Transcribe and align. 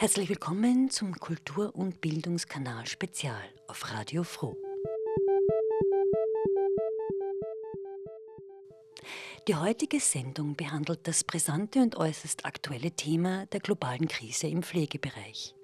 Herzlich 0.00 0.28
willkommen 0.28 0.90
zum 0.90 1.12
Kultur- 1.18 1.74
und 1.74 2.00
Bildungskanal 2.00 2.86
Spezial 2.86 3.34
auf 3.66 3.92
Radio 3.92 4.22
Froh. 4.22 4.56
Die 9.48 9.56
heutige 9.56 9.98
Sendung 9.98 10.54
behandelt 10.54 11.00
das 11.02 11.24
brisante 11.24 11.80
und 11.80 11.96
äußerst 11.96 12.44
aktuelle 12.44 12.92
Thema 12.92 13.46
der 13.46 13.58
globalen 13.58 14.06
Krise 14.06 14.46
im 14.46 14.62
Pflegebereich. 14.62 15.56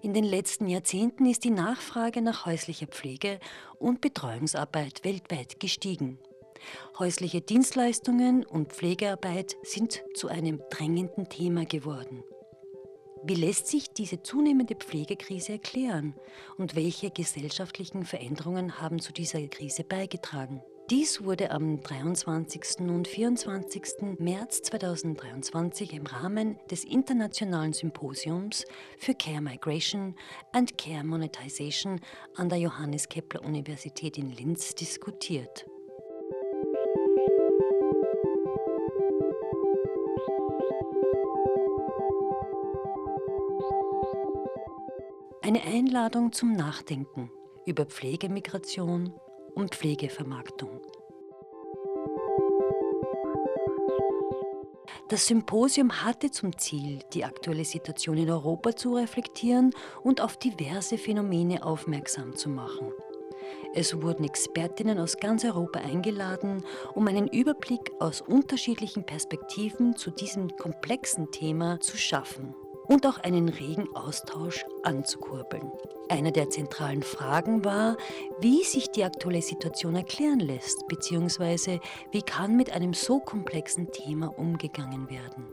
In 0.00 0.14
den 0.14 0.24
letzten 0.24 0.66
Jahrzehnten 0.66 1.26
ist 1.26 1.44
die 1.44 1.50
Nachfrage 1.50 2.22
nach 2.22 2.46
häuslicher 2.46 2.86
Pflege 2.86 3.38
und 3.78 4.00
Betreuungsarbeit 4.00 5.04
weltweit 5.04 5.60
gestiegen. 5.60 6.18
Häusliche 6.98 7.40
Dienstleistungen 7.40 8.44
und 8.44 8.72
Pflegearbeit 8.72 9.56
sind 9.62 10.02
zu 10.14 10.28
einem 10.28 10.60
drängenden 10.70 11.28
Thema 11.28 11.64
geworden. 11.64 12.24
Wie 13.24 13.34
lässt 13.34 13.66
sich 13.66 13.90
diese 13.90 14.22
zunehmende 14.22 14.76
Pflegekrise 14.76 15.52
erklären 15.52 16.14
und 16.56 16.76
welche 16.76 17.10
gesellschaftlichen 17.10 18.04
Veränderungen 18.04 18.80
haben 18.80 19.00
zu 19.00 19.12
dieser 19.12 19.46
Krise 19.48 19.84
beigetragen? 19.84 20.62
Dies 20.90 21.22
wurde 21.22 21.50
am 21.50 21.82
23. 21.82 22.88
und 22.88 23.06
24. 23.06 24.18
März 24.18 24.62
2023 24.62 25.92
im 25.92 26.06
Rahmen 26.06 26.58
des 26.70 26.84
Internationalen 26.84 27.74
Symposiums 27.74 28.64
für 28.96 29.14
Care 29.14 29.42
Migration 29.42 30.14
and 30.52 30.78
Care 30.78 31.04
Monetization 31.04 32.00
an 32.36 32.48
der 32.48 32.58
Johannes 32.58 33.10
Kepler 33.10 33.44
Universität 33.44 34.16
in 34.16 34.30
Linz 34.30 34.74
diskutiert. 34.74 35.66
Eine 45.48 45.62
Einladung 45.62 46.30
zum 46.32 46.52
Nachdenken 46.52 47.30
über 47.64 47.86
Pflegemigration 47.86 49.14
und 49.54 49.74
Pflegevermarktung. 49.74 50.82
Das 55.08 55.26
Symposium 55.26 56.04
hatte 56.04 56.30
zum 56.30 56.58
Ziel, 56.58 56.98
die 57.14 57.24
aktuelle 57.24 57.64
Situation 57.64 58.18
in 58.18 58.30
Europa 58.30 58.76
zu 58.76 58.94
reflektieren 58.94 59.70
und 60.02 60.20
auf 60.20 60.36
diverse 60.36 60.98
Phänomene 60.98 61.64
aufmerksam 61.64 62.36
zu 62.36 62.50
machen. 62.50 62.92
Es 63.72 64.02
wurden 64.02 64.24
Expertinnen 64.24 64.98
aus 64.98 65.16
ganz 65.16 65.46
Europa 65.46 65.80
eingeladen, 65.80 66.62
um 66.94 67.08
einen 67.08 67.26
Überblick 67.26 67.90
aus 68.00 68.20
unterschiedlichen 68.20 69.06
Perspektiven 69.06 69.96
zu 69.96 70.10
diesem 70.10 70.54
komplexen 70.58 71.30
Thema 71.30 71.80
zu 71.80 71.96
schaffen 71.96 72.54
und 72.88 73.06
auch 73.06 73.18
einen 73.18 73.48
regen 73.48 73.86
Austausch 73.94 74.64
anzukurbeln. 74.82 75.70
Eine 76.08 76.32
der 76.32 76.48
zentralen 76.48 77.02
Fragen 77.02 77.64
war, 77.64 77.96
wie 78.40 78.64
sich 78.64 78.90
die 78.90 79.04
aktuelle 79.04 79.42
Situation 79.42 79.94
erklären 79.94 80.40
lässt, 80.40 80.88
beziehungsweise 80.88 81.80
wie 82.12 82.22
kann 82.22 82.56
mit 82.56 82.72
einem 82.72 82.94
so 82.94 83.20
komplexen 83.20 83.92
Thema 83.92 84.36
umgegangen 84.38 85.10
werden. 85.10 85.46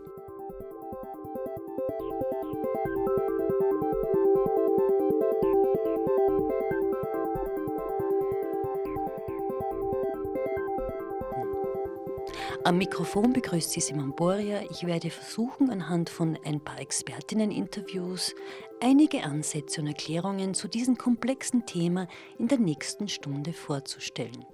Am 12.65 12.79
Mikrofon 12.79 13.31
begrüßt 13.31 13.69
Sie 13.69 13.79
Simon 13.79 14.15
Boria. 14.15 14.63
Ich 14.71 14.87
werde 14.87 15.11
versuchen, 15.11 15.69
anhand 15.69 16.09
von 16.09 16.35
ein 16.43 16.59
paar 16.59 16.79
Expertinnen-Interviews 16.79 18.33
einige 18.81 19.23
Ansätze 19.23 19.81
und 19.81 19.87
Erklärungen 19.87 20.55
zu 20.55 20.67
diesem 20.67 20.97
komplexen 20.97 21.67
Thema 21.67 22.07
in 22.39 22.47
der 22.47 22.57
nächsten 22.57 23.07
Stunde 23.07 23.53
vorzustellen. 23.53 24.47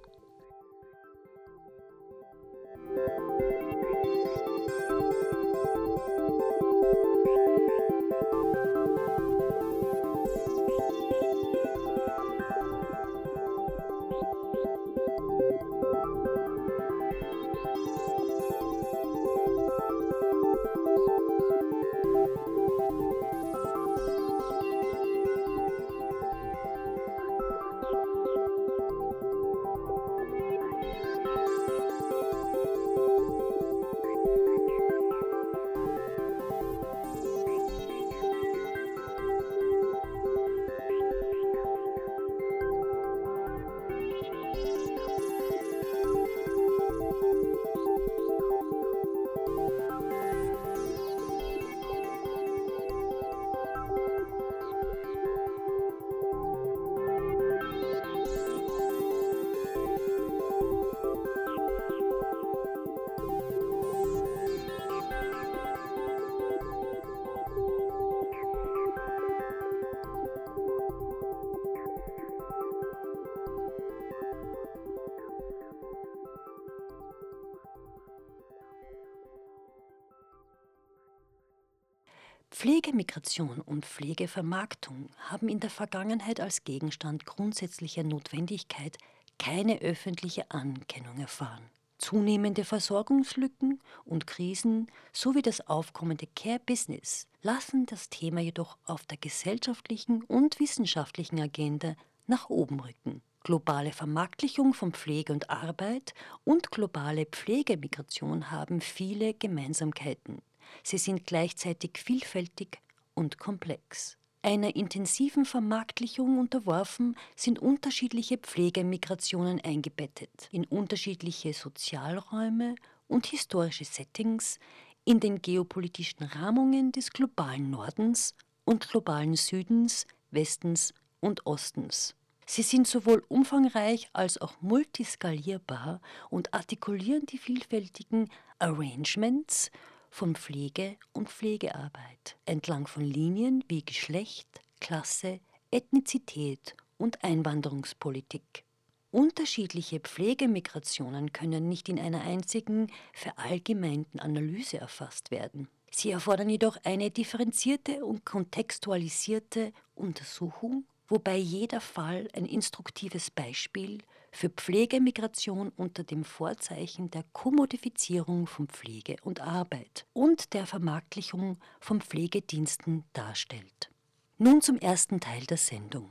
Pflegemigration 82.62 83.60
und 83.60 83.84
Pflegevermarktung 83.84 85.10
haben 85.28 85.48
in 85.48 85.58
der 85.58 85.68
Vergangenheit 85.68 86.38
als 86.38 86.62
Gegenstand 86.62 87.26
grundsätzlicher 87.26 88.04
Notwendigkeit 88.04 88.98
keine 89.36 89.80
öffentliche 89.80 90.48
Anerkennung 90.48 91.18
erfahren. 91.18 91.64
Zunehmende 91.98 92.64
Versorgungslücken 92.64 93.80
und 94.04 94.28
Krisen 94.28 94.86
sowie 95.12 95.42
das 95.42 95.66
aufkommende 95.66 96.28
Care-Business 96.36 97.26
lassen 97.42 97.84
das 97.86 98.10
Thema 98.10 98.40
jedoch 98.40 98.78
auf 98.84 99.06
der 99.06 99.18
gesellschaftlichen 99.18 100.22
und 100.22 100.60
wissenschaftlichen 100.60 101.40
Agenda 101.40 101.96
nach 102.28 102.48
oben 102.48 102.78
rücken. 102.78 103.22
Globale 103.42 103.90
Vermarktlichung 103.90 104.72
von 104.72 104.92
Pflege 104.92 105.32
und 105.32 105.50
Arbeit 105.50 106.14
und 106.44 106.70
globale 106.70 107.26
Pflegemigration 107.26 108.52
haben 108.52 108.80
viele 108.80 109.34
Gemeinsamkeiten. 109.34 110.42
Sie 110.82 110.98
sind 110.98 111.26
gleichzeitig 111.26 111.98
vielfältig 111.98 112.80
und 113.14 113.38
komplex. 113.38 114.16
Einer 114.42 114.74
intensiven 114.74 115.44
Vermarktlichung 115.44 116.38
unterworfen 116.38 117.16
sind 117.36 117.60
unterschiedliche 117.60 118.38
Pflegemigrationen 118.38 119.60
eingebettet 119.60 120.48
in 120.50 120.64
unterschiedliche 120.64 121.52
Sozialräume 121.52 122.74
und 123.06 123.26
historische 123.26 123.84
Settings, 123.84 124.58
in 125.04 125.20
den 125.20 125.42
geopolitischen 125.42 126.24
Rahmungen 126.26 126.92
des 126.92 127.10
globalen 127.10 127.70
Nordens 127.70 128.34
und 128.64 128.88
globalen 128.88 129.34
Südens, 129.34 130.06
Westens 130.30 130.94
und 131.20 131.46
Ostens. 131.46 132.14
Sie 132.46 132.62
sind 132.62 132.86
sowohl 132.86 133.24
umfangreich 133.28 134.08
als 134.12 134.40
auch 134.40 134.54
multiskalierbar 134.60 136.00
und 136.30 136.52
artikulieren 136.52 137.26
die 137.26 137.38
vielfältigen 137.38 138.28
Arrangements 138.58 139.70
von 140.12 140.36
Pflege 140.36 140.96
und 141.14 141.30
Pflegearbeit 141.30 142.36
entlang 142.44 142.86
von 142.86 143.02
Linien 143.02 143.64
wie 143.68 143.82
Geschlecht, 143.82 144.46
Klasse, 144.78 145.40
Ethnizität 145.70 146.76
und 146.98 147.24
Einwanderungspolitik. 147.24 148.64
Unterschiedliche 149.10 150.00
Pflegemigrationen 150.00 151.32
können 151.32 151.70
nicht 151.70 151.88
in 151.88 151.98
einer 151.98 152.20
einzigen 152.20 152.92
verallgemeinten 153.14 154.20
Analyse 154.20 154.78
erfasst 154.78 155.30
werden. 155.30 155.68
Sie 155.90 156.10
erfordern 156.10 156.50
jedoch 156.50 156.76
eine 156.84 157.10
differenzierte 157.10 158.04
und 158.04 158.26
kontextualisierte 158.26 159.72
Untersuchung, 159.94 160.84
wobei 161.08 161.36
jeder 161.36 161.80
Fall 161.80 162.28
ein 162.34 162.44
instruktives 162.44 163.30
Beispiel 163.30 163.98
für 164.32 164.48
Pflegemigration 164.48 165.70
unter 165.76 166.02
dem 166.02 166.24
Vorzeichen 166.24 167.10
der 167.10 167.24
Kommodifizierung 167.32 168.46
von 168.46 168.66
Pflege 168.66 169.16
und 169.22 169.40
Arbeit 169.40 170.06
und 170.14 170.54
der 170.54 170.66
Vermarktlichung 170.66 171.58
von 171.78 172.00
Pflegediensten 172.00 173.04
darstellt. 173.12 173.90
Nun 174.38 174.62
zum 174.62 174.78
ersten 174.78 175.20
Teil 175.20 175.44
der 175.44 175.58
Sendung. 175.58 176.10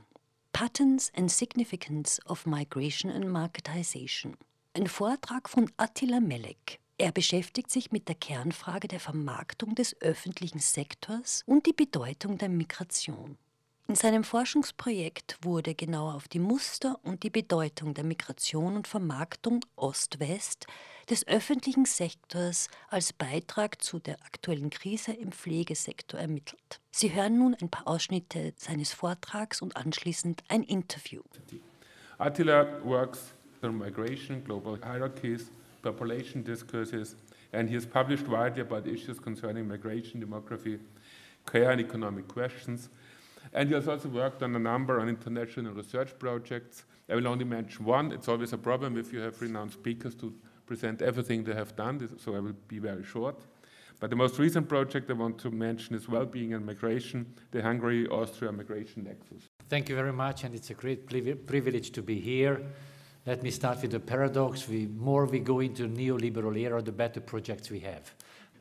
Patterns 0.52 1.12
and 1.14 1.30
Significance 1.30 2.24
of 2.26 2.46
Migration 2.46 3.10
and 3.10 3.28
Marketization. 3.28 4.36
Ein 4.74 4.86
Vortrag 4.86 5.48
von 5.48 5.70
Attila 5.76 6.20
Melek. 6.20 6.78
Er 6.98 7.10
beschäftigt 7.10 7.70
sich 7.70 7.90
mit 7.90 8.08
der 8.08 8.14
Kernfrage 8.14 8.86
der 8.86 9.00
Vermarktung 9.00 9.74
des 9.74 10.00
öffentlichen 10.00 10.60
Sektors 10.60 11.42
und 11.46 11.66
die 11.66 11.72
Bedeutung 11.72 12.38
der 12.38 12.48
Migration. 12.48 13.36
In 13.88 13.96
seinem 13.96 14.24
Forschungsprojekt 14.24 15.36
wurde 15.42 15.74
genauer 15.74 16.14
auf 16.14 16.28
die 16.28 16.38
Muster 16.38 16.98
und 17.02 17.24
die 17.24 17.30
Bedeutung 17.30 17.94
der 17.94 18.04
Migration 18.04 18.76
und 18.76 18.88
Vermarktung 18.88 19.60
Ost-West 19.76 20.66
des 21.10 21.26
öffentlichen 21.26 21.84
Sektors 21.84 22.68
als 22.88 23.12
Beitrag 23.12 23.82
zu 23.82 23.98
der 23.98 24.22
aktuellen 24.24 24.70
Krise 24.70 25.12
im 25.12 25.32
Pflegesektor 25.32 26.18
ermittelt. 26.18 26.80
Sie 26.92 27.12
hören 27.12 27.38
nun 27.38 27.56
ein 27.60 27.70
paar 27.70 27.88
Ausschnitte 27.88 28.54
seines 28.56 28.92
Vortrags 28.92 29.60
und 29.60 29.76
anschließend 29.76 30.42
ein 30.48 30.62
Interview. 30.62 31.22
Attila 32.18 32.82
works 32.84 33.34
on 33.62 33.76
migration, 33.76 34.44
global 34.44 34.78
hierarchies, 34.78 35.50
population 35.82 36.44
discourses, 36.44 37.16
and 37.52 37.68
he 37.68 37.74
has 37.74 37.84
published 37.84 38.28
widely 38.28 38.62
about 38.62 38.88
issues 38.88 39.20
concerning 39.20 39.66
migration, 39.66 40.22
demography, 40.22 40.78
care, 41.46 41.70
and 41.72 41.80
economic 41.80 42.28
questions. 42.28 42.88
And 43.52 43.68
he 43.68 43.74
has 43.74 43.86
also 43.86 44.08
worked 44.08 44.42
on 44.42 44.56
a 44.56 44.58
number 44.58 44.98
of 44.98 45.08
international 45.08 45.74
research 45.74 46.18
projects. 46.18 46.84
I 47.10 47.14
will 47.14 47.28
only 47.28 47.44
mention 47.44 47.84
one. 47.84 48.12
It's 48.12 48.28
always 48.28 48.52
a 48.52 48.58
problem 48.58 48.96
if 48.96 49.12
you 49.12 49.20
have 49.20 49.40
renowned 49.42 49.72
speakers 49.72 50.14
to 50.16 50.32
present 50.64 51.02
everything 51.02 51.44
they 51.44 51.54
have 51.54 51.76
done, 51.76 52.08
so 52.18 52.34
I 52.34 52.40
will 52.40 52.56
be 52.68 52.78
very 52.78 53.04
short. 53.04 53.42
But 54.00 54.10
the 54.10 54.16
most 54.16 54.38
recent 54.38 54.68
project 54.68 55.10
I 55.10 55.12
want 55.12 55.38
to 55.38 55.50
mention 55.50 55.94
is 55.94 56.08
Well-being 56.08 56.54
and 56.54 56.64
Migration, 56.64 57.26
the 57.50 57.62
Hungary-Austria 57.62 58.50
Migration 58.50 59.04
Nexus. 59.04 59.44
Thank 59.68 59.88
you 59.88 59.94
very 59.96 60.12
much, 60.12 60.44
and 60.44 60.54
it's 60.54 60.70
a 60.70 60.74
great 60.74 61.06
privilege 61.46 61.92
to 61.92 62.02
be 62.02 62.18
here. 62.18 62.62
Let 63.26 63.42
me 63.42 63.50
start 63.50 63.82
with 63.82 63.92
the 63.92 64.00
paradox. 64.00 64.64
The 64.64 64.86
more 64.86 65.26
we 65.26 65.40
go 65.40 65.60
into 65.60 65.88
neoliberal 65.88 66.58
era, 66.58 66.82
the 66.82 66.90
better 66.90 67.20
projects 67.20 67.70
we 67.70 67.80
have. 67.80 68.12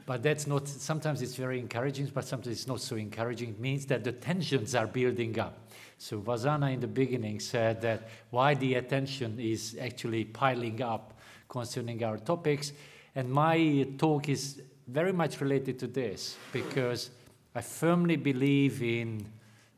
But 0.06 0.24
that's 0.24 0.48
not, 0.48 0.68
sometimes 0.68 1.22
it's 1.22 1.36
very 1.36 1.60
encouraging, 1.60 2.12
but 2.14 2.26
sometimes 2.26 2.60
it's 2.60 2.68
not 2.68 2.82
so 2.82 2.96
encouraging. 2.96 3.50
It 3.50 3.60
means 3.60 3.86
that 3.88 4.04
the 4.04 4.12
tensions 4.12 4.76
are 4.76 4.88
building 4.88 5.40
up. 5.40 5.68
So 5.98 6.20
Vazana 6.20 6.74
in 6.74 6.80
the 6.80 6.88
beginning 6.88 7.40
said 7.40 7.82
that 7.82 8.10
why 8.32 8.56
the 8.56 8.76
attention 8.76 9.40
is 9.40 9.78
actually 9.80 10.26
piling 10.26 10.82
up 10.82 11.20
concerning 11.48 12.04
our 12.04 12.18
topics. 12.18 12.74
And 13.16 13.32
my 13.32 13.88
talk 13.98 14.28
is 14.28 14.62
very 14.88 15.14
much 15.14 15.40
related 15.40 15.78
to 15.80 15.88
this 15.88 16.38
because 16.52 17.12
I 17.54 17.62
firmly 17.62 18.16
believe 18.16 18.82
in 18.82 19.26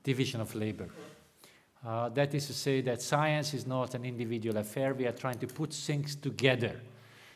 division 0.04 0.42
of 0.42 0.54
labor. 0.56 0.90
Uh, 1.86 2.08
that 2.10 2.34
is 2.34 2.48
to 2.48 2.54
say 2.54 2.80
that 2.81 3.02
science 3.02 3.54
is 3.54 3.68
not 3.68 3.94
an 3.94 4.06
individual 4.06 4.58
affair. 4.58 4.94
We 4.94 5.06
are 5.06 5.12
trying 5.12 5.40
to 5.40 5.48
put 5.48 5.74
things 5.74 6.16
together. 6.16 6.80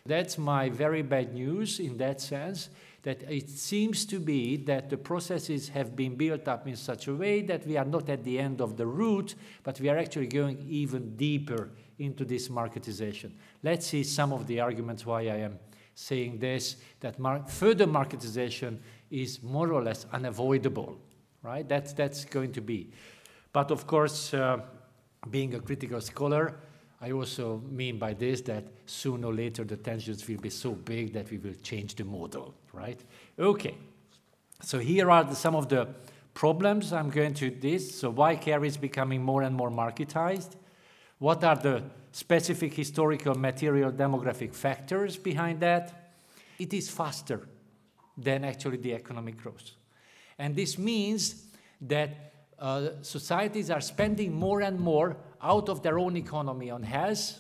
That's 0.07 0.38
my 0.38 0.69
very 0.69 1.01
bad 1.01 1.33
news 1.33 1.80
in 1.80 1.98
that 1.98 2.21
sense, 2.21 2.69
that 3.04 3.24
it 3.24 3.50
seems 3.50 4.06
to 4.06 4.19
be 4.19 4.57
that 4.57 4.89
the 4.89 4.98
processes 4.98 5.69
have 5.69 5.95
been 5.95 6.15
built 6.15 6.48
up 6.48 6.68
in 6.68 6.75
such 6.75 7.07
a 7.07 7.13
way 7.13 7.42
that 7.42 7.65
we 7.65 7.77
are 7.77 7.86
not 7.86 8.09
at 8.09 8.24
the 8.24 8.39
end 8.39 8.62
of 8.62 8.77
the 8.77 8.86
route, 8.86 9.36
but 9.63 9.80
we 9.80 9.89
are 9.89 9.98
actually 9.98 10.27
going 10.27 10.65
even 10.68 11.15
deeper 11.15 11.69
into 12.00 12.25
this 12.25 12.50
marketization. 12.50 13.31
Let's 13.63 13.88
see 13.88 14.04
some 14.04 14.33
of 14.33 14.48
the 14.48 14.59
arguments 14.59 15.06
why 15.06 15.21
I 15.21 15.38
am 15.38 15.59
saying 15.95 16.39
this, 16.39 16.77
that 17.00 17.18
mar 17.18 17.44
further 17.48 17.88
marketization 17.88 18.77
is 19.09 19.42
more 19.42 19.71
or 19.71 19.81
less 19.81 20.06
unavoidable, 20.13 20.98
right? 21.42 21.68
That's, 21.68 21.94
that's 21.94 22.25
going 22.25 22.51
to 22.54 22.62
be. 22.62 22.92
But 23.51 23.71
of 23.71 23.88
course, 23.88 24.33
uh, 24.33 24.59
being 25.31 25.56
a 25.56 25.59
critical 25.59 26.00
scholar, 26.01 26.59
I 26.99 27.11
also 27.11 27.61
mean 27.69 27.99
by 27.99 28.13
this 28.13 28.41
that 28.41 28.65
sooner 28.85 29.27
or 29.27 29.33
later 29.33 29.63
the 29.63 29.77
tensions 29.77 30.27
will 30.27 30.39
be 30.39 30.49
so 30.49 30.71
big 30.71 31.13
that 31.13 31.29
we 31.29 31.38
will 31.38 31.53
change 31.61 31.95
the 31.95 32.03
model, 32.03 32.55
right? 32.73 32.99
Okay, 33.38 33.75
so 34.61 34.79
here 34.79 35.11
are 35.11 35.23
the, 35.23 35.35
some 35.35 35.55
of 35.55 35.69
the 35.69 35.88
problems 36.33 36.94
I'm 36.94 37.09
going 37.09 37.33
to 37.35 37.51
this. 37.51 37.99
So 37.99 38.09
why 38.09 38.35
care 38.35 38.63
is 38.65 38.77
becoming 38.77 39.23
more 39.23 39.44
and 39.44 39.55
more 39.55 39.69
marketized? 39.69 40.55
What 41.19 41.44
are 41.44 41.55
the 41.55 41.83
specific 42.11 42.73
historical, 42.73 43.35
material, 43.35 43.91
demographic 43.91 44.53
factors 44.53 45.17
behind 45.17 45.59
that? 45.59 46.13
It 46.57 46.73
is 46.73 46.89
faster 46.89 47.47
than 48.17 48.44
actually 48.44 48.77
the 48.77 48.94
economic 48.95 49.38
growth. 49.38 49.71
And 50.39 50.55
this 50.55 50.77
means 50.77 51.44
that 51.81 52.33
uh, 52.59 52.89
societies 53.03 53.69
are 53.69 53.81
spending 53.81 54.33
more 54.33 54.61
and 54.61 54.79
more 54.79 55.17
out 55.42 55.69
of 55.69 55.81
their 55.81 56.00
own 56.00 56.16
economy 56.18 56.69
on 56.69 56.84
health, 56.84 57.39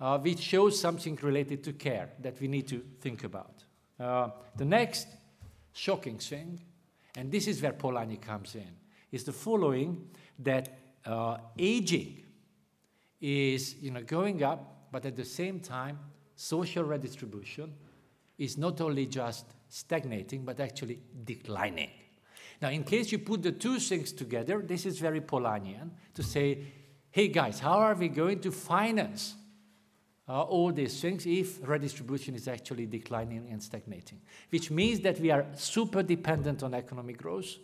uh, 0.00 0.18
which 0.18 0.40
shows 0.40 0.78
something 0.78 1.18
related 1.22 1.62
to 1.64 1.72
care 1.72 2.10
that 2.20 2.40
we 2.40 2.48
need 2.48 2.68
to 2.68 2.82
think 3.00 3.24
about. 3.24 3.64
Uh, 3.98 4.30
the 4.56 4.64
next 4.64 5.06
shocking 5.72 6.18
thing, 6.18 6.60
and 7.16 7.30
this 7.30 7.46
is 7.46 7.62
where 7.62 7.72
Polanyi 7.72 8.20
comes 8.20 8.54
in, 8.54 8.68
is 9.12 9.24
the 9.24 9.32
following 9.32 10.08
that 10.38 10.78
uh, 11.06 11.38
aging 11.58 12.24
is 13.20 13.76
you 13.80 13.90
know, 13.90 14.02
going 14.02 14.42
up, 14.42 14.88
but 14.90 15.06
at 15.06 15.16
the 15.16 15.24
same 15.24 15.60
time, 15.60 15.98
social 16.36 16.84
redistribution 16.84 17.72
is 18.38 18.58
not 18.58 18.80
only 18.80 19.06
just 19.06 19.46
stagnating, 19.68 20.44
but 20.44 20.60
actually 20.60 20.98
declining. 21.24 21.90
Now, 22.60 22.70
in 22.70 22.84
case 22.84 23.12
you 23.12 23.18
put 23.18 23.42
the 23.42 23.52
two 23.52 23.78
things 23.78 24.12
together, 24.12 24.62
this 24.62 24.86
is 24.86 24.98
very 24.98 25.20
Polanyian 25.20 25.90
to 26.14 26.22
say, 26.22 26.58
hey 27.14 27.28
guys, 27.28 27.60
how 27.60 27.78
are 27.78 27.94
we 27.94 28.08
going 28.08 28.40
to 28.40 28.50
finance 28.50 29.36
uh, 30.28 30.42
all 30.42 30.72
these 30.72 31.00
things 31.00 31.24
if 31.26 31.60
redistribution 31.62 32.34
is 32.34 32.48
actually 32.48 32.86
declining 32.86 33.46
and 33.52 33.62
stagnating? 33.62 34.20
Which 34.50 34.68
means 34.72 34.98
that 35.02 35.20
we 35.20 35.30
are 35.30 35.46
super 35.54 36.02
dependent 36.02 36.64
on 36.64 36.74
economic 36.74 37.18
growth 37.18 37.54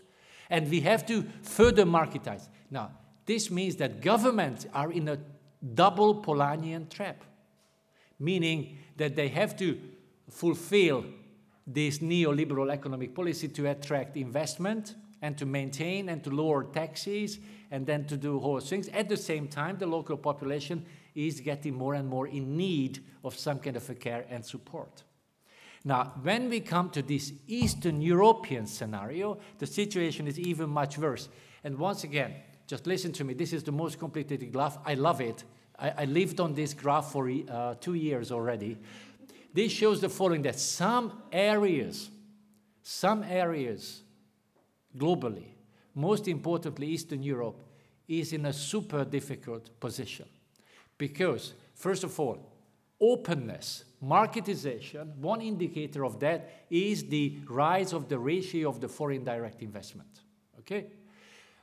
and 0.49 0.71
we 0.71 0.79
have 0.83 1.05
to 1.07 1.25
further 1.43 1.85
marketize. 1.85 2.49
Now, 2.71 2.93
this 3.27 3.51
means 3.51 3.75
that 3.77 4.01
governments 4.01 4.67
are 4.73 4.93
in 4.93 5.09
a 5.09 5.19
double 5.75 6.23
Polanyian 6.23 6.89
trap, 6.89 7.25
meaning 8.21 8.79
that 8.99 9.17
they 9.17 9.27
have 9.27 9.57
to 9.57 9.81
fulfill 10.31 11.05
this 11.67 11.99
neoliberal 11.99 12.71
economic 12.71 13.17
policy 13.17 13.49
to 13.49 13.69
attract 13.69 14.17
investment 14.17 14.95
and 15.23 15.37
to 15.39 15.47
maintain 15.47 16.09
and 16.09 16.23
to 16.25 16.31
lower 16.31 16.65
taxes 16.65 17.39
and 17.71 17.87
then 17.87 18.05
to 18.07 18.17
do 18.17 18.39
whole 18.41 18.61
things. 18.61 18.89
At 18.89 19.09
the 19.09 19.17
same 19.17 19.49
time, 19.49 19.79
the 19.79 19.87
local 19.87 20.17
population 20.17 20.85
is 21.15 21.41
getting 21.41 21.75
more 21.75 21.95
and 21.95 22.09
more 22.09 22.27
in 22.27 22.57
need 22.57 23.05
of 23.25 23.37
some 23.37 23.59
kind 23.59 23.77
of 23.77 23.89
a 23.91 23.95
care 23.95 24.25
and 24.31 24.45
support. 24.45 25.03
Now, 25.85 26.13
when 26.23 26.51
we 26.51 26.61
come 26.61 26.91
to 26.91 27.03
this 27.03 27.33
Eastern 27.47 28.03
European 28.03 28.67
scenario, 28.67 29.39
the 29.59 29.67
situation 29.67 30.27
is 30.27 30.39
even 30.39 30.69
much 30.69 30.99
worse. 30.99 31.29
And 31.65 31.79
once 31.79 32.05
again, 32.05 32.35
just 32.67 32.87
listen 32.87 33.13
to 33.13 33.25
me. 33.25 33.35
This 33.35 33.53
is 33.53 33.63
the 33.63 33.73
most 33.73 33.99
complicated 33.99 34.53
graph. 34.53 34.79
I 34.85 34.95
love 34.95 35.21
it. 35.21 35.45
I, 35.79 35.91
I 35.99 36.05
lived 36.05 36.39
on 36.39 36.55
this 36.55 36.75
graph 36.75 37.13
for 37.13 37.31
uh, 37.31 37.75
two 37.81 37.95
years 37.95 38.31
already. 38.31 38.79
This 39.53 39.73
shows 39.73 40.01
the 40.01 40.09
following 40.09 40.43
that 40.43 40.59
some 40.59 41.23
areas, 41.33 42.11
some 42.83 43.25
areas 43.25 44.03
globally, 44.97 45.49
most 45.95 46.29
importantly 46.29 46.87
Eastern 46.89 47.23
Europe, 47.23 47.63
is 48.09 48.33
in 48.33 48.47
a 48.47 48.53
super 48.53 49.05
difficult 49.05 49.79
position. 49.79 50.27
Because, 50.99 51.55
first 51.75 52.05
of 52.05 52.19
all, 52.19 52.39
openness, 53.01 53.85
marketization, 54.05 55.17
one 55.17 55.41
indicator 55.41 56.05
of 56.05 56.21
that 56.21 56.67
is 56.71 57.05
the 57.05 57.39
rise 57.49 57.93
of 57.93 58.09
the 58.09 58.19
ratio 58.19 58.69
of 58.69 58.81
the 58.81 58.89
foreign 58.89 59.25
direct 59.25 59.63
investment. 59.63 60.21
Okay? 60.59 60.87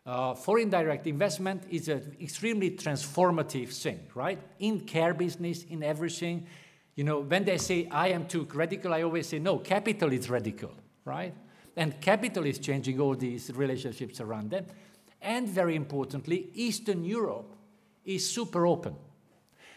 Uh, 0.05 0.33
foreign 0.33 0.69
direct 0.69 1.05
investment 1.05 1.63
is 1.69 1.89
an 1.89 2.15
extremely 2.21 2.71
transformative 2.71 3.73
thing, 3.73 3.99
right? 4.15 4.39
In 4.59 4.79
care 4.79 5.13
business, 5.13 5.63
in 5.63 5.83
everything. 5.83 6.47
You 6.95 7.03
know, 7.03 7.19
when 7.19 7.43
they 7.43 7.57
say 7.57 7.89
I 7.91 8.07
am 8.09 8.25
too 8.25 8.47
radical, 8.53 8.93
I 8.93 9.03
always 9.03 9.27
say 9.27 9.39
no, 9.39 9.59
capital 9.59 10.13
is 10.13 10.29
radical, 10.29 10.71
right? 11.03 11.33
And 11.77 12.01
capital 12.01 12.45
is 12.45 12.59
changing 12.59 12.99
all 12.99 13.15
these 13.15 13.49
relationships 13.55 14.19
around 14.19 14.49
them. 14.49 14.65
And 15.21 15.47
very 15.47 15.75
importantly, 15.75 16.49
Eastern 16.55 17.05
Europe 17.05 17.55
is 18.03 18.29
super 18.29 18.67
open. 18.67 18.95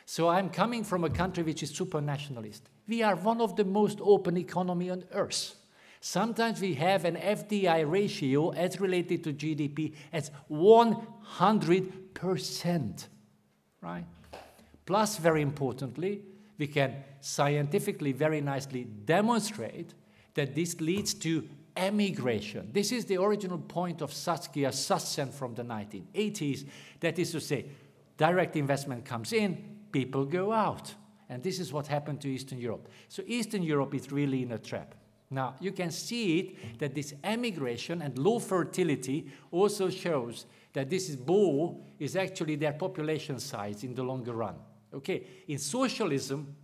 So 0.07 0.29
I'm 0.29 0.51
coming 0.51 0.83
from 0.83 1.05
a 1.05 1.11
country 1.11 1.45
which 1.45 1.63
is 1.63 1.71
super 1.71 2.01
nationalist. 2.01 2.69
We 2.89 3.03
are 3.03 3.15
one 3.15 3.41
of 3.41 3.55
the 3.55 3.65
most 3.65 4.01
open 4.03 4.37
economy 4.39 4.91
on 4.91 5.05
earth. 5.13 5.55
Sometimes 6.01 6.61
we 6.61 6.75
have 6.75 7.05
an 7.05 7.15
FDI 7.17 7.89
ratio 7.89 8.51
as 8.51 8.81
related 8.81 9.23
to 9.25 9.33
GDP 9.35 9.95
as 10.13 10.31
100%, 10.51 13.07
right? 13.83 14.05
Plus, 14.87 15.19
very 15.19 15.43
importantly, 15.43 16.23
we 16.57 16.67
can 16.67 17.05
scientifically 17.21 18.13
very 18.13 18.41
nicely 18.41 18.85
demonstrate 18.85 19.93
that 20.35 20.55
this 20.55 20.81
leads 20.81 21.13
to 21.15 21.49
emigration. 21.77 22.71
This 22.73 22.93
is 22.93 23.05
the 23.05 23.21
original 23.21 23.59
point 23.59 24.03
of 24.03 24.13
Saskia 24.13 24.71
Sassen 24.71 25.33
from 25.33 25.55
the 25.55 25.63
1980s. 25.63 26.67
That 27.01 27.19
is 27.19 27.33
to 27.33 27.41
say, 27.41 27.67
direct 28.17 28.57
investment 28.57 29.05
comes 29.05 29.33
in, 29.33 29.79
people 29.93 30.25
go 30.25 30.53
out. 30.53 30.95
And 31.29 31.43
this 31.43 31.61
is 31.61 31.73
what 31.73 31.87
happened 31.87 32.21
to 32.23 32.29
Eastern 32.29 32.59
Europe. 32.59 32.89
So 33.09 33.23
Eastern 33.27 33.63
Europe 33.63 33.95
is 33.95 34.11
really 34.11 34.43
in 34.43 34.53
a 34.53 34.59
trap. 34.59 34.95
Now, 35.31 35.55
you 35.61 35.71
can 35.71 35.93
see 35.93 36.41
it 36.41 36.79
that 36.81 36.95
this 36.95 37.15
emigration 37.23 38.03
and 38.03 38.19
low 38.19 38.41
fertility 38.41 39.31
also 39.53 39.89
shows 39.89 40.47
that 40.73 40.91
this 40.91 41.09
is 41.09 41.17
Bo 41.17 41.81
is 42.01 42.17
actually 42.17 42.57
their 42.57 42.73
population 42.73 43.39
size 43.39 43.85
in 43.85 43.95
the 43.95 44.03
longer 44.03 44.33
run. 44.33 44.57
Okay, 44.93 45.25
in 45.47 45.59
socialism, 45.59 46.55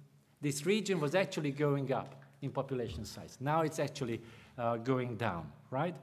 this 0.40 0.66
region 0.66 0.98
was 0.98 1.14
actually 1.14 1.52
going 1.52 1.92
up 1.92 2.24
in 2.42 2.50
population 2.50 3.04
size. 3.04 3.38
Now 3.40 3.62
it's 3.62 3.78
actually 3.78 4.20
uh, 4.58 4.76
going 4.76 5.16
down, 5.16 5.50
right? 5.70 5.94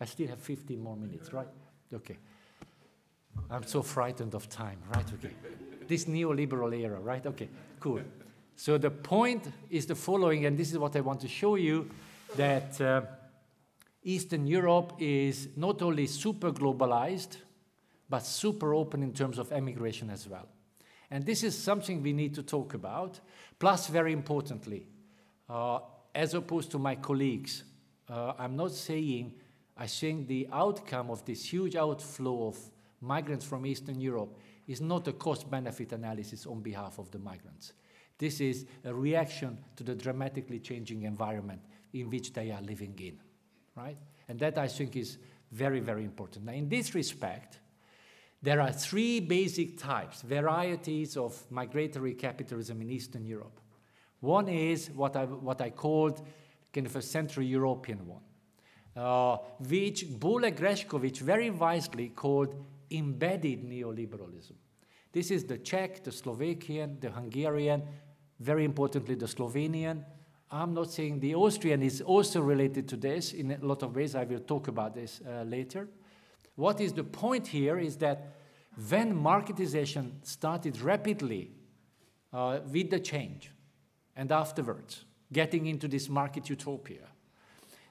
I 0.00 0.04
still 0.04 0.28
have 0.28 0.40
15 0.40 0.80
more 0.82 0.96
minutes, 0.96 1.32
right? 1.32 1.48
Okay. 1.92 2.16
I'm 3.50 3.64
so 3.64 3.82
frightened 3.82 4.34
of 4.34 4.48
time, 4.48 4.78
right? 4.94 5.06
Okay. 5.14 5.34
this 5.86 6.04
neoliberal 6.04 6.76
era, 6.78 6.98
right? 7.00 7.24
Okay, 7.26 7.48
cool. 7.80 8.00
So 8.56 8.78
the 8.78 8.90
point 8.90 9.46
is 9.70 9.86
the 9.86 9.94
following, 9.94 10.46
and 10.46 10.56
this 10.56 10.72
is 10.72 10.78
what 10.78 10.96
I 10.96 11.00
want 11.00 11.20
to 11.20 11.28
show 11.28 11.56
you 11.56 11.90
that 12.36 12.80
uh, 12.80 13.02
Eastern 14.02 14.46
Europe 14.46 14.94
is 14.98 15.48
not 15.56 15.82
only 15.82 16.06
super 16.06 16.52
globalized, 16.52 17.36
but 18.08 18.24
super 18.24 18.74
open 18.74 19.02
in 19.02 19.12
terms 19.12 19.38
of 19.38 19.50
emigration 19.52 20.10
as 20.10 20.28
well. 20.28 20.46
And 21.10 21.24
this 21.24 21.42
is 21.42 21.56
something 21.56 22.02
we 22.02 22.12
need 22.12 22.34
to 22.34 22.42
talk 22.42 22.74
about. 22.74 23.20
Plus, 23.58 23.88
very 23.88 24.12
importantly, 24.12 24.86
uh, 25.48 25.80
as 26.14 26.34
opposed 26.34 26.70
to 26.72 26.78
my 26.78 26.94
colleagues, 26.96 27.64
uh, 28.08 28.34
I'm 28.38 28.56
not 28.56 28.72
saying, 28.72 29.34
I 29.76 29.86
think 29.86 30.28
the 30.28 30.48
outcome 30.52 31.10
of 31.10 31.24
this 31.24 31.44
huge 31.44 31.76
outflow 31.76 32.48
of 32.48 32.58
migrants 33.00 33.44
from 33.44 33.66
Eastern 33.66 34.00
Europe 34.00 34.38
is 34.66 34.80
not 34.80 35.08
a 35.08 35.12
cost 35.12 35.50
benefit 35.50 35.92
analysis 35.92 36.46
on 36.46 36.60
behalf 36.60 36.98
of 36.98 37.10
the 37.10 37.18
migrants. 37.18 37.72
This 38.18 38.40
is 38.40 38.66
a 38.84 38.94
reaction 38.94 39.58
to 39.76 39.84
the 39.84 39.94
dramatically 39.94 40.60
changing 40.60 41.02
environment 41.02 41.60
in 41.92 42.08
which 42.10 42.32
they 42.32 42.50
are 42.50 42.62
living 42.62 42.94
in, 42.98 43.18
right? 43.76 43.96
And 44.28 44.38
that 44.40 44.56
I 44.58 44.68
think 44.68 44.96
is 44.96 45.18
very, 45.50 45.80
very 45.80 46.04
important. 46.04 46.46
Now, 46.46 46.52
in 46.52 46.68
this 46.68 46.94
respect, 46.94 47.58
there 48.42 48.60
are 48.60 48.72
three 48.72 49.20
basic 49.20 49.78
types, 49.78 50.22
varieties 50.22 51.16
of 51.16 51.50
migratory 51.50 52.14
capitalism 52.14 52.82
in 52.82 52.90
Eastern 52.90 53.24
Europe. 53.24 53.60
One 54.20 54.48
is 54.48 54.90
what 54.90 55.16
I, 55.16 55.24
what 55.24 55.60
I 55.60 55.70
called 55.70 56.26
kind 56.74 56.86
of 56.86 56.96
a 56.96 57.02
Central 57.02 57.46
European 57.46 58.06
one, 58.06 58.22
uh, 58.96 59.36
which 59.68 60.06
Bohle 60.18 60.50
Greskovits 60.50 61.20
very 61.20 61.50
wisely 61.50 62.08
called 62.08 62.54
embedded 62.90 63.64
neoliberalism. 63.64 64.52
This 65.12 65.30
is 65.30 65.44
the 65.44 65.58
Czech, 65.58 66.02
the 66.02 66.10
Slovakian, 66.10 66.98
the 67.00 67.10
Hungarian, 67.10 67.82
very 68.40 68.64
importantly, 68.64 69.14
the 69.14 69.26
Slovenian. 69.26 70.04
I'm 70.50 70.74
not 70.74 70.90
saying 70.90 71.20
the 71.20 71.34
Austrian 71.36 71.82
is 71.82 72.00
also 72.00 72.40
related 72.40 72.88
to 72.88 72.96
this 72.96 73.32
in 73.32 73.52
a 73.52 73.64
lot 73.64 73.82
of 73.82 73.94
ways. 73.94 74.14
I 74.14 74.24
will 74.24 74.40
talk 74.40 74.68
about 74.68 74.94
this 74.94 75.20
uh, 75.26 75.44
later. 75.44 75.88
What 76.56 76.80
is 76.80 76.92
the 76.92 77.04
point 77.04 77.46
here 77.46 77.78
is 77.78 77.96
that 77.98 78.34
when 78.88 79.14
marketization 79.14 80.12
started 80.22 80.80
rapidly 80.80 81.52
uh, 82.32 82.60
with 82.70 82.90
the 82.90 83.00
change 83.00 83.50
and 84.16 84.30
afterwards, 84.32 85.04
getting 85.34 85.66
into 85.66 85.86
this 85.86 86.08
market 86.08 86.48
utopia, 86.48 87.06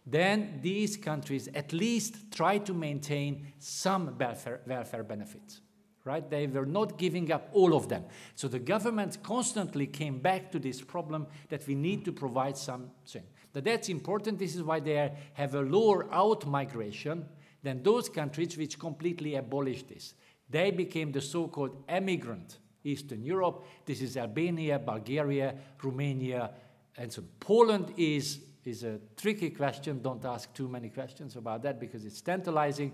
then 0.05 0.59
these 0.61 0.97
countries 0.97 1.47
at 1.53 1.71
least 1.71 2.31
try 2.31 2.57
to 2.57 2.73
maintain 2.73 3.53
some 3.59 4.17
welfare, 4.17 4.61
welfare 4.65 5.03
benefits 5.03 5.61
right? 6.05 6.29
They 6.29 6.47
were 6.47 6.65
not 6.65 6.97
giving 6.97 7.31
up 7.31 7.49
all 7.53 7.75
of 7.75 7.87
them. 7.87 8.03
So 8.35 8.47
the 8.47 8.59
government 8.59 9.23
constantly 9.23 9.87
came 9.87 10.19
back 10.19 10.51
to 10.51 10.59
this 10.59 10.81
problem 10.81 11.27
that 11.49 11.65
we 11.67 11.75
need 11.75 12.03
to 12.05 12.11
provide 12.11 12.57
something. 12.57 13.23
But 13.53 13.63
that's 13.63 13.89
important. 13.89 14.39
This 14.39 14.55
is 14.55 14.63
why 14.63 14.79
they 14.79 15.11
have 15.33 15.55
a 15.55 15.61
lower 15.61 16.11
out 16.13 16.45
migration 16.45 17.25
than 17.61 17.83
those 17.83 18.09
countries 18.09 18.57
which 18.57 18.79
completely 18.79 19.35
abolished 19.35 19.87
this. 19.87 20.15
They 20.49 20.71
became 20.71 21.11
the 21.11 21.21
so-called 21.21 21.83
emigrant 21.87 22.57
Eastern 22.83 23.23
Europe. 23.23 23.65
This 23.85 24.01
is 24.01 24.17
Albania, 24.17 24.79
Bulgaria, 24.79 25.55
Romania, 25.81 26.51
and 26.97 27.11
so 27.11 27.23
Poland 27.39 27.93
is 27.97 28.39
is 28.65 28.83
a 28.83 28.99
tricky 29.17 29.49
question. 29.49 30.01
Don't 30.01 30.23
ask 30.25 30.53
too 30.53 30.67
many 30.67 30.89
questions 30.89 31.35
about 31.35 31.63
that 31.63 31.79
because 31.79 32.05
it's 32.05 32.21
tantalizing. 32.21 32.93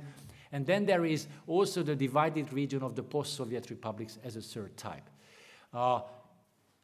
And 0.52 0.66
then 0.66 0.86
there 0.86 1.06
is 1.06 1.28
also 1.46 1.84
the 1.84 1.96
divided 1.96 2.52
region 2.54 2.82
of 2.82 2.96
the 2.96 3.04
post-Soviet 3.04 3.70
republics 3.70 4.18
as 4.24 4.36
a 4.36 4.42
third 4.42 4.76
type. 4.78 5.08
Uh, 5.72 6.02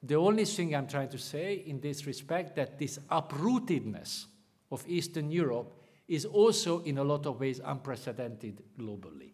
the 0.03 0.15
only 0.15 0.45
thing 0.45 0.75
I'm 0.75 0.88
trying 0.88 1.10
to 1.10 1.17
say 1.17 1.63
in 1.65 1.79
this 1.79 2.05
respect 2.05 2.55
that 2.57 2.77
this 2.77 3.00
uprootedness 3.10 4.25
of 4.72 4.84
Eastern 4.88 5.31
Europe 5.31 5.74
is 6.07 6.25
also 6.25 6.81
in 6.81 7.00
a 7.00 7.03
lot 7.03 7.25
of 7.25 7.39
ways 7.39 7.60
unprecedented 7.63 8.62
globally, 8.79 9.31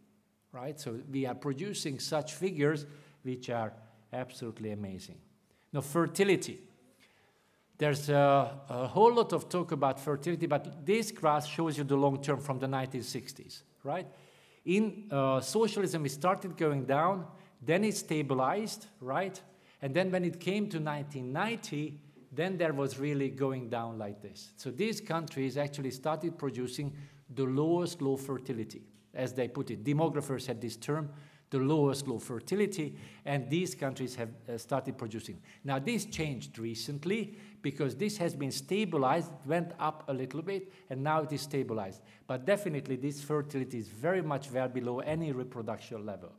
right? 0.53 0.79
So 0.79 0.97
we 1.11 1.25
are 1.25 1.35
producing 1.35 1.99
such 1.99 2.35
figures 2.35 2.85
which 3.23 3.49
are 3.49 3.73
absolutely 4.13 4.71
amazing. 4.71 5.17
Now, 5.73 5.81
fertility. 5.81 6.61
There's 7.81 8.09
a, 8.09 8.59
a, 8.69 8.85
whole 8.85 9.11
lot 9.11 9.33
of 9.33 9.49
talk 9.49 9.71
about 9.71 9.99
fertility, 9.99 10.45
but 10.45 10.85
this 10.85 11.09
graph 11.09 11.47
shows 11.47 11.79
you 11.79 11.83
the 11.83 11.95
long 11.95 12.21
term 12.21 12.39
from 12.39 12.59
the 12.59 12.67
1960s, 12.67 13.63
right? 13.83 14.05
In 14.65 15.07
uh, 15.09 15.41
socialism, 15.41 16.05
it 16.05 16.11
started 16.11 16.55
going 16.55 16.85
down, 16.85 17.25
then 17.59 17.83
it 17.83 17.97
stabilized, 17.97 18.85
right? 18.99 19.41
And 19.81 19.95
then 19.95 20.11
when 20.11 20.23
it 20.25 20.39
came 20.39 20.69
to 20.69 20.77
1990, 20.77 21.99
then 22.31 22.55
there 22.55 22.71
was 22.71 22.99
really 22.99 23.29
going 23.29 23.67
down 23.67 23.97
like 23.97 24.21
this. 24.21 24.51
So 24.57 24.69
these 24.69 25.01
countries 25.01 25.57
actually 25.57 25.89
started 25.89 26.37
producing 26.37 26.95
the 27.33 27.45
lowest 27.45 27.99
low 27.99 28.15
fertility, 28.15 28.83
as 29.15 29.33
they 29.33 29.47
put 29.47 29.71
it. 29.71 29.83
Demographers 29.83 30.45
had 30.45 30.61
this 30.61 30.75
term, 30.77 31.09
the 31.51 31.59
lowest 31.59 32.07
low 32.07 32.17
fertility, 32.17 32.95
and 33.25 33.49
these 33.49 33.75
countries 33.75 34.15
have 34.15 34.29
uh, 34.49 34.57
started 34.57 34.97
producing. 34.97 35.39
Now, 35.63 35.79
this 35.79 36.05
changed 36.05 36.57
recently 36.57 37.37
because 37.61 37.95
this 37.95 38.17
has 38.17 38.33
been 38.33 38.51
stabilized, 38.51 39.31
went 39.45 39.73
up 39.77 40.05
a 40.07 40.13
little 40.13 40.41
bit, 40.41 40.71
and 40.89 41.03
now 41.03 41.21
it 41.23 41.31
is 41.31 41.41
stabilized. 41.41 42.01
But 42.25 42.45
definitely, 42.45 42.95
this 42.95 43.21
fertility 43.21 43.77
is 43.77 43.89
very 43.89 44.21
much 44.21 44.49
well 44.49 44.69
below 44.69 44.99
any 44.99 45.33
reproduction 45.33 46.05
level. 46.05 46.31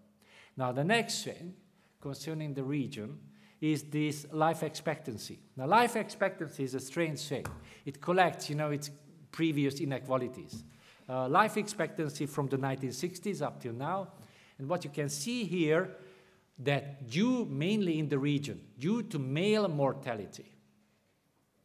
Now, 0.57 0.73
the 0.73 0.85
next 0.85 1.23
thing 1.23 1.55
concerning 2.01 2.55
the 2.55 2.65
region 2.65 3.19
is 3.61 3.85
this 3.85 4.27
life 4.33 4.63
expectancy. 4.63 5.39
Now, 5.57 5.67
life 5.67 5.95
expectancy 5.95 6.65
is 6.65 6.75
a 6.75 6.81
strange 6.81 7.21
thing. 7.21 7.47
It 7.85 8.01
collects, 8.01 8.49
you 8.49 8.57
know, 8.57 8.71
its 8.71 8.91
previous 9.31 9.79
inequalities. 9.79 10.65
Uh, 11.09 11.29
life 11.29 11.59
expectancy 11.59 12.25
from 12.25 12.47
the 12.49 12.57
1960s 12.57 13.43
up 13.43 13.61
till 13.61 13.75
now 13.75 14.09
and 14.59 14.69
what 14.69 14.85
you 14.85 14.91
can 14.91 15.09
see 15.09 15.45
here, 15.45 15.97
that 16.59 17.09
due 17.09 17.45
mainly 17.47 17.99
in 17.99 18.09
the 18.09 18.19
region, 18.19 18.61
due 18.79 19.03
to 19.03 19.19
male 19.19 19.69
mortality, 19.69 20.53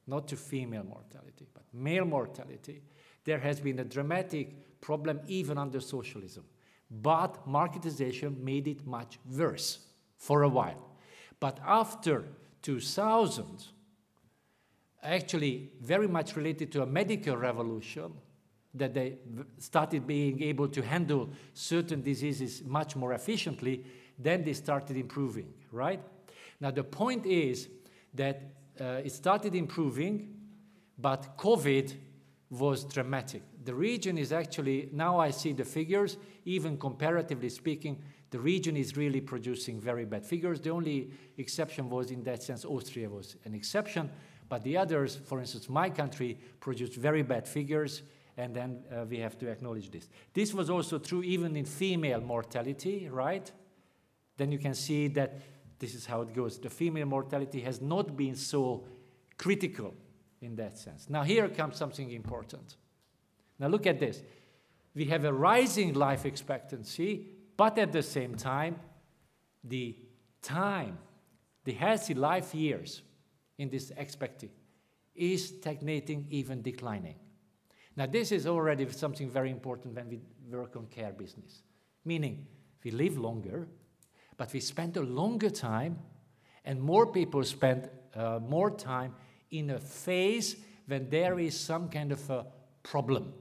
not 0.08 0.28
to 0.28 0.36
female 0.36 0.84
mortality, 0.84 1.48
but 1.54 1.64
male 1.74 2.06
mortality, 2.06 2.82
there 3.26 3.40
has 3.40 3.60
been 3.60 3.80
a 3.80 3.84
dramatic 3.84 4.80
problem 4.82 5.20
even 5.28 5.58
under 5.58 5.80
socialism. 5.80 6.46
But 6.90 7.46
marketization 7.48 8.40
made 8.40 8.68
it 8.68 8.88
much 8.88 9.20
worse 9.30 9.80
for 10.18 10.44
a 10.44 10.50
while. 10.50 10.88
But 11.40 11.60
after 11.66 12.24
2000, 12.62 13.66
actually 15.04 15.72
very 15.82 16.08
much 16.08 16.36
related 16.36 16.72
to 16.72 16.82
a 16.82 16.86
medical 16.86 17.36
revolution, 17.36 18.14
that 18.78 18.94
they 18.94 19.18
started 19.58 20.08
being 20.08 20.42
able 20.44 20.68
to 20.68 20.82
handle 20.82 21.30
certain 21.54 22.02
diseases 22.02 22.64
much 22.64 22.96
more 22.96 23.14
efficiently, 23.14 23.84
then 24.18 24.44
they 24.44 24.54
started 24.54 24.98
improving, 24.98 25.54
right? 25.72 26.02
Now, 26.60 26.72
the 26.72 26.84
point 26.84 27.26
is 27.26 27.70
that 28.14 28.42
uh, 28.80 29.02
it 29.04 29.12
started 29.12 29.56
improving, 29.56 30.36
but 30.98 31.38
COVID 31.38 31.94
was 32.50 32.84
dramatic. 32.86 33.44
The 33.64 33.74
region 33.74 34.18
is 34.18 34.32
actually, 34.32 34.90
now 34.94 35.20
I 35.20 35.32
see 35.32 35.54
the 35.54 35.66
figures, 35.66 36.18
even 36.46 36.78
comparatively 36.78 37.50
speaking, 37.50 38.02
the 38.30 38.40
region 38.40 38.76
is 38.76 38.98
really 38.98 39.22
producing 39.22 39.80
very 39.80 40.06
bad 40.06 40.26
figures. 40.26 40.60
The 40.60 40.70
only 40.70 41.12
exception 41.38 41.90
was, 41.90 42.12
in 42.12 42.24
that 42.24 42.44
sense, 42.44 42.66
Austria 42.66 43.10
was 43.10 43.36
an 43.46 43.54
exception, 43.54 44.10
but 44.50 44.64
the 44.64 44.78
others, 44.78 45.16
for 45.26 45.40
instance, 45.40 45.70
my 45.70 45.90
country, 45.90 46.38
produced 46.60 46.96
very 46.96 47.22
bad 47.22 47.48
figures 47.48 48.02
and 48.38 48.56
then 48.56 48.84
uh, 48.92 49.04
we 49.10 49.18
have 49.18 49.38
to 49.40 49.48
acknowledge 49.48 49.90
this. 49.90 50.08
This 50.34 50.54
was 50.54 50.70
also 50.70 51.00
true 51.00 51.24
even 51.24 51.56
in 51.56 51.66
female 51.66 52.22
mortality, 52.22 53.10
right? 53.12 53.52
Then 54.38 54.52
you 54.52 54.60
can 54.60 54.76
see 54.76 55.08
that 55.10 55.40
this 55.80 55.96
is 55.96 56.06
how 56.06 56.22
it 56.22 56.34
goes. 56.34 56.60
The 56.60 56.70
female 56.70 57.08
mortality 57.08 57.62
has 57.62 57.82
not 57.82 58.16
been 58.16 58.36
so 58.36 58.86
critical 59.38 59.96
in 60.42 60.56
that 60.56 60.78
sense. 60.78 61.10
Now, 61.10 61.24
here 61.24 61.50
comes 61.50 61.78
something 61.78 62.12
important. 62.12 62.78
Now, 63.60 63.68
look 63.68 63.88
at 63.88 64.00
this. 64.00 64.22
We 64.94 65.06
have 65.06 65.26
a 65.26 65.34
rising 65.34 65.94
life 65.94 66.26
expectancy, 66.26 67.28
but 67.56 67.78
at 67.80 67.92
the 67.92 68.04
same 68.04 68.36
time, 68.36 68.80
the 69.64 69.96
time, 70.42 71.00
the 71.64 71.74
healthy 71.74 72.14
life 72.14 72.54
years 72.54 73.02
in 73.58 73.70
this 73.70 73.92
expectancy 73.98 74.54
is 75.16 75.48
stagnating, 75.48 76.28
even 76.30 76.62
declining. 76.62 77.16
Now, 77.98 78.06
this 78.06 78.32
is 78.32 78.46
already 78.46 78.88
something 78.92 79.28
very 79.28 79.50
important 79.50 79.96
when 79.96 80.08
we 80.08 80.20
work 80.52 80.76
on 80.76 80.86
care 80.86 81.12
business, 81.12 81.64
meaning 82.06 82.46
we 82.84 82.92
live 82.92 83.18
longer, 83.18 83.68
but 84.38 84.54
we 84.54 84.60
spend 84.60 84.96
a 84.98 85.02
longer 85.02 85.50
time, 85.50 85.98
and 86.64 86.80
more 86.80 87.08
people 87.08 87.44
spend 87.44 87.90
uh, 88.16 88.40
more 88.40 88.70
time 88.70 89.16
in 89.50 89.72
a 89.72 89.80
phase 89.80 90.58
when 90.86 91.10
there 91.10 91.40
is 91.40 91.60
some 91.60 91.90
kind 91.90 92.12
of 92.12 92.30
a 92.30 92.46
problem 92.84 93.34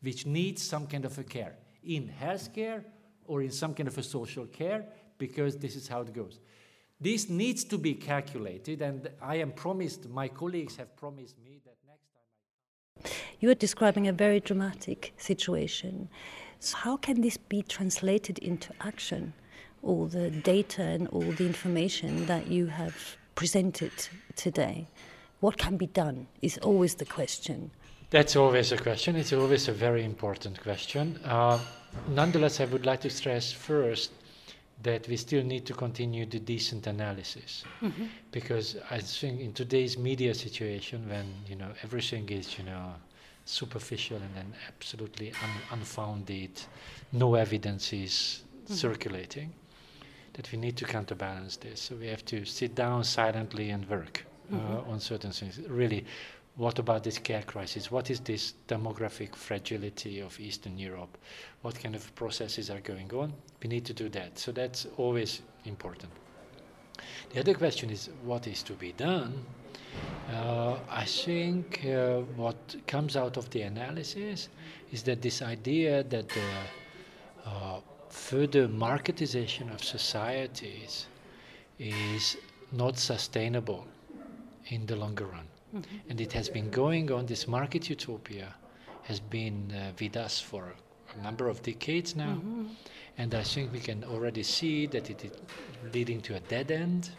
which 0.00 0.26
needs 0.26 0.62
some 0.62 0.86
kind 0.86 1.04
of 1.04 1.18
a 1.18 1.24
care 1.24 1.56
in 1.84 2.08
healthcare 2.08 2.84
or 3.26 3.42
in 3.42 3.50
some 3.50 3.74
kind 3.74 3.88
of 3.88 3.98
a 3.98 4.02
social 4.02 4.46
care 4.46 4.84
because 5.18 5.56
this 5.56 5.74
is 5.74 5.88
how 5.88 6.02
it 6.02 6.12
goes. 6.12 6.38
This 7.00 7.28
needs 7.28 7.64
to 7.64 7.78
be 7.78 7.94
calculated, 7.94 8.80
and 8.80 9.10
I 9.20 9.36
am 9.36 9.50
promised, 9.50 10.08
my 10.08 10.28
colleagues 10.28 10.76
have 10.76 10.94
promised 10.96 11.36
me 11.42 11.58
that. 11.64 11.71
You 13.40 13.50
are 13.50 13.54
describing 13.54 14.08
a 14.08 14.12
very 14.12 14.40
dramatic 14.40 15.12
situation. 15.16 16.08
So, 16.60 16.76
how 16.76 16.96
can 16.96 17.20
this 17.20 17.36
be 17.36 17.62
translated 17.62 18.38
into 18.38 18.72
action? 18.80 19.32
All 19.82 20.06
the 20.06 20.30
data 20.30 20.82
and 20.82 21.08
all 21.08 21.22
the 21.22 21.46
information 21.46 22.26
that 22.26 22.46
you 22.48 22.66
have 22.66 23.16
presented 23.34 23.92
today. 24.36 24.86
What 25.40 25.58
can 25.58 25.76
be 25.76 25.86
done 25.86 26.28
is 26.40 26.58
always 26.58 26.94
the 26.94 27.04
question. 27.04 27.72
That's 28.10 28.36
always 28.36 28.70
a 28.72 28.76
question. 28.76 29.16
It's 29.16 29.32
always 29.32 29.68
a 29.68 29.72
very 29.72 30.04
important 30.04 30.60
question. 30.60 31.18
Uh, 31.24 31.58
nonetheless, 32.08 32.60
I 32.60 32.66
would 32.66 32.86
like 32.86 33.00
to 33.00 33.10
stress 33.10 33.50
first 33.50 34.12
that 34.82 35.06
we 35.08 35.16
still 35.16 35.44
need 35.44 35.64
to 35.66 35.74
continue 35.74 36.26
the 36.26 36.38
decent 36.38 36.86
analysis 36.86 37.64
mm-hmm. 37.80 38.04
because 38.30 38.76
I 38.90 38.98
think 38.98 39.40
in 39.40 39.52
today's 39.52 39.96
media 39.96 40.34
situation, 40.34 41.08
when 41.08 41.26
you 41.48 41.56
know 41.56 41.70
everything 41.82 42.28
is 42.28 42.58
you 42.58 42.64
know 42.64 42.94
superficial 43.44 44.16
and 44.16 44.34
then 44.34 44.52
absolutely 44.68 45.32
un- 45.42 45.78
unfounded, 45.78 46.50
no 47.12 47.34
evidence 47.34 47.92
is 47.92 48.42
mm-hmm. 48.64 48.74
circulating, 48.74 49.52
that 50.34 50.50
we 50.52 50.58
need 50.58 50.76
to 50.76 50.84
counterbalance 50.84 51.56
this. 51.56 51.80
So 51.80 51.96
we 51.96 52.06
have 52.06 52.24
to 52.26 52.44
sit 52.44 52.74
down 52.74 53.04
silently 53.04 53.70
and 53.70 53.88
work 53.88 54.24
uh, 54.52 54.56
mm-hmm. 54.56 54.90
on 54.90 55.00
certain 55.00 55.32
things. 55.32 55.60
Really, 55.68 56.04
what 56.56 56.78
about 56.78 57.02
this 57.02 57.18
care 57.18 57.42
crisis? 57.42 57.90
What 57.90 58.10
is 58.10 58.20
this 58.20 58.54
demographic 58.68 59.34
fragility 59.34 60.20
of 60.20 60.38
Eastern 60.38 60.78
Europe? 60.78 61.16
What 61.62 61.78
kind 61.82 61.94
of 61.94 62.14
processes 62.14 62.68
are 62.70 62.80
going 62.80 63.10
on? 63.14 63.32
We 63.62 63.68
need 63.68 63.86
to 63.86 63.94
do 63.94 64.08
that. 64.10 64.38
So 64.38 64.52
that's 64.52 64.86
always 64.98 65.40
important. 65.64 66.12
The 67.32 67.40
other 67.40 67.54
question 67.54 67.90
is 67.90 68.10
what 68.22 68.46
is 68.46 68.62
to 68.64 68.74
be 68.74 68.92
done? 68.92 69.44
Uh, 70.30 70.76
I 70.90 71.04
think 71.04 71.84
uh, 71.86 72.20
what 72.36 72.76
comes 72.86 73.16
out 73.16 73.36
of 73.36 73.48
the 73.50 73.62
analysis 73.62 74.48
is 74.90 75.02
that 75.04 75.22
this 75.22 75.42
idea 75.42 76.02
that 76.04 76.28
the 76.28 76.50
uh, 77.46 77.80
further 78.08 78.68
marketization 78.68 79.72
of 79.72 79.82
societies 79.82 81.06
is 81.78 82.36
not 82.72 82.98
sustainable 82.98 83.86
in 84.66 84.86
the 84.86 84.96
longer 84.96 85.26
run. 85.26 85.46
Mm-hmm. 85.74 86.10
And 86.10 86.20
it 86.20 86.32
has 86.32 86.48
been 86.48 86.70
going 86.70 87.10
on, 87.10 87.26
this 87.26 87.48
market 87.48 87.88
utopia 87.88 88.54
has 89.02 89.20
been 89.20 89.72
uh, 89.72 89.92
with 90.00 90.16
us 90.16 90.38
for 90.40 90.74
a 91.18 91.22
number 91.22 91.48
of 91.48 91.62
decades 91.62 92.14
now. 92.14 92.34
Mm-hmm. 92.34 92.66
And 93.18 93.34
I 93.34 93.42
think 93.42 93.72
we 93.72 93.80
can 93.80 94.04
already 94.04 94.42
see 94.42 94.86
that 94.86 95.10
it 95.10 95.24
is 95.24 95.32
leading 95.92 96.20
to 96.22 96.36
a 96.36 96.40
dead 96.40 96.70
end. 96.70 97.10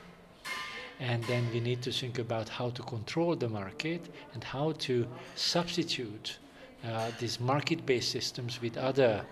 And 0.99 1.23
then 1.25 1.47
we 1.53 1.59
need 1.59 1.81
to 1.81 1.91
think 1.91 2.19
about 2.19 2.47
how 2.47 2.69
to 2.69 2.81
control 2.83 3.35
the 3.35 3.49
market 3.49 4.09
and 4.33 4.43
how 4.43 4.73
to 4.79 5.07
substitute 5.35 6.37
uh, 6.85 7.11
these 7.19 7.39
market 7.39 7.85
based 7.85 8.11
systems 8.11 8.61
with 8.61 8.77
other 8.77 9.25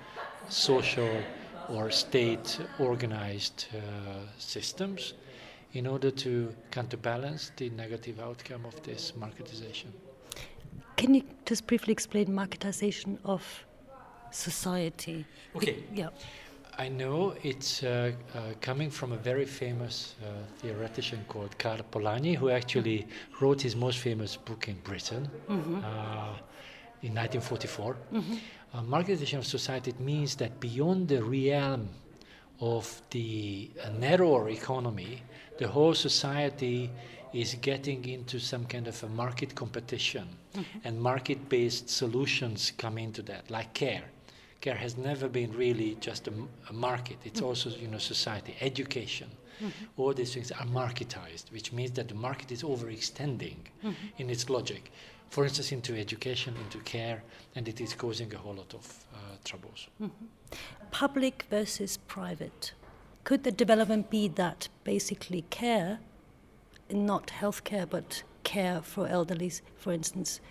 social 0.50 1.22
or 1.70 1.92
state 1.92 2.60
organized 2.80 3.68
uh, 3.74 3.80
systems 4.38 5.14
in 5.74 5.88
order 5.88 6.12
to 6.12 6.54
counterbalance 6.72 7.52
the 7.56 7.70
negative 7.70 8.20
outcome 8.20 8.66
of 8.66 8.82
this 8.84 9.14
marketization. 9.18 9.88
Can 10.98 11.16
you 11.16 11.24
just 11.46 11.66
briefly 11.68 11.92
explain 11.92 12.28
marketization 12.28 13.18
of 13.24 13.44
society? 14.32 15.26
Okay. 15.56 15.84
Yeah. 15.94 16.10
I 16.78 16.88
know 16.88 17.36
it's 17.44 17.84
uh, 17.84 18.12
uh, 18.34 18.40
coming 18.62 18.90
from 18.90 19.12
a 19.12 19.18
very 19.18 19.46
famous 19.46 20.16
uh, 20.24 20.28
theoretician 20.60 21.24
called 21.28 21.58
Karl 21.58 21.82
Polanyi, 21.92 22.36
who 22.36 22.50
actually 22.50 23.08
wrote 23.40 23.62
his 23.62 23.76
most 23.76 24.00
famous 24.00 24.38
book 24.38 24.68
in 24.68 24.76
Britain 24.84 25.30
mm-hmm. 25.50 25.76
Uh, 25.76 26.38
in 27.04 27.14
1944. 27.16 27.98
Mm-hmm. 28.14 28.36
Uh, 28.74 28.82
marketization 28.84 29.38
of 29.38 29.46
society 29.46 29.94
means 30.00 30.36
that 30.36 30.60
beyond 30.60 31.08
the 31.08 31.22
realm 31.22 31.90
of 32.62 33.02
the 33.10 33.70
narrower 34.00 34.50
economy, 34.50 35.24
the 35.58 35.68
whole 35.68 35.94
society 35.94 36.90
is 37.34 37.56
getting 37.56 38.06
into 38.06 38.40
some 38.40 38.66
kind 38.66 38.88
of 38.88 39.04
a 39.04 39.10
market 39.10 39.56
competition 39.56 40.28
mm-hmm. 40.54 40.78
and 40.84 41.02
market 41.02 41.50
based 41.50 41.90
solutions 41.90 42.72
come 42.78 42.98
into 42.98 43.22
that 43.22 43.50
like 43.50 43.74
care 43.74 44.04
care 44.60 44.76
has 44.76 44.98
never 44.98 45.28
been 45.28 45.52
really 45.54 45.98
just 46.02 46.28
a, 46.28 46.34
a 46.70 46.74
market 46.74 47.18
it's 47.24 47.40
mm-hmm. 47.40 47.48
also 47.48 47.70
you 47.70 47.88
know 47.88 47.98
society 47.98 48.56
education 48.60 49.30
mm-hmm. 49.62 49.70
all 49.98 50.14
these 50.14 50.34
things 50.34 50.52
are 50.52 50.66
marketized 50.66 51.52
which 51.54 51.72
means 51.72 51.92
that 51.92 52.08
the 52.10 52.16
market 52.16 52.52
is 52.52 52.64
overextending 52.64 53.56
mm-hmm. 53.84 53.94
in 54.18 54.30
its 54.30 54.50
logic 54.50 54.92
for 55.30 55.46
instance 55.46 55.72
into 55.72 55.98
education 55.98 56.54
into 56.66 56.80
care 56.80 57.24
and 57.56 57.70
it 57.70 57.80
is 57.80 57.94
causing 57.94 58.34
a 58.34 58.38
whole 58.38 58.56
lot 58.56 58.74
of 58.74 59.06
uh, 59.14 59.18
troubles 59.46 59.88
mm-hmm. 60.02 60.26
Public 60.92 61.46
versus 61.50 61.98
private 62.08 62.74
could 63.24 63.44
the 63.44 63.52
development 63.52 64.10
be 64.10 64.28
that 64.28 64.68
basically 64.84 65.44
care, 65.50 66.00
not 66.90 67.28
healthcare, 67.28 67.88
but 67.90 68.24
care 68.44 68.82
for 68.82 69.08
elderlies, 69.08 69.62
for 69.78 69.94
instance, 69.94 70.42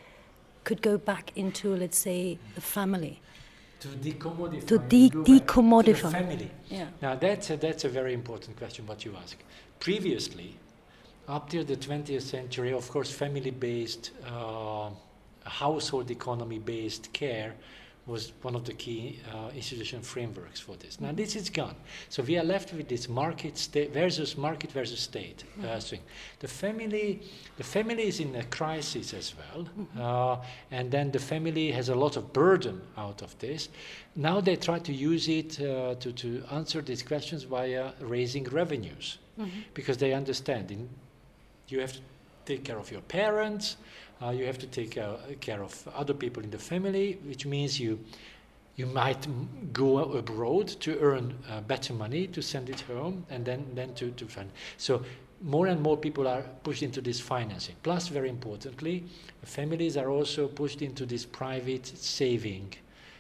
could 0.65 0.83
go 0.83 0.97
back 0.97 1.33
into, 1.37 1.75
let's 1.75 1.99
say, 1.99 2.39
the 2.55 2.61
family? 2.61 3.21
To 3.81 3.89
decommodify. 3.89 4.67
To 4.67 4.79
de- 4.79 5.11
decommodify. 5.11 6.01
To 6.01 6.11
family. 6.11 6.51
Yeah. 6.69 6.87
Now, 7.01 7.17
that's 7.17 7.51
a, 7.51 7.57
that's 7.57 7.85
a 7.85 7.89
very 7.89 8.15
important 8.15 8.57
question, 8.57 8.87
what 8.87 9.05
you 9.05 9.17
ask. 9.21 9.37
Previously, 9.81 10.55
up 11.29 11.49
till 11.49 11.65
the 11.65 11.77
20th 11.77 12.23
century, 12.23 12.73
of 12.73 12.89
course, 12.89 13.11
family 13.11 13.51
based, 13.51 14.11
uh, 14.27 14.91
household 15.45 16.11
economy 16.11 16.59
based 16.59 17.13
care 17.13 17.55
was 18.11 18.33
one 18.43 18.57
of 18.57 18.65
the 18.65 18.73
key 18.73 19.19
uh, 19.33 19.51
institution 19.55 20.03
frameworks 20.03 20.61
for 20.61 20.77
this. 20.77 21.01
Now 21.01 21.13
this 21.13 21.37
is 21.37 21.49
gone. 21.49 21.77
So 22.09 22.23
we 22.23 22.37
are 22.39 22.45
left 22.45 22.75
with 22.75 22.89
this 22.89 23.09
market 23.09 23.57
state 23.57 23.93
versus 23.93 24.37
market 24.37 24.73
versus 24.73 25.01
state 25.01 25.45
uh, 25.45 25.63
mm-hmm. 25.63 25.79
swing. 25.79 26.01
The 26.41 26.49
family, 26.49 27.21
the 27.57 27.65
family 27.65 28.09
is 28.09 28.21
in 28.21 28.35
a 28.35 28.45
crisis 28.45 29.15
as 29.15 29.35
well, 29.39 29.65
mm-hmm. 29.65 30.01
uh, 30.01 30.45
and 30.71 30.91
then 30.91 31.11
the 31.11 31.19
family 31.19 31.71
has 31.71 31.89
a 31.89 31.95
lot 31.95 32.17
of 32.17 32.33
burden 32.33 32.81
out 32.97 33.23
of 33.23 33.39
this. 33.39 33.69
Now 34.17 34.41
they 34.41 34.57
try 34.57 34.79
to 34.81 34.93
use 34.93 35.29
it 35.29 35.61
uh, 35.61 35.95
to, 35.95 36.13
to 36.13 36.43
answer 36.51 36.83
these 36.83 37.03
questions 37.03 37.45
via 37.45 37.93
raising 38.01 38.45
revenues, 38.45 39.19
mm-hmm. 39.39 39.61
because 39.75 39.97
they 39.97 40.13
understand 40.13 40.71
in, 40.71 40.89
you 41.69 41.81
have 41.81 41.93
to 41.93 42.01
take 42.45 42.65
care 42.65 42.79
of 42.79 42.91
your 42.91 43.03
parents, 43.03 43.77
uh, 44.23 44.31
you 44.31 44.45
have 44.45 44.59
to 44.59 44.67
take 44.67 44.99
uh, 44.99 45.17
care 45.41 45.63
of 45.63 45.89
other 45.95 46.15
people 46.15 46.43
in 46.43 46.51
the 46.51 46.59
family, 46.59 47.19
which 47.25 47.47
means 47.47 47.81
you 47.81 47.99
you 48.77 48.87
might 48.87 49.27
go 49.75 49.99
abroad 49.99 50.69
to 50.69 50.99
earn 51.01 51.35
uh, 51.51 51.61
better 51.61 51.93
money 51.93 52.27
to 52.29 52.41
send 52.41 52.71
it 52.71 52.81
home 52.81 53.27
and 53.29 53.45
then, 53.45 53.67
then 53.75 53.93
to, 53.95 54.11
to 54.13 54.25
fund. 54.27 54.51
So 54.79 55.03
more 55.43 55.67
and 55.67 55.83
more 55.83 55.99
people 55.99 56.27
are 56.27 56.43
pushed 56.63 56.83
into 56.83 57.03
this 57.03 57.21
financing. 57.21 57.75
Plus, 57.83 58.09
very 58.09 58.31
importantly, 58.31 59.05
families 59.45 59.97
are 59.99 60.09
also 60.09 60.49
pushed 60.49 60.81
into 60.81 61.05
these 61.05 61.27
private 61.27 61.87
saving 61.87 62.73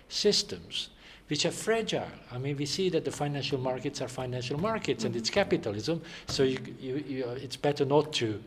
systems, 0.08 0.90
which 1.28 1.44
are 1.44 1.50
fragile. 1.50 2.08
I 2.32 2.38
mean, 2.38 2.56
we 2.56 2.66
see 2.66 2.88
that 2.90 3.04
the 3.04 3.12
financial 3.12 3.58
markets 3.58 4.00
are 4.00 4.08
financial 4.08 4.58
markets 4.58 5.00
mm-hmm. 5.00 5.06
and 5.08 5.16
it's 5.16 5.30
capitalism, 5.30 6.00
so 6.26 6.42
you, 6.42 6.58
you, 6.80 7.04
you, 7.06 7.28
it's 7.30 7.56
better 7.56 7.84
not 7.84 8.14
to 8.14 8.42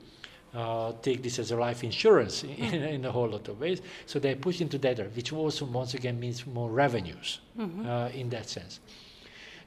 uh, 0.54 0.94
take 1.02 1.24
this 1.24 1.40
as 1.40 1.52
a 1.52 1.56
life 1.56 1.84
insurance 1.84 2.44
in, 2.44 2.84
in, 2.84 3.06
a 3.06 3.12
whole 3.12 3.30
lot 3.30 3.48
of 3.48 3.60
ways. 3.60 3.82
So 4.06 4.20
they 4.20 4.36
push 4.36 4.62
into 4.62 4.78
that, 4.80 5.00
which 5.16 5.34
also 5.34 5.66
once 5.66 5.94
again 5.94 6.20
means 6.20 6.46
more 6.46 6.70
revenues 6.70 7.40
mm-hmm. 7.58 7.88
uh, 7.88 8.10
in 8.10 8.30
that 8.30 8.50
sense. 8.50 8.80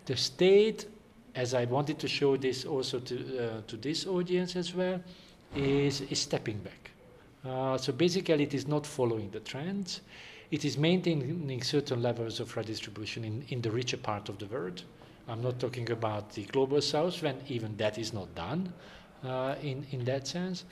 The 0.05 0.17
state 0.17 0.87
as 1.37 1.53
I 1.53 1.67
wanted 1.67 1.99
to 1.99 2.09
show 2.09 2.37
this 2.37 2.65
also 2.65 2.99
to, 2.99 3.17
uh, 3.39 3.61
to 3.67 3.77
this 3.77 4.07
audience 4.07 4.57
as 4.57 4.75
well, 4.75 5.01
is, 5.55 6.01
is 6.01 6.19
stepping 6.19 6.59
back. 6.59 6.91
Uh, 7.45 7.77
so 7.77 7.93
basically, 7.93 8.43
it 8.43 8.55
is 8.55 8.67
not 8.67 8.87
following 8.87 9.31
the 9.31 9.41
trends. 9.41 10.01
It 10.51 10.65
is 10.65 10.79
maintaining 10.79 11.63
certain 11.63 12.03
levels 12.03 12.41
of 12.41 12.57
redistribution 12.57 13.25
in, 13.25 13.45
in 13.51 13.61
the 13.61 13.71
richer 13.71 13.99
part 13.99 14.29
of 14.29 14.39
the 14.39 14.47
world. 14.47 14.83
I'm 15.29 15.43
not 15.43 15.59
talking 15.61 15.91
about 15.91 16.33
the 16.33 16.45
global 16.45 16.81
south, 16.81 17.23
when 17.23 17.37
even 17.49 17.77
that 17.77 17.99
is 17.99 18.13
not 18.13 18.35
done 18.35 18.73
in, 19.63 19.87
in 19.91 20.05
that 20.05 20.27
sense. 20.27 20.65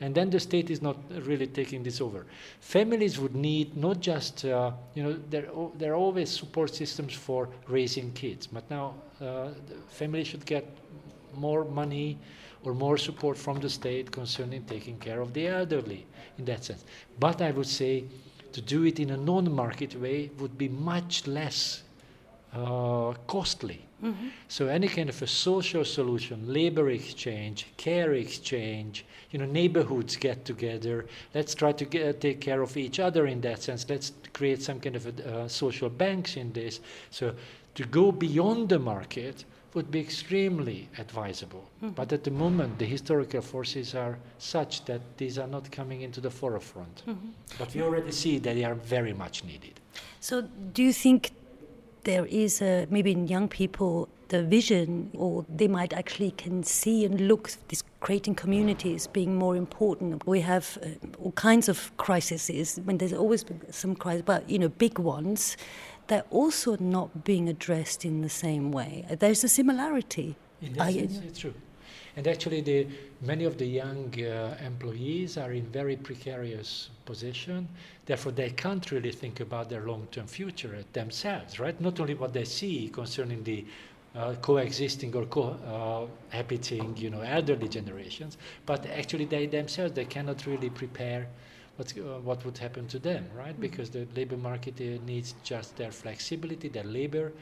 And 0.00 0.14
then 0.14 0.28
the 0.28 0.40
state 0.40 0.70
is 0.70 0.82
not 0.82 0.96
really 1.10 1.46
taking 1.46 1.82
this 1.82 2.00
over. 2.00 2.26
Families 2.60 3.18
would 3.18 3.34
need 3.34 3.76
not 3.76 4.00
just, 4.00 4.44
uh, 4.44 4.72
you 4.94 5.02
know, 5.02 5.16
there, 5.30 5.48
there 5.78 5.92
are 5.92 5.96
always 5.96 6.30
support 6.30 6.74
systems 6.74 7.14
for 7.14 7.48
raising 7.68 8.12
kids, 8.12 8.46
but 8.46 8.68
now 8.70 8.94
uh, 9.20 9.50
families 9.88 10.26
should 10.26 10.44
get 10.44 10.66
more 11.34 11.64
money 11.64 12.18
or 12.64 12.74
more 12.74 12.98
support 12.98 13.36
from 13.36 13.60
the 13.60 13.70
state 13.70 14.10
concerning 14.10 14.64
taking 14.64 14.98
care 14.98 15.20
of 15.20 15.32
the 15.32 15.46
elderly 15.46 16.06
in 16.38 16.44
that 16.46 16.64
sense. 16.64 16.84
But 17.20 17.40
I 17.40 17.50
would 17.52 17.66
say 17.66 18.04
to 18.52 18.60
do 18.60 18.84
it 18.84 18.98
in 18.98 19.10
a 19.10 19.16
non-market 19.16 19.94
way 20.00 20.30
would 20.38 20.56
be 20.58 20.68
much 20.68 21.26
less 21.26 21.82
uh, 22.54 23.14
costly. 23.26 23.84
Mm-hmm. 24.02 24.28
So 24.48 24.66
any 24.66 24.88
kind 24.88 25.08
of 25.08 25.20
a 25.22 25.26
social 25.26 25.84
solution, 25.84 26.52
labor 26.52 26.90
exchange, 26.90 27.66
care 27.76 28.14
exchange, 28.14 29.06
you 29.30 29.38
know, 29.38 29.46
neighborhoods 29.46 30.16
get 30.16 30.44
together. 30.44 31.06
Let's 31.34 31.54
try 31.54 31.72
to 31.72 31.84
get, 31.84 32.20
take 32.20 32.40
care 32.40 32.60
of 32.60 32.76
each 32.76 33.00
other 33.00 33.26
in 33.26 33.40
that 33.40 33.62
sense. 33.62 33.86
Let's 33.88 34.12
create 34.32 34.62
some 34.62 34.78
kind 34.78 34.96
of 34.96 35.06
a, 35.06 35.36
uh, 35.36 35.48
social 35.48 35.88
banks 35.88 36.36
in 36.36 36.52
this. 36.52 36.80
So 37.10 37.34
to 37.74 37.84
go 37.84 38.12
beyond 38.12 38.68
the 38.68 38.78
market 38.78 39.44
would 39.72 39.90
be 39.90 40.00
extremely 40.00 40.88
advisable. 40.98 41.68
Mm-hmm. 41.82 41.94
But 41.94 42.12
at 42.12 42.22
the 42.22 42.30
moment, 42.30 42.78
the 42.78 42.84
historical 42.84 43.40
forces 43.40 43.94
are 43.94 44.18
such 44.38 44.84
that 44.84 45.00
these 45.16 45.36
are 45.38 45.48
not 45.48 45.70
coming 45.72 46.02
into 46.02 46.20
the 46.20 46.30
forefront. 46.30 47.02
Mm-hmm. 47.06 47.30
But 47.58 47.74
we 47.74 47.82
already 47.82 48.12
see 48.12 48.38
that 48.38 48.54
they 48.54 48.64
are 48.64 48.74
very 48.74 49.12
much 49.12 49.42
needed. 49.44 49.80
So, 50.20 50.42
do 50.42 50.82
you 50.82 50.92
think 50.92 51.32
there 52.04 52.26
is 52.26 52.62
a, 52.62 52.86
maybe 52.90 53.12
in 53.12 53.26
young 53.26 53.48
people 53.48 54.08
the 54.28 54.42
vision, 54.42 55.10
or 55.14 55.44
they 55.48 55.68
might 55.68 55.92
actually 55.92 56.30
can 56.32 56.62
see 56.62 57.04
and 57.04 57.20
look 57.28 57.50
this 57.68 57.82
creating 58.00 58.34
communities 58.34 59.06
being 59.06 59.36
more 59.36 59.54
important. 59.54 60.26
We 60.26 60.40
have 60.40 60.78
uh, 60.82 60.88
all 61.18 61.32
kinds 61.32 61.68
of 61.68 61.94
crises. 61.98 62.80
When 62.84 62.98
there's 62.98 63.12
always 63.12 63.44
been 63.44 63.60
some 63.70 63.94
crisis, 63.94 64.22
but 64.24 64.48
you 64.48 64.58
know, 64.58 64.68
big 64.68 64.98
ones 64.98 65.56
they're 66.06 66.24
also 66.30 66.76
not 66.78 67.24
being 67.24 67.48
addressed 67.48 68.04
in 68.04 68.20
the 68.20 68.28
same 68.28 68.72
way. 68.72 69.06
There's 69.18 69.44
a 69.44 69.48
similarity. 69.48 70.36
Yes, 70.60 70.94
it's, 70.94 71.16
it's 71.18 71.38
true. 71.38 71.54
And 72.16 72.28
actually, 72.28 72.60
the, 72.60 72.86
many 73.22 73.44
of 73.44 73.58
the 73.58 73.66
young 73.66 74.14
uh, 74.22 74.56
employees 74.64 75.36
are 75.36 75.52
in 75.52 75.66
very 75.66 75.96
precarious 75.96 76.90
position. 77.04 77.68
Therefore, 78.06 78.32
they 78.32 78.50
can't 78.50 78.88
really 78.92 79.10
think 79.10 79.40
about 79.40 79.68
their 79.68 79.82
long-term 79.82 80.28
future 80.28 80.84
themselves, 80.92 81.58
right? 81.58 81.78
Not 81.80 81.98
only 81.98 82.14
what 82.14 82.32
they 82.32 82.44
see 82.44 82.88
concerning 82.88 83.42
the 83.42 83.64
uh, 84.14 84.34
coexisting 84.40 85.14
or 85.16 85.26
cohabiting, 85.26 86.96
you 86.96 87.10
know, 87.10 87.20
elderly 87.22 87.68
generations, 87.68 88.38
but 88.64 88.86
actually 88.86 89.24
they 89.24 89.46
themselves 89.46 89.92
they 89.92 90.04
cannot 90.04 90.46
really 90.46 90.70
prepare 90.70 91.26
what's, 91.76 91.96
uh, 91.96 92.20
what 92.22 92.44
would 92.44 92.56
happen 92.58 92.86
to 92.88 92.98
them, 92.98 93.28
right? 93.36 93.52
Mm-hmm. 93.52 93.60
Because 93.60 93.90
the 93.90 94.06
labor 94.14 94.36
market 94.36 94.74
uh, 94.80 95.04
needs 95.04 95.34
just 95.42 95.76
their 95.76 95.90
flexibility, 95.90 96.68
their 96.68 96.84
labor. 96.84 97.32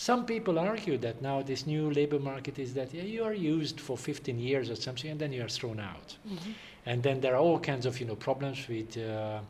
Some 0.00 0.24
people 0.24 0.58
argue 0.58 0.96
that 0.96 1.20
now 1.20 1.42
this 1.42 1.66
new 1.66 1.90
labor 1.90 2.18
market 2.18 2.58
is 2.58 2.72
that 2.72 2.94
yeah, 2.94 3.02
you 3.02 3.22
are 3.22 3.34
used 3.34 3.78
for 3.78 3.98
15 3.98 4.38
years 4.38 4.70
or 4.70 4.74
something, 4.74 5.10
and 5.10 5.20
then 5.20 5.30
you 5.30 5.44
are 5.44 5.48
thrown 5.48 5.78
out. 5.78 6.16
Mm-hmm. 6.26 6.52
And 6.86 7.02
then 7.02 7.20
there 7.20 7.34
are 7.34 7.42
all 7.42 7.60
kinds 7.60 7.84
of 7.84 8.00
you 8.00 8.06
know 8.06 8.16
problems 8.16 8.66
with 8.66 8.96
uh, 8.96 9.40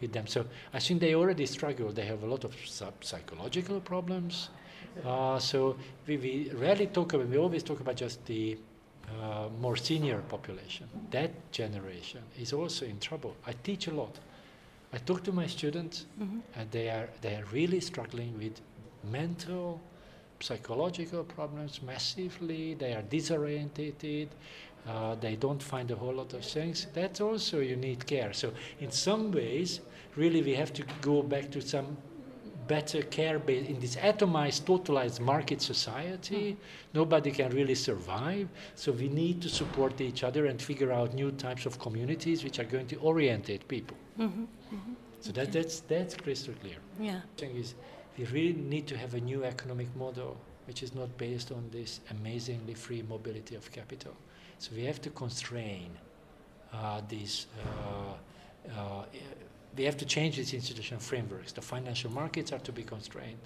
with 0.00 0.12
them. 0.12 0.28
So 0.28 0.44
I 0.72 0.78
think 0.78 1.00
they 1.00 1.16
already 1.16 1.44
struggle. 1.46 1.90
They 1.90 2.06
have 2.06 2.22
a 2.22 2.26
lot 2.26 2.44
of 2.44 2.54
psychological 3.00 3.80
problems. 3.80 4.50
Uh, 5.04 5.40
so 5.40 5.76
we, 6.06 6.16
we 6.18 6.52
rarely 6.54 6.86
talk 6.86 7.14
about. 7.14 7.26
We 7.26 7.38
always 7.38 7.64
talk 7.64 7.80
about 7.80 7.96
just 7.96 8.24
the 8.26 8.56
uh, 9.08 9.48
more 9.60 9.76
senior 9.76 10.22
population, 10.28 10.88
that 11.10 11.32
generation 11.50 12.22
is 12.38 12.52
also 12.52 12.86
in 12.86 13.00
trouble. 13.00 13.34
I 13.44 13.54
teach 13.64 13.88
a 13.88 13.94
lot. 14.02 14.20
I 14.92 14.98
talk 14.98 15.24
to 15.24 15.32
my 15.32 15.48
students, 15.48 16.06
mm-hmm. 16.22 16.38
and 16.54 16.70
they 16.70 16.90
are 16.90 17.08
they 17.22 17.34
are 17.34 17.44
really 17.52 17.80
struggling 17.80 18.38
with 18.38 18.60
mental, 19.10 19.80
psychological 20.40 21.24
problems 21.24 21.80
massively. 21.82 22.74
They 22.74 22.92
are 22.92 23.02
disorientated. 23.02 24.28
Uh, 24.86 25.16
they 25.16 25.36
don't 25.36 25.62
find 25.62 25.90
a 25.90 25.96
whole 25.96 26.14
lot 26.14 26.32
of 26.32 26.44
things. 26.44 26.86
That's 26.94 27.20
also 27.20 27.60
you 27.60 27.76
need 27.76 28.06
care. 28.06 28.32
So 28.32 28.52
in 28.80 28.90
some 28.90 29.32
ways, 29.32 29.80
really, 30.14 30.42
we 30.42 30.54
have 30.54 30.72
to 30.74 30.84
go 31.00 31.22
back 31.22 31.50
to 31.52 31.60
some 31.60 31.96
better 32.68 33.02
care 33.02 33.38
based 33.38 33.70
in 33.70 33.80
this 33.80 33.96
atomized, 33.96 34.62
totalized 34.62 35.20
market 35.20 35.62
society. 35.62 36.52
Mm. 36.52 36.56
Nobody 36.94 37.30
can 37.30 37.50
really 37.50 37.74
survive. 37.74 38.48
So 38.74 38.92
we 38.92 39.08
need 39.08 39.40
to 39.42 39.48
support 39.48 40.00
each 40.00 40.24
other 40.24 40.46
and 40.46 40.60
figure 40.60 40.92
out 40.92 41.14
new 41.14 41.30
types 41.32 41.66
of 41.66 41.78
communities 41.78 42.42
which 42.44 42.58
are 42.58 42.64
going 42.64 42.86
to 42.88 42.96
orientate 42.96 43.66
people. 43.68 43.96
Mm-hmm. 44.18 44.42
Mm-hmm. 44.42 44.92
So 45.20 45.30
okay. 45.30 45.44
that, 45.44 45.52
that's, 45.52 45.80
that's 45.80 46.14
crystal 46.16 46.54
clear. 46.60 46.76
Yeah. 47.00 47.20
Thing 47.36 47.56
is, 47.56 47.74
we 48.18 48.24
really 48.26 48.52
need 48.54 48.86
to 48.88 48.96
have 48.96 49.14
a 49.14 49.20
new 49.20 49.44
economic 49.44 49.94
model 49.96 50.36
which 50.66 50.82
is 50.82 50.94
not 50.94 51.16
based 51.16 51.52
on 51.52 51.68
this 51.70 52.00
amazingly 52.10 52.74
free 52.74 53.02
mobility 53.08 53.54
of 53.54 53.70
capital. 53.70 54.12
So 54.58 54.72
we 54.74 54.84
have 54.84 55.00
to 55.02 55.10
constrain 55.10 55.90
uh, 56.72 57.00
these. 57.08 57.46
Uh, 57.64 58.72
uh, 58.76 59.04
we 59.76 59.84
have 59.84 59.96
to 59.98 60.06
change 60.06 60.36
these 60.36 60.54
institutional 60.54 61.00
frameworks. 61.00 61.52
The 61.52 61.60
financial 61.60 62.10
markets 62.10 62.50
are 62.52 62.58
to 62.60 62.72
be 62.72 62.82
constrained. 62.82 63.38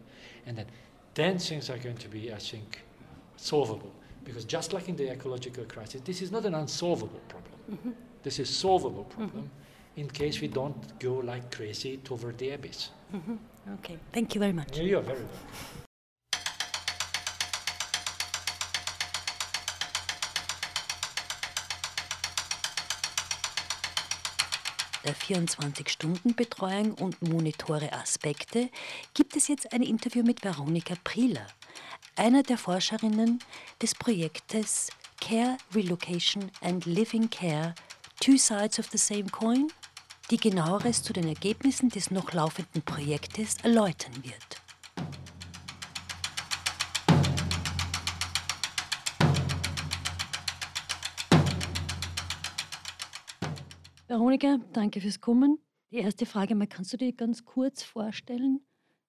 And 0.47 0.57
then, 0.57 0.67
then 1.15 1.39
things 1.39 1.69
are 1.69 1.77
going 1.77 1.97
to 1.97 2.09
be, 2.09 2.33
I 2.33 2.39
think, 2.39 2.83
solvable. 3.37 3.93
Because 4.25 4.45
just 4.45 4.73
like 4.73 4.89
in 4.89 4.97
the 4.97 5.11
ecological 5.11 5.65
crisis, 5.65 6.01
this 6.03 6.23
is 6.23 6.31
not 6.31 6.45
an 6.45 6.55
unsolvable 6.55 7.21
problem. 7.29 7.55
Mm-hmm. 7.71 7.91
This 8.23 8.39
is 8.39 8.49
solvable 8.49 9.05
problem 9.05 9.31
mm-hmm. 9.31 10.01
in 10.01 10.09
case 10.09 10.41
we 10.41 10.49
don't 10.49 10.99
go 11.01 11.15
like 11.15 11.51
crazy 11.51 11.97
toward 11.99 12.39
the 12.39 12.51
abyss. 12.51 12.91
Mm-hmm. 13.15 13.37
Okay, 13.69 13.99
thank 14.13 14.35
you 14.35 14.41
very 14.41 14.53
much. 14.53 14.77
You 14.79 14.99
are 14.99 15.03
very 15.03 15.19
welcome. 15.19 15.81
der 25.05 25.15
24-Stunden-Betreuung 25.17 26.95
und 26.95 27.23
monitore 27.23 27.93
Aspekte 27.93 28.69
gibt 29.15 29.37
es 29.37 29.49
jetzt 29.49 29.73
ein 29.73 29.83
Interview 29.83 30.23
mit 30.23 30.45
Veronika 30.45 30.95
Prieler, 31.03 31.47
einer 32.17 32.43
der 32.43 32.59
Forscherinnen 32.59 33.41
des 33.81 33.95
Projektes 33.95 34.89
Care, 35.21 35.57
Relocation 35.75 36.51
and 36.61 36.87
Living 36.87 37.29
Care, 37.31 37.75
Two 38.21 38.37
Sides 38.37 38.79
of 38.79 38.89
the 38.91 38.99
Same 38.99 39.29
Coin, 39.31 39.69
die 40.31 40.37
genaueres 40.37 41.03
zu 41.03 41.13
den 41.13 41.27
Ergebnissen 41.27 41.89
des 41.89 42.13
noch 42.13 42.33
laufenden 42.33 42.83
Projektes 42.83 43.57
erläutern 43.65 44.15
wird. 44.23 44.63
Veronika, 54.07 54.59
danke 54.73 55.01
fürs 55.01 55.21
Kommen. 55.21 55.59
Die 55.91 55.99
erste 55.99 56.27
Frage 56.27 56.55
mal, 56.55 56.69
kannst 56.69 56.93
du 56.93 56.97
dir 56.97 57.13
ganz 57.13 57.45
kurz 57.45 57.83
vorstellen, 57.83 58.61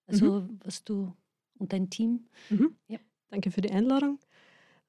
also 0.08 0.42
mhm. 0.42 0.60
was 0.64 0.84
du 0.84 1.14
und 1.60 1.72
dein 1.74 1.90
Team? 1.92 2.28
Mhm. 2.50 2.76
Ja. 2.88 2.98
Danke 3.30 3.52
für 3.52 3.62
die 3.62 3.72
Einladung. 3.72 4.20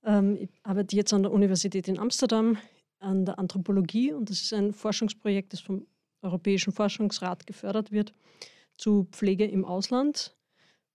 Ähm, 0.02 0.36
ich 0.40 0.50
arbeite 0.62 0.96
jetzt 0.96 1.12
an 1.12 1.22
der 1.22 1.32
Universität 1.32 1.88
in 1.88 1.98
Amsterdam 1.98 2.56
an 3.02 3.24
der 3.24 3.38
Anthropologie 3.38 4.12
und 4.12 4.30
das 4.30 4.42
ist 4.42 4.52
ein 4.52 4.72
Forschungsprojekt, 4.72 5.52
das 5.52 5.60
vom 5.60 5.86
Europäischen 6.22 6.72
Forschungsrat 6.72 7.46
gefördert 7.46 7.92
wird 7.92 8.14
zu 8.76 9.06
Pflege 9.12 9.44
im 9.44 9.64
Ausland. 9.64 10.35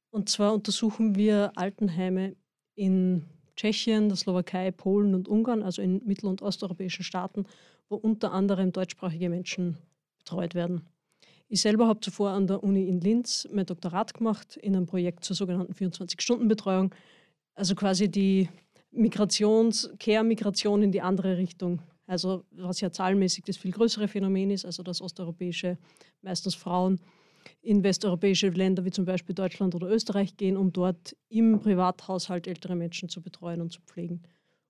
Und 0.09 0.29
zwar 0.29 0.53
untersuchen 0.53 1.15
wir 1.15 1.51
Altenheime 1.55 2.35
in 2.75 3.25
Tschechien, 3.55 4.07
der 4.07 4.17
Slowakei, 4.17 4.71
Polen 4.71 5.13
und 5.13 5.27
Ungarn, 5.27 5.63
also 5.63 5.81
in 5.81 6.01
mittel- 6.05 6.27
und 6.27 6.41
osteuropäischen 6.41 7.03
Staaten 7.03 7.45
wo 7.89 7.95
unter 7.95 8.31
anderem 8.33 8.71
deutschsprachige 8.71 9.29
Menschen 9.29 9.77
betreut 10.19 10.55
werden. 10.55 10.81
Ich 11.49 11.61
selber 11.61 11.87
habe 11.87 12.01
zuvor 12.01 12.31
an 12.31 12.47
der 12.47 12.63
Uni 12.63 12.87
in 12.87 12.99
Linz 12.99 13.47
mein 13.51 13.65
Doktorat 13.65 14.13
gemacht 14.13 14.57
in 14.57 14.75
einem 14.75 14.85
Projekt 14.85 15.23
zur 15.23 15.35
sogenannten 15.35 15.73
24-Stunden-Betreuung, 15.73 16.93
also 17.55 17.73
quasi 17.75 18.09
die 18.09 18.49
Migrations-, 18.91 19.89
Care-Migration 19.99 20.83
in 20.83 20.91
die 20.91 21.01
andere 21.01 21.37
Richtung. 21.37 21.81
Also 22.07 22.45
was 22.51 22.81
ja 22.81 22.89
zahlenmäßig 22.89 23.43
das 23.43 23.57
viel 23.57 23.71
größere 23.71 24.07
Phänomen 24.07 24.49
ist, 24.49 24.65
also 24.65 24.81
dass 24.81 25.01
osteuropäische, 25.01 25.77
meistens 26.21 26.55
Frauen, 26.55 26.99
in 27.61 27.83
westeuropäische 27.83 28.49
Länder 28.49 28.85
wie 28.85 28.91
zum 28.91 29.05
Beispiel 29.05 29.35
Deutschland 29.35 29.75
oder 29.75 29.89
Österreich 29.89 30.35
gehen, 30.37 30.57
um 30.57 30.71
dort 30.73 31.15
im 31.29 31.59
Privathaushalt 31.59 32.47
ältere 32.47 32.75
Menschen 32.75 33.09
zu 33.09 33.21
betreuen 33.21 33.61
und 33.61 33.71
zu 33.71 33.81
pflegen. 33.81 34.23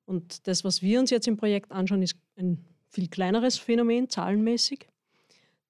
Und 0.05 0.47
das, 0.47 0.63
was 0.63 0.81
wir 0.81 0.99
uns 0.99 1.09
jetzt 1.09 1.27
im 1.27 1.37
Projekt 1.37 1.71
anschauen, 1.71 2.01
ist 2.01 2.17
ein 2.37 2.63
viel 2.87 3.07
kleineres 3.07 3.57
Phänomen, 3.57 4.09
zahlenmäßig, 4.09 4.87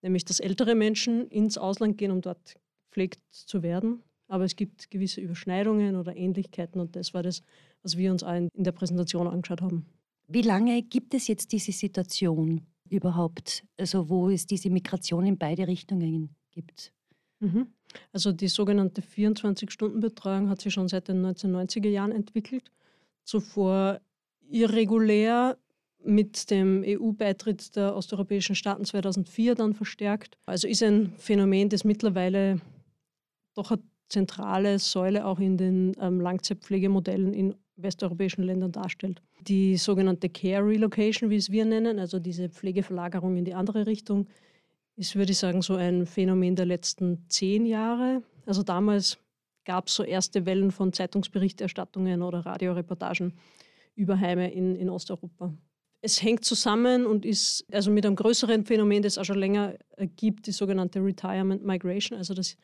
nämlich 0.01 0.25
dass 0.25 0.39
ältere 0.39 0.75
Menschen 0.75 1.27
ins 1.27 1.57
Ausland 1.57 1.97
gehen, 1.97 2.11
um 2.11 2.21
dort 2.21 2.55
gepflegt 2.85 3.19
zu 3.31 3.63
werden. 3.63 4.03
Aber 4.27 4.43
es 4.43 4.55
gibt 4.55 4.91
gewisse 4.91 5.21
Überschneidungen 5.21 5.95
oder 5.95 6.15
Ähnlichkeiten 6.15 6.79
und 6.79 6.95
das 6.95 7.13
war 7.13 7.23
das, 7.23 7.41
was 7.81 7.97
wir 7.97 8.11
uns 8.11 8.23
in 8.23 8.63
der 8.63 8.73
Präsentation 8.73 9.27
angeschaut 9.27 9.61
haben. 9.61 9.85
Wie 10.27 10.41
lange 10.41 10.81
gibt 10.81 11.13
es 11.13 11.27
jetzt 11.27 11.51
diese 11.51 11.71
Situation 11.71 12.61
überhaupt, 12.89 13.63
also 13.77 14.09
wo 14.09 14.29
es 14.29 14.45
diese 14.45 14.69
Migration 14.69 15.25
in 15.25 15.37
beide 15.37 15.67
Richtungen 15.67 16.35
gibt? 16.51 16.93
Mhm. 17.39 17.67
Also 18.11 18.31
die 18.31 18.49
sogenannte 18.49 19.01
24-Stunden-Betreuung 19.01 20.49
hat 20.49 20.61
sich 20.61 20.73
schon 20.73 20.89
seit 20.89 21.07
den 21.07 21.25
1990er 21.25 21.89
Jahren 21.89 22.11
entwickelt. 22.11 22.71
Zuvor 23.23 24.01
irregulär 24.49 25.57
mit 26.03 26.49
dem 26.51 26.83
EU-Beitritt 26.85 27.75
der 27.75 27.95
osteuropäischen 27.95 28.55
Staaten 28.55 28.85
2004 28.85 29.55
dann 29.55 29.73
verstärkt. 29.73 30.37
Also 30.45 30.67
ist 30.67 30.83
ein 30.83 31.13
Phänomen, 31.17 31.69
das 31.69 31.83
mittlerweile 31.83 32.61
doch 33.53 33.71
eine 33.71 33.81
zentrale 34.09 34.79
Säule 34.79 35.25
auch 35.25 35.39
in 35.39 35.57
den 35.57 35.93
ähm, 35.99 36.21
Langzeitpflegemodellen 36.21 37.33
in 37.33 37.55
westeuropäischen 37.77 38.43
Ländern 38.43 38.71
darstellt. 38.71 39.21
Die 39.41 39.77
sogenannte 39.77 40.29
Care 40.29 40.65
Relocation, 40.65 41.29
wie 41.29 41.37
es 41.37 41.51
wir 41.51 41.65
nennen, 41.65 41.99
also 41.99 42.19
diese 42.19 42.49
Pflegeverlagerung 42.49 43.37
in 43.37 43.45
die 43.45 43.53
andere 43.53 43.85
Richtung, 43.85 44.27
ist, 44.95 45.15
würde 45.15 45.31
ich 45.31 45.37
sagen, 45.37 45.61
so 45.61 45.75
ein 45.75 46.05
Phänomen 46.05 46.55
der 46.55 46.65
letzten 46.65 47.23
zehn 47.29 47.65
Jahre. 47.65 48.23
Also 48.45 48.63
damals 48.63 49.17
gab 49.63 49.87
es 49.87 49.95
so 49.95 50.03
erste 50.03 50.45
Wellen 50.45 50.71
von 50.71 50.91
Zeitungsberichterstattungen 50.91 52.21
oder 52.21 52.39
Radioreportagen 52.39 53.33
über 53.95 54.19
Heime 54.19 54.51
in, 54.51 54.75
in 54.75 54.89
Osteuropa. 54.89 55.53
Es 56.01 56.21
hängt 56.21 56.45
zusammen 56.45 57.05
und 57.05 57.25
ist 57.25 57.65
also 57.71 57.91
mit 57.91 58.05
einem 58.05 58.15
größeren 58.15 58.65
Phänomen, 58.65 59.03
das 59.03 59.13
es 59.13 59.17
auch 59.17 59.25
schon 59.25 59.39
länger 59.39 59.75
gibt, 60.15 60.47
die 60.47 60.51
sogenannte 60.51 61.03
Retirement 61.03 61.65
Migration, 61.65 62.17
also 62.17 62.33
dass 62.33 62.55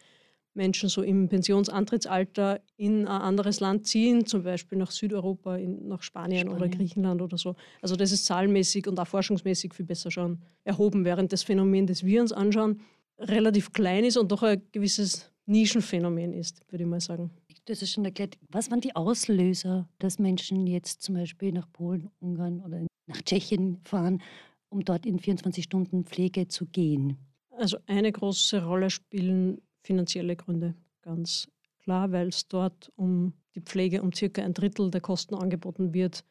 Menschen 0.56 0.90
so 0.90 1.02
im 1.02 1.30
Pensionsantrittsalter 1.30 2.62
in 2.78 3.08
ein 3.08 3.22
anderes 3.22 3.60
Land 3.60 3.88
ziehen, 3.88 4.26
zum 4.26 4.44
Beispiel 4.44 4.78
nach 4.78 4.92
Südeuropa, 4.92 5.56
in, 5.56 5.88
nach 5.88 6.04
Spanien, 6.04 6.42
Spanien, 6.42 6.56
oder 6.56 6.70
Griechenland 6.70 7.22
oder 7.22 7.38
so. 7.38 7.56
Also 7.82 7.96
das 7.96 8.12
ist 8.12 8.26
zahlenmäßig 8.26 8.88
und 8.88 9.00
auch 9.00 9.08
forschungsmäßig 9.08 9.74
viel 9.74 9.86
besser 9.86 10.12
schon 10.12 10.40
erhoben, 10.64 11.06
während 11.06 11.34
das 11.34 11.44
Phänomen, 11.44 11.88
das 11.88 12.04
wir 12.04 12.22
uns 12.22 12.32
anschauen, 12.32 12.82
relativ 13.20 13.72
klein 13.72 14.04
ist 14.04 14.18
und 14.18 14.32
doch 14.32 14.44
ein 14.44 14.62
gewisses 14.72 15.32
Nischenphänomen 15.46 16.34
ist, 16.34 16.62
würde 16.72 16.84
ich 16.84 16.90
mal 16.90 17.02
sagen. 17.02 17.32
Das 17.66 17.82
ist 17.82 17.92
schon 17.92 18.06
erklärt. 18.06 18.38
Was 18.50 18.70
waren 18.72 18.82
die 18.82 18.96
Auslöser, 18.96 19.88
dass 20.00 20.20
Menschen 20.20 20.68
jetzt 20.68 21.02
zum 21.02 21.16
Beispiel 21.16 21.52
nach 21.54 21.72
Polen, 21.72 22.10
Ungarn 22.20 22.62
oder 22.62 22.86
nach 23.08 23.22
Tschechien 23.22 23.80
fahren, 23.84 24.22
um 24.70 24.84
dort 24.84 25.06
in 25.06 25.20
24 25.20 25.64
Stunden 25.64 26.04
Pflege 26.04 26.48
zu 26.48 26.66
gehen? 26.66 27.18
Also 27.52 27.78
eine 27.86 28.12
große 28.12 28.66
Rolle 28.66 28.90
spielen 28.90 29.62
finanzielle 29.84 30.36
Gründe, 30.36 30.74
ganz 31.02 31.48
klar, 31.80 32.12
weil 32.12 32.30
es 32.30 32.48
dort 32.48 32.92
um 32.96 33.34
die 33.56 33.62
Pflege 33.62 34.02
um 34.02 34.12
circa 34.14 34.42
ein 34.42 34.54
Drittel 34.54 34.90
der 34.90 35.02
Kosten 35.02 35.36
angeboten 35.36 35.94
wird, 35.94 36.24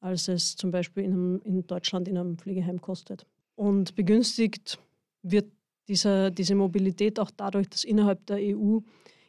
als 0.00 0.28
es 0.28 0.56
zum 0.56 0.70
Beispiel 0.70 1.04
in, 1.04 1.12
einem, 1.12 1.40
in 1.44 1.66
Deutschland 1.66 2.08
in 2.08 2.18
einem 2.18 2.36
Pflegeheim 2.36 2.80
kostet. 2.80 3.26
Und 3.54 3.94
begünstigt 3.94 4.78
wird 5.22 5.46
dieser, 5.88 6.30
diese 6.30 6.54
Mobilität 6.54 7.20
auch 7.20 7.30
dadurch, 7.30 7.68
dass 7.68 7.84
innerhalb 7.84 8.26
der 8.26 8.38
EU 8.40 8.80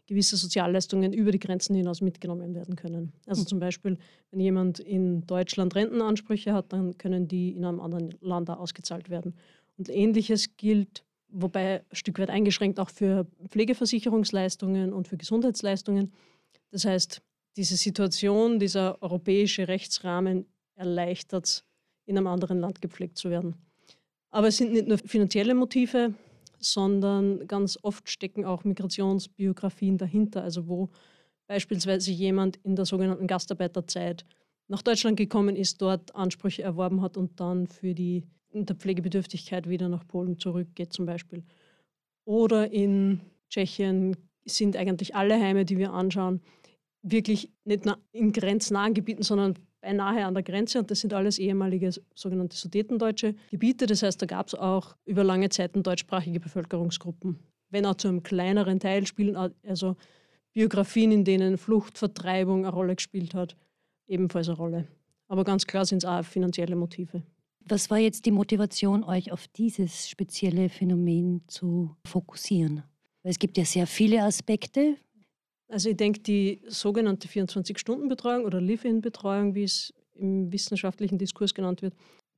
gewisse 0.07 0.37
Sozialleistungen 0.37 1.13
über 1.13 1.31
die 1.31 1.39
Grenzen 1.39 1.75
hinaus 1.75 2.01
mitgenommen 2.01 2.53
werden 2.53 2.75
können. 2.75 3.11
Also 3.25 3.41
hm. 3.41 3.47
zum 3.47 3.59
Beispiel, 3.59 3.97
wenn 4.31 4.39
jemand 4.39 4.79
in 4.79 5.25
Deutschland 5.25 5.75
Rentenansprüche 5.75 6.53
hat, 6.53 6.71
dann 6.73 6.97
können 6.97 7.27
die 7.27 7.55
in 7.55 7.65
einem 7.65 7.79
anderen 7.79 8.13
Land 8.21 8.49
ausgezahlt 8.49 9.09
werden. 9.09 9.35
Und 9.77 9.89
ähnliches 9.89 10.55
gilt 10.57 11.03
wobei 11.35 11.81
ein 11.81 11.95
Stück 11.95 12.17
weit 12.19 12.29
eingeschränkt 12.29 12.79
auch 12.79 12.89
für 12.89 13.27
Pflegeversicherungsleistungen 13.49 14.93
und 14.93 15.07
für 15.07 15.17
Gesundheitsleistungen. 15.17 16.13
Das 16.71 16.85
heißt, 16.85 17.21
diese 17.57 17.75
Situation, 17.77 18.59
dieser 18.59 19.01
europäische 19.01 19.67
Rechtsrahmen 19.67 20.45
erleichtert 20.75 21.45
es, 21.45 21.65
in 22.05 22.17
einem 22.17 22.27
anderen 22.27 22.59
Land 22.59 22.81
gepflegt 22.81 23.17
zu 23.17 23.29
werden. 23.29 23.55
Aber 24.29 24.47
es 24.47 24.57
sind 24.57 24.73
nicht 24.73 24.87
nur 24.87 24.97
finanzielle 24.97 25.55
Motive, 25.55 26.13
sondern 26.59 27.47
ganz 27.47 27.77
oft 27.81 28.09
stecken 28.09 28.45
auch 28.45 28.63
Migrationsbiografien 28.63 29.97
dahinter, 29.97 30.43
also 30.43 30.67
wo 30.67 30.89
beispielsweise 31.47 32.11
jemand 32.11 32.57
in 32.57 32.75
der 32.75 32.85
sogenannten 32.85 33.27
Gastarbeiterzeit 33.27 34.25
nach 34.67 34.81
Deutschland 34.81 35.17
gekommen 35.17 35.55
ist, 35.55 35.81
dort 35.81 36.15
Ansprüche 36.15 36.63
erworben 36.63 37.01
hat 37.01 37.17
und 37.17 37.39
dann 37.39 37.67
für 37.67 37.93
die 37.93 38.23
der 38.63 38.75
Pflegebedürftigkeit 38.75 39.67
wieder 39.67 39.89
nach 39.89 40.07
Polen 40.07 40.39
zurückgeht 40.39 40.93
zum 40.93 41.05
Beispiel. 41.05 41.43
Oder 42.23 42.71
in 42.71 43.19
Tschechien 43.49 44.15
sind 44.45 44.77
eigentlich 44.77 45.15
alle 45.15 45.39
Heime, 45.39 45.65
die 45.65 45.77
wir 45.77 45.91
anschauen, 45.91 46.41
wirklich 47.01 47.51
nicht 47.65 47.85
in 48.11 48.31
grenznahen 48.31 48.93
Gebieten, 48.93 49.23
sondern 49.23 49.55
beinahe 49.81 50.25
an 50.25 50.33
der 50.33 50.43
Grenze. 50.43 50.79
Und 50.79 50.89
das 50.89 51.01
sind 51.01 51.13
alles 51.13 51.37
ehemalige 51.37 51.91
sogenannte 52.15 52.57
sudetendeutsche 52.57 53.35
Gebiete. 53.51 53.85
Das 53.85 54.01
heißt, 54.03 54.21
da 54.21 54.25
gab 54.25 54.47
es 54.47 54.55
auch 54.55 54.95
über 55.05 55.23
lange 55.23 55.49
Zeiten 55.49 55.83
deutschsprachige 55.83 56.39
Bevölkerungsgruppen. 56.39 57.39
Wenn 57.69 57.85
auch 57.85 57.95
zu 57.95 58.07
einem 58.07 58.23
kleineren 58.23 58.79
Teil 58.79 59.05
spielen 59.05 59.35
also 59.35 59.95
Biografien, 60.53 61.11
in 61.11 61.25
denen 61.25 61.57
Flucht, 61.57 61.97
Vertreibung 61.97 62.65
eine 62.65 62.73
Rolle 62.73 62.95
gespielt 62.95 63.33
hat, 63.33 63.55
ebenfalls 64.07 64.47
eine 64.47 64.57
Rolle. 64.57 64.87
Aber 65.27 65.43
ganz 65.43 65.67
klar 65.67 65.85
sind 65.85 65.99
es 65.99 66.05
auch 66.05 66.23
finanzielle 66.23 66.75
Motive. 66.75 67.23
Was 67.67 67.89
war 67.89 67.97
jetzt 67.97 68.27
die 68.27 68.31
Motivation, 68.31 69.03
euch 69.03 69.31
auf 69.31 69.47
dieses 69.47 70.07
spezielle 70.07 70.69
Phänomen 70.69 71.41
zu 71.47 71.95
fokussieren? 72.05 72.83
Es 73.23 73.39
gibt 73.39 73.57
ja 73.57 73.65
sehr 73.65 73.87
viele 73.87 74.21
Aspekte. 74.21 74.97
Also 75.67 75.89
ich 75.89 75.97
denke, 75.97 76.19
die 76.19 76.61
sogenannte 76.67 77.27
24-Stunden-Betreuung 77.27 78.45
oder 78.45 78.61
Live-In-Betreuung, 78.61 79.55
wie 79.55 79.63
es 79.63 79.91
im 80.13 80.53
wissenschaftlichen 80.53 81.17
Diskurs 81.17 81.55
genannt 81.55 81.81
wird, 81.81 81.95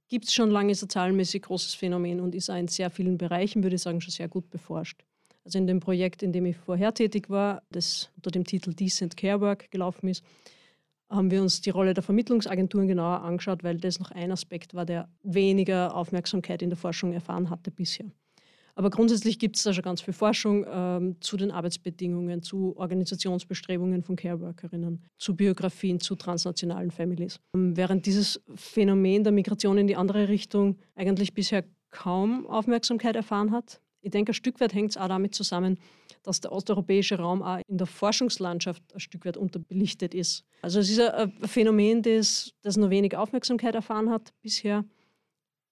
gibt 0.07 0.25
es 0.25 0.33
schon 0.33 0.49
lange, 0.49 0.71
ein 0.71 0.89
zahlenmäßig 0.89 1.41
großes 1.41 1.73
Phänomen 1.73 2.21
und 2.21 2.33
ist 2.33 2.49
auch 2.49 2.55
in 2.55 2.69
sehr 2.69 2.89
vielen 2.89 3.17
Bereichen, 3.17 3.63
würde 3.63 3.75
ich 3.75 3.81
sagen, 3.81 3.99
schon 3.99 4.11
sehr 4.11 4.29
gut 4.29 4.49
beforscht. 4.49 5.03
Also 5.43 5.57
in 5.57 5.67
dem 5.67 5.81
Projekt, 5.81 6.23
in 6.23 6.31
dem 6.31 6.45
ich 6.45 6.55
vorher 6.55 6.93
tätig 6.93 7.29
war, 7.29 7.63
das 7.69 8.09
unter 8.15 8.31
dem 8.31 8.45
Titel 8.45 8.73
Decent 8.73 9.17
Care 9.17 9.41
Work 9.41 9.71
gelaufen 9.71 10.07
ist, 10.07 10.23
haben 11.09 11.31
wir 11.31 11.41
uns 11.41 11.61
die 11.61 11.69
Rolle 11.69 11.93
der 11.93 12.03
Vermittlungsagenturen 12.03 12.87
genauer 12.87 13.21
angeschaut, 13.21 13.63
weil 13.63 13.77
das 13.77 13.99
noch 13.99 14.11
ein 14.11 14.31
Aspekt 14.31 14.73
war, 14.73 14.85
der 14.85 15.09
weniger 15.23 15.95
Aufmerksamkeit 15.95 16.61
in 16.61 16.69
der 16.69 16.77
Forschung 16.77 17.13
erfahren 17.13 17.49
hatte 17.49 17.71
bisher. 17.71 18.11
Aber 18.77 18.91
grundsätzlich 18.91 19.39
gibt 19.39 19.57
es 19.57 19.63
da 19.63 19.73
schon 19.73 19.83
ganz 19.83 20.01
viel 20.01 20.13
Forschung 20.13 20.63
ähm, 20.69 21.15
zu 21.19 21.35
den 21.35 21.49
Arbeitsbedingungen, 21.49 22.43
zu 22.43 22.77
Organisationsbestrebungen 22.77 24.03
von 24.03 24.15
Careworkerinnen, 24.15 25.01
zu 25.17 25.35
Biografien, 25.35 25.99
zu 25.99 26.15
transnationalen 26.15 26.91
Families. 26.91 27.39
Ähm, 27.55 27.75
während 27.75 28.05
dieses 28.05 28.39
Phänomen 28.53 29.23
der 29.23 29.33
Migration 29.33 29.79
in 29.79 29.87
die 29.87 29.95
andere 29.95 30.27
Richtung 30.27 30.77
eigentlich 30.93 31.33
bisher 31.33 31.63
kaum 31.89 32.45
Aufmerksamkeit 32.45 33.15
erfahren 33.15 33.51
hat. 33.51 33.81
Ich 34.01 34.11
denke, 34.11 34.31
ein 34.31 34.35
Stück 34.35 34.59
weit 34.59 34.75
hängt 34.75 34.91
es 34.91 34.97
auch 34.97 35.07
damit 35.07 35.33
zusammen, 35.33 35.79
dass 36.27 36.41
der 36.41 36.51
osteuropäische 36.51 37.17
Raum 37.17 37.41
auch 37.41 37.59
in 37.67 37.77
der 37.77 37.87
Forschungslandschaft 37.87 38.83
ein 38.93 38.99
Stück 38.99 39.25
weit 39.25 39.37
unterbelichtet 39.37 40.13
ist. 40.13 40.43
Also 40.61 40.79
es 40.79 40.89
ist 40.89 40.99
ein 40.99 41.31
Phänomen, 41.43 42.01
das, 42.01 42.51
das 42.61 42.75
nur 42.75 42.89
wenig 42.89 43.15
Aufmerksamkeit 43.15 43.75
erfahren 43.75 44.09
hat 44.09 44.33
bisher 44.41 44.83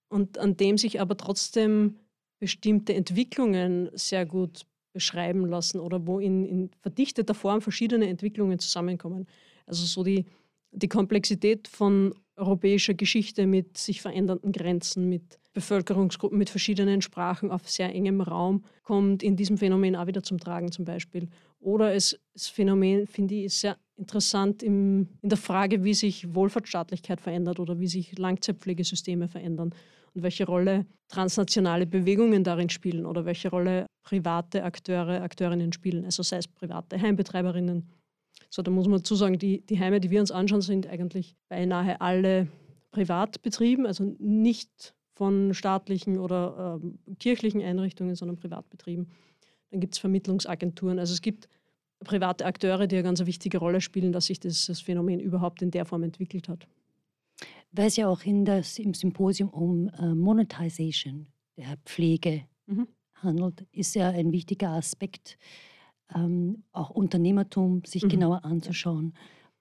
und 0.07 0.37
an 0.37 0.55
dem 0.55 0.77
sich 0.77 1.01
aber 1.01 1.17
trotzdem 1.17 1.99
bestimmte 2.39 2.93
Entwicklungen 2.93 3.89
sehr 3.93 4.25
gut 4.25 4.65
beschreiben 4.93 5.45
lassen 5.45 5.81
oder 5.81 6.07
wo 6.07 6.19
in, 6.19 6.45
in 6.45 6.71
verdichteter 6.79 7.33
Form 7.33 7.61
verschiedene 7.61 8.07
Entwicklungen 8.07 8.59
zusammenkommen. 8.59 9.27
Also 9.65 9.85
so 9.85 10.03
die, 10.03 10.25
die 10.71 10.87
Komplexität 10.87 11.67
von 11.67 12.15
europäischer 12.35 12.93
Geschichte 12.93 13.47
mit 13.47 13.77
sich 13.77 14.01
verändernden 14.01 14.51
Grenzen, 14.51 15.09
mit 15.09 15.39
Bevölkerungsgruppen 15.55 16.37
mit 16.37 16.49
verschiedenen 16.49 17.01
Sprachen 17.01 17.49
auf 17.49 17.69
sehr 17.69 17.93
engem 17.95 18.19
Raum 18.19 18.65
kommt 18.83 19.23
in 19.23 19.37
diesem 19.37 19.57
Phänomen 19.57 19.95
auch 19.95 20.05
wieder 20.05 20.21
zum 20.21 20.37
Tragen 20.37 20.71
zum 20.71 20.83
Beispiel. 20.83 21.29
Oder 21.61 21.93
es, 21.93 22.19
das 22.33 22.47
Phänomen, 22.47 23.07
finde 23.07 23.35
ich, 23.35 23.45
ist 23.45 23.61
sehr 23.61 23.77
interessant 23.95 24.61
im, 24.61 25.07
in 25.21 25.29
der 25.29 25.37
Frage, 25.37 25.83
wie 25.83 25.93
sich 25.93 26.35
Wohlfahrtsstaatlichkeit 26.35 27.21
verändert 27.21 27.59
oder 27.59 27.79
wie 27.79 27.87
sich 27.87 28.17
Langzeitpflegesysteme 28.17 29.29
verändern 29.29 29.73
und 30.13 30.23
welche 30.23 30.45
Rolle 30.45 30.85
transnationale 31.07 31.85
Bewegungen 31.85 32.43
darin 32.43 32.69
spielen 32.69 33.05
oder 33.05 33.25
welche 33.25 33.49
Rolle 33.49 33.85
private 34.03 34.63
Akteure, 34.63 35.21
Akteurinnen 35.21 35.71
spielen, 35.71 36.03
also 36.03 36.21
sei 36.21 36.37
es 36.37 36.47
private 36.47 37.01
Heimbetreiberinnen. 37.01 37.89
So, 38.55 38.61
da 38.61 38.71
muss 38.71 38.87
man 38.87 38.99
dazu 38.99 39.15
sagen, 39.15 39.37
die, 39.37 39.65
die 39.65 39.81
Heime, 39.81 39.99
die 39.99 40.09
wir 40.11 40.21
uns 40.21 40.31
anschauen, 40.31 40.61
sind 40.61 40.87
eigentlich 40.87 41.35
beinahe 41.49 41.99
alle 41.99 42.47
privat 42.91 43.41
betrieben, 43.41 43.85
also 43.85 44.15
nicht 44.17 44.95
von 45.13 45.53
staatlichen 45.53 46.17
oder 46.17 46.79
äh, 46.81 47.15
kirchlichen 47.15 47.61
Einrichtungen, 47.61 48.15
sondern 48.15 48.37
Privatbetrieben. 48.37 49.09
dann 49.71 49.81
gibt 49.81 49.95
es 49.95 49.99
Vermittlungsagenturen. 49.99 50.99
Also 50.99 51.11
es 51.11 51.21
gibt 51.21 51.49
private 52.05 52.45
Akteure, 52.45 52.87
die 52.87 52.95
eine 52.95 53.03
ganz 53.03 53.25
wichtige 53.25 53.57
Rolle 53.57 53.81
spielen, 53.81 54.13
dass 54.13 54.27
sich 54.27 54.39
dieses 54.39 54.79
Phänomen 54.79 55.19
überhaupt 55.19 55.61
in 55.61 55.71
der 55.71 55.83
Form 55.83 56.03
entwickelt 56.03 56.47
hat. 56.47 56.65
Weil 57.73 57.87
es 57.87 57.97
ja 57.97 58.07
auch 58.07 58.23
in 58.23 58.45
das, 58.45 58.79
im 58.79 58.93
Symposium 58.93 59.49
um 59.49 59.89
äh, 59.89 60.15
Monetization 60.15 61.27
der 61.57 61.75
Pflege 61.83 62.45
mhm. 62.67 62.87
handelt, 63.15 63.67
ist 63.73 63.95
ja 63.95 64.11
ein 64.11 64.31
wichtiger 64.31 64.69
Aspekt, 64.69 65.37
ähm, 66.13 66.63
auch 66.71 66.89
Unternehmertum 66.89 67.83
sich 67.85 68.03
mhm. 68.03 68.09
genauer 68.09 68.45
anzuschauen. 68.45 69.13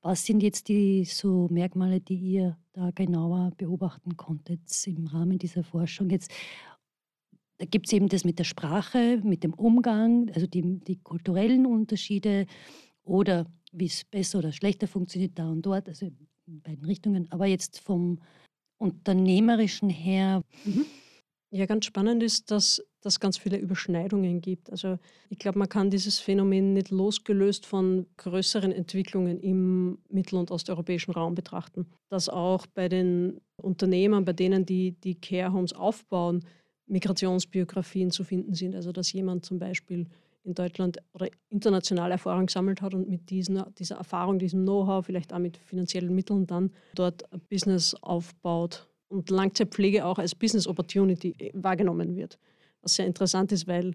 Was 0.03 0.27
sind 0.27 0.43
jetzt 0.43 0.69
die 0.69 1.05
so 1.05 1.49
Merkmale, 1.51 2.01
die 2.01 2.17
ihr 2.17 2.59
da 2.73 2.91
genauer 2.91 3.53
beobachten 3.57 4.17
konntet 4.17 4.61
im 4.87 5.07
Rahmen 5.07 5.39
dieser 5.39 5.65
Forschung? 5.65 6.11
Jetzt 6.11 6.31
da 7.59 7.67
gibt 7.67 7.87
es 7.87 7.93
eben 7.93 8.09
das 8.09 8.25
mit 8.25 8.39
der 8.39 8.45
Sprache, 8.45 9.21
mit 9.23 9.45
dem 9.45 9.55
Umgang, 9.55 10.31
also 10.35 10.47
die, 10.47 10.81
die 10.81 10.97
kulturellen 10.97 11.67
Unterschiede 11.67 12.47
oder 13.05 13.47
wie 13.73 13.87
es 13.87 14.05
besser 14.05 14.39
oder 14.39 14.53
schlechter 14.53 14.89
funktioniert 14.89 15.39
da 15.39 15.49
und 15.49 15.65
dort, 15.65 15.89
also 15.89 16.07
in 16.47 16.61
beiden 16.63 16.85
Richtungen. 16.85 17.31
Aber 17.31 17.47
jetzt 17.47 17.81
vom 17.81 18.19
Unternehmerischen 18.79 19.89
her. 19.89 20.43
Mhm. 20.65 20.85
Ja, 21.57 21.67
ganz 21.67 21.85
spannend 21.85 22.21
ist, 22.25 22.51
dass 22.51 22.85
es 23.05 23.21
ganz 23.21 23.39
viele 23.39 23.59
Überschneidungen 23.59 24.41
gibt. 24.41 24.71
Also 24.71 24.99
ich 25.29 25.39
glaube, 25.39 25.61
man 25.61 25.69
kann 25.69 25.89
dieses 25.89 26.19
Phänomen 26.19 26.73
nicht 26.73 26.91
losgelöst 26.91 27.65
von 27.65 28.07
größeren 28.17 28.73
Entwicklungen 28.73 29.39
im 29.39 29.99
mittel- 30.09 30.41
und 30.41 30.51
osteuropäischen 30.51 31.15
Raum 31.15 31.37
betrachten. 31.37 31.87
Dass 32.09 32.29
auch 32.29 32.67
bei 32.67 32.89
den 32.89 33.41
Unternehmern, 33.63 34.25
bei 34.25 34.33
denen 34.33 34.67
die 34.67 34.99
die 35.01 35.15
Care 35.15 35.53
Homes 35.53 35.73
aufbauen, 35.73 36.45
Migrationsbiografien 36.87 38.11
zu 38.11 38.25
finden 38.25 38.55
sind. 38.55 38.75
Also 38.75 38.91
dass 38.91 39.13
jemand 39.13 39.45
zum 39.45 39.61
Beispiel 39.61 40.09
in 40.43 40.55
Deutschland 40.55 40.99
oder 41.13 41.29
international 41.51 42.11
Erfahrung 42.11 42.47
gesammelt 42.47 42.83
hat 42.83 42.95
und 42.95 43.09
mit 43.09 43.31
diesen, 43.31 43.63
dieser 43.79 43.99
Erfahrung, 43.99 44.41
diesem 44.41 44.65
Know-how, 44.65 45.07
vielleicht 45.07 45.33
auch 45.33 45.39
mit 45.39 45.57
finanziellen 45.59 46.13
Mitteln 46.13 46.49
dann 46.49 46.73
dort 46.97 47.33
ein 47.33 47.41
Business 47.49 47.95
aufbaut 48.03 48.89
und 49.09 49.31
Langzeitpflege 49.31 50.05
auch 50.05 50.19
als 50.19 50.35
Business 50.35 50.67
Opportunity 50.67 51.53
wahrgenommen 51.55 52.17
wird. 52.17 52.39
Was 52.83 52.95
sehr 52.95 53.07
interessant 53.07 53.53
ist, 53.53 53.67
weil 53.67 53.95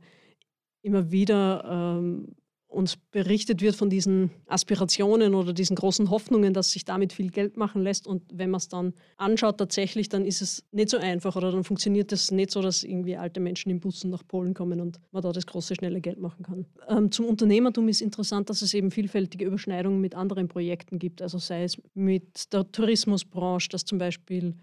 immer 0.81 1.11
wieder 1.11 1.63
ähm, 1.99 2.35
uns 2.69 2.97
berichtet 2.97 3.61
wird 3.61 3.75
von 3.75 3.89
diesen 3.89 4.29
Aspirationen 4.45 5.33
oder 5.33 5.53
diesen 5.53 5.75
großen 5.75 6.11
Hoffnungen, 6.11 6.53
dass 6.53 6.71
sich 6.71 6.85
damit 6.85 7.13
viel 7.13 7.31
Geld 7.31 7.57
machen 7.57 7.81
lässt. 7.81 8.05
Und 8.05 8.23
wenn 8.31 8.51
man 8.51 8.59
es 8.59 8.67
dann 8.67 8.93
anschaut, 9.17 9.57
tatsächlich, 9.57 10.07
dann 10.07 10.23
ist 10.23 10.41
es 10.43 10.63
nicht 10.71 10.89
so 10.89 10.97
einfach 10.97 11.35
oder 11.35 11.51
dann 11.51 11.63
funktioniert 11.63 12.11
es 12.11 12.29
nicht 12.29 12.51
so, 12.51 12.61
dass 12.61 12.83
irgendwie 12.83 13.17
alte 13.17 13.39
Menschen 13.39 13.71
in 13.71 13.79
Bussen 13.79 14.11
nach 14.11 14.25
Polen 14.27 14.53
kommen 14.53 14.79
und 14.79 14.99
man 15.11 15.23
da 15.23 15.31
das 15.31 15.47
große, 15.47 15.75
schnelle 15.75 15.99
Geld 15.99 16.19
machen 16.19 16.43
kann. 16.43 16.65
Ähm, 16.87 17.11
zum 17.11 17.25
Unternehmertum 17.25 17.87
ist 17.89 18.01
interessant, 18.01 18.51
dass 18.51 18.61
es 18.61 18.75
eben 18.75 18.91
vielfältige 18.91 19.45
Überschneidungen 19.45 19.99
mit 19.99 20.13
anderen 20.13 20.47
Projekten 20.47 20.99
gibt. 20.99 21.23
Also 21.23 21.39
sei 21.39 21.63
es 21.63 21.81
mit 21.95 22.53
der 22.53 22.71
Tourismusbranche, 22.71 23.69
dass 23.69 23.83
zum 23.83 23.97
Beispiel 23.97 24.53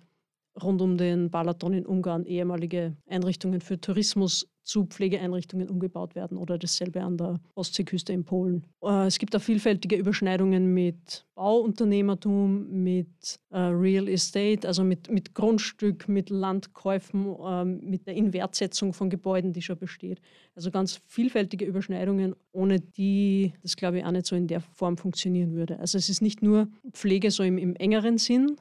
rund 0.62 0.81
um 0.81 0.97
den 0.97 1.31
Balaton 1.31 1.75
in 1.75 1.87
Ungarn 1.87 2.25
ehemalige 2.25 2.97
Einrichtungen 3.07 3.61
für 3.61 3.81
Tourismus 3.81 4.49
zu 4.66 4.85
Pflegeeinrichtungen 4.85 5.69
umgebaut 5.71 6.16
werden 6.16 6.37
oder 6.37 6.59
dasselbe 6.59 7.01
an 7.03 7.16
der 7.16 7.38
Ostseeküste 7.55 8.12
in 8.12 8.25
Polen. 8.25 8.66
Äh, 8.83 9.07
es 9.07 9.19
gibt 9.19 9.35
auch 9.37 9.40
vielfältige 9.40 9.95
Überschneidungen 9.95 10.75
mit 10.75 11.25
Bauunternehmertum, 11.37 12.83
mit 12.83 13.38
äh, 13.51 13.59
Real 13.59 14.09
Estate, 14.09 14.66
also 14.66 14.83
mit, 14.83 15.09
mit 15.09 15.35
Grundstück, 15.35 16.09
mit 16.09 16.31
Landkäufen, 16.31 17.37
ähm, 17.47 17.81
mit 17.85 18.09
der 18.09 18.14
Inwertsetzung 18.14 18.92
von 18.92 19.09
Gebäuden, 19.09 19.53
die 19.53 19.62
schon 19.62 19.79
besteht. 19.79 20.21
Also 20.57 20.73
ganz 20.73 21.01
vielfältige 21.07 21.64
Überschneidungen, 21.64 22.35
ohne 22.51 22.81
die 22.81 23.53
das, 23.62 23.77
glaube 23.77 23.99
ich, 23.99 24.05
auch 24.05 24.11
nicht 24.11 24.27
so 24.27 24.35
in 24.35 24.49
der 24.49 24.61
Form 24.61 24.97
funktionieren 24.97 25.55
würde. 25.55 25.79
Also 25.79 25.97
es 25.97 26.09
ist 26.09 26.23
nicht 26.23 26.42
nur 26.42 26.66
Pflege 26.90 27.31
so 27.31 27.45
im, 27.45 27.57
im 27.57 27.77
engeren 27.77 28.19
Sinn, 28.19 28.57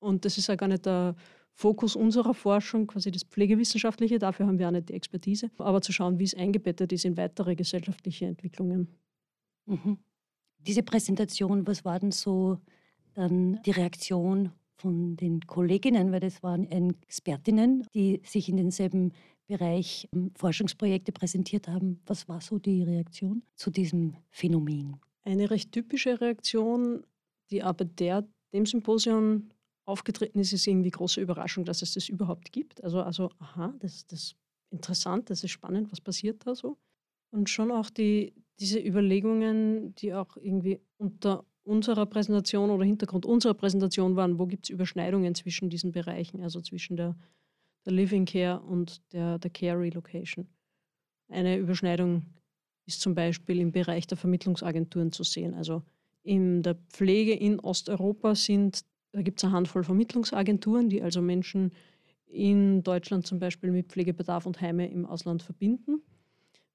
und 0.00 0.24
das 0.24 0.38
ist 0.38 0.48
ja 0.48 0.56
gar 0.56 0.68
nicht 0.68 0.86
der 0.86 1.14
Fokus 1.52 1.96
unserer 1.96 2.34
Forschung, 2.34 2.86
quasi 2.86 3.10
das 3.10 3.24
Pflegewissenschaftliche. 3.24 4.18
Dafür 4.18 4.46
haben 4.46 4.58
wir 4.58 4.68
auch 4.68 4.72
nicht 4.72 4.90
die 4.90 4.94
Expertise. 4.94 5.50
Aber 5.58 5.82
zu 5.82 5.92
schauen, 5.92 6.18
wie 6.20 6.24
es 6.24 6.34
eingebettet 6.34 6.92
ist 6.92 7.04
in 7.04 7.16
weitere 7.16 7.56
gesellschaftliche 7.56 8.26
Entwicklungen. 8.26 8.86
Mhm. 9.66 9.98
Diese 10.60 10.84
Präsentation, 10.84 11.66
was 11.66 11.84
war 11.84 11.98
denn 11.98 12.12
so 12.12 12.58
dann 13.14 13.60
die 13.64 13.72
Reaktion 13.72 14.52
von 14.76 15.16
den 15.16 15.40
Kolleginnen, 15.40 16.12
weil 16.12 16.20
das 16.20 16.42
waren 16.44 16.70
Expertinnen, 16.70 17.84
die 17.92 18.22
sich 18.24 18.48
in 18.48 18.56
denselben 18.56 19.12
Bereich 19.48 20.08
ähm, 20.14 20.30
Forschungsprojekte 20.36 21.10
präsentiert 21.10 21.66
haben. 21.66 22.00
Was 22.06 22.28
war 22.28 22.40
so 22.40 22.58
die 22.58 22.84
Reaktion 22.84 23.42
zu 23.56 23.70
diesem 23.70 24.14
Phänomen? 24.30 25.00
Eine 25.24 25.50
recht 25.50 25.72
typische 25.72 26.20
Reaktion, 26.20 27.02
die 27.50 27.62
aber 27.62 27.84
der, 27.84 28.28
dem 28.52 28.66
Symposium 28.66 29.50
aufgetreten 29.88 30.38
ist, 30.38 30.52
ist 30.52 30.66
irgendwie 30.66 30.90
große 30.90 31.20
Überraschung, 31.20 31.64
dass 31.64 31.82
es 31.82 31.94
das 31.94 32.08
überhaupt 32.08 32.52
gibt. 32.52 32.84
Also, 32.84 33.00
also 33.00 33.30
aha, 33.38 33.74
das, 33.78 34.04
ist 34.10 34.36
interessant, 34.70 35.30
das 35.30 35.42
ist 35.42 35.50
spannend, 35.50 35.90
was 35.90 36.00
passiert 36.00 36.46
da 36.46 36.54
so. 36.54 36.76
Und 37.30 37.48
schon 37.48 37.70
auch 37.70 37.90
die, 37.90 38.34
diese 38.60 38.78
Überlegungen, 38.78 39.94
die 39.96 40.14
auch 40.14 40.36
irgendwie 40.36 40.80
unter 40.98 41.44
unserer 41.64 42.06
Präsentation 42.06 42.70
oder 42.70 42.84
Hintergrund 42.84 43.26
unserer 43.26 43.54
Präsentation 43.54 44.16
waren, 44.16 44.38
wo 44.38 44.46
gibt 44.46 44.66
es 44.66 44.70
Überschneidungen 44.70 45.34
zwischen 45.34 45.68
diesen 45.68 45.92
Bereichen, 45.92 46.42
also 46.42 46.60
zwischen 46.62 46.96
der, 46.96 47.16
der 47.84 47.92
Living 47.92 48.24
Care 48.24 48.60
und 48.60 49.02
der, 49.12 49.38
der 49.38 49.50
Care 49.50 49.78
Relocation. 49.78 50.48
Eine 51.28 51.58
Überschneidung 51.58 52.24
ist 52.86 53.02
zum 53.02 53.14
Beispiel 53.14 53.60
im 53.60 53.72
Bereich 53.72 54.06
der 54.06 54.16
Vermittlungsagenturen 54.16 55.12
zu 55.12 55.24
sehen. 55.24 55.54
Also 55.54 55.82
in 56.22 56.62
der 56.62 56.74
Pflege 56.74 57.34
in 57.34 57.60
Osteuropa 57.60 58.34
sind 58.34 58.84
da 59.12 59.22
gibt 59.22 59.38
es 59.40 59.44
eine 59.44 59.54
Handvoll 59.54 59.84
Vermittlungsagenturen, 59.84 60.88
die 60.88 61.02
also 61.02 61.20
Menschen 61.20 61.72
in 62.26 62.82
Deutschland 62.82 63.26
zum 63.26 63.38
Beispiel 63.38 63.70
mit 63.70 63.88
Pflegebedarf 63.88 64.46
und 64.46 64.60
Heime 64.60 64.88
im 64.88 65.06
Ausland 65.06 65.42
verbinden. 65.42 66.02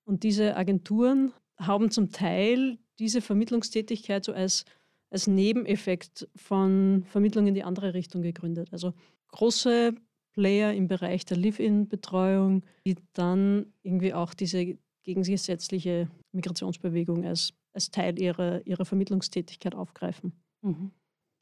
Und 0.03 0.23
diese 0.23 0.55
Agenturen 0.57 1.31
haben 1.57 1.91
zum 1.91 2.11
Teil 2.11 2.79
diese 2.99 3.21
Vermittlungstätigkeit 3.21 4.25
so 4.25 4.33
als, 4.33 4.65
als 5.09 5.27
Nebeneffekt 5.27 6.27
von 6.35 7.03
Vermittlungen 7.07 7.49
in 7.49 7.53
die 7.53 7.63
andere 7.63 7.93
Richtung 7.93 8.21
gegründet. 8.21 8.69
Also 8.71 8.93
große 9.29 9.93
Player 10.33 10.73
im 10.73 10.87
Bereich 10.87 11.25
der 11.25 11.37
Live-In-Betreuung, 11.37 12.63
die 12.85 12.95
dann 13.13 13.67
irgendwie 13.83 14.13
auch 14.13 14.33
diese 14.33 14.77
gegengesetzliche 15.03 16.09
Migrationsbewegung 16.31 17.23
als, 17.25 17.53
als 17.73 17.91
Teil 17.91 18.19
ihrer, 18.19 18.65
ihrer 18.65 18.85
Vermittlungstätigkeit 18.85 19.75
aufgreifen. 19.75 20.33
Mhm. 20.61 20.91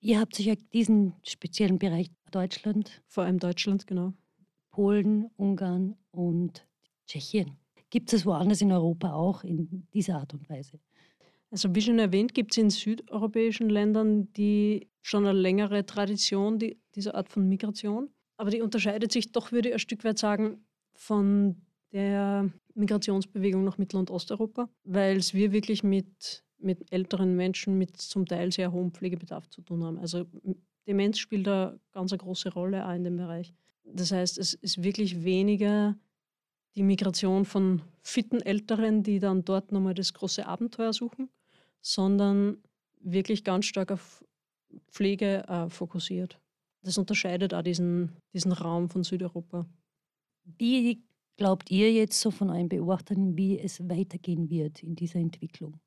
Ihr 0.04 0.20
habt 0.20 0.36
sich 0.36 0.48
ja 0.48 0.56
diesen 0.74 1.14
speziellen 1.24 1.78
Bereich 1.78 2.10
Deutschland. 2.32 3.04
Vor 3.06 3.24
allem 3.24 3.38
Deutschland, 3.38 3.86
genau. 3.86 4.14
Polen, 4.72 5.30
Ungarn 5.38 5.96
und 6.10 6.66
Tschechien. 7.06 7.58
Gibt 7.92 8.12
es 8.12 8.26
woanders 8.26 8.62
in 8.62 8.72
Europa 8.72 9.14
auch 9.14 9.44
in 9.44 9.88
dieser 9.94 10.16
Art 10.16 10.34
und 10.34 10.50
Weise? 10.50 10.80
Also 11.52 11.76
wie 11.76 11.82
schon 11.82 12.00
erwähnt, 12.00 12.34
gibt 12.34 12.54
es 12.54 12.58
in 12.58 12.70
südeuropäischen 12.72 13.70
Ländern 13.70 14.34
die 14.34 14.90
schon 15.02 15.28
eine 15.28 15.38
längere 15.38 15.86
Tradition 15.86 16.58
die, 16.58 16.80
dieser 16.96 17.14
Art 17.14 17.30
von 17.30 17.48
Migration. 17.48 18.10
Aber 18.38 18.50
die 18.50 18.62
unterscheidet 18.62 19.12
sich 19.12 19.32
doch, 19.32 19.52
würde 19.52 19.70
ich 19.70 19.76
ein 19.76 19.80
Stück 19.80 20.04
weit 20.04 20.18
sagen, 20.18 20.66
von 20.94 21.62
der 21.92 22.50
Migrationsbewegung 22.74 23.64
nach 23.64 23.78
Mittel- 23.78 24.00
und 24.00 24.10
Osteuropa, 24.10 24.68
weil 24.84 25.18
es 25.18 25.34
wir 25.36 25.52
wirklich 25.52 25.84
mit 25.84 26.44
mit 26.64 26.92
älteren 26.92 27.36
Menschen 27.36 27.78
mit 27.78 27.98
zum 27.98 28.26
Teil 28.26 28.52
sehr 28.52 28.72
hohem 28.72 28.92
Pflegebedarf 28.92 29.50
zu 29.50 29.62
tun 29.62 29.84
haben. 29.84 30.00
Also 30.00 30.26
Demenz 30.88 31.20
spielt 31.20 31.48
da 31.48 31.78
ganz 31.92 32.12
eine 32.12 32.20
große 32.20 32.54
Rolle 32.54 32.88
auch 32.88 32.94
in 32.94 33.04
dem 33.04 33.18
Bereich. 33.18 33.54
Das 33.84 34.12
heißt, 34.12 34.38
es 34.38 34.54
ist 34.54 34.84
wirklich 34.84 35.24
weniger 35.24 35.96
die 36.76 36.84
Migration 36.84 37.46
von 37.46 37.82
fitten 38.02 38.42
Älteren, 38.42 39.04
die 39.04 39.20
dann 39.20 39.44
dort 39.44 39.72
nochmal 39.72 39.94
das 39.94 40.14
große 40.14 40.46
Abenteuer 40.46 40.94
suchen, 40.94 41.30
sondern 41.82 42.58
wirklich 43.02 43.44
ganz 43.44 43.66
stark 43.66 43.92
auf 43.92 44.24
Pflege 44.88 45.48
äh, 45.48 45.70
fokussiert. 45.70 46.40
Das 46.84 46.98
unterscheidet 46.98 47.54
auch 47.54 47.62
diesen, 47.62 48.18
diesen 48.34 48.52
Raum 48.52 48.90
von 48.90 49.04
Südeuropa. 49.04 49.66
Wie 50.58 51.04
glaubt 51.38 51.70
ihr 51.70 51.92
jetzt 51.92 52.20
so 52.20 52.32
von 52.32 52.50
euren 52.50 52.70
Beobachtern, 52.70 53.38
wie 53.38 53.60
es 53.60 53.88
weitergehen 53.88 54.50
wird 54.50 54.82
in 54.82 54.96
dieser 54.96 55.20
Entwicklung? 55.20 55.80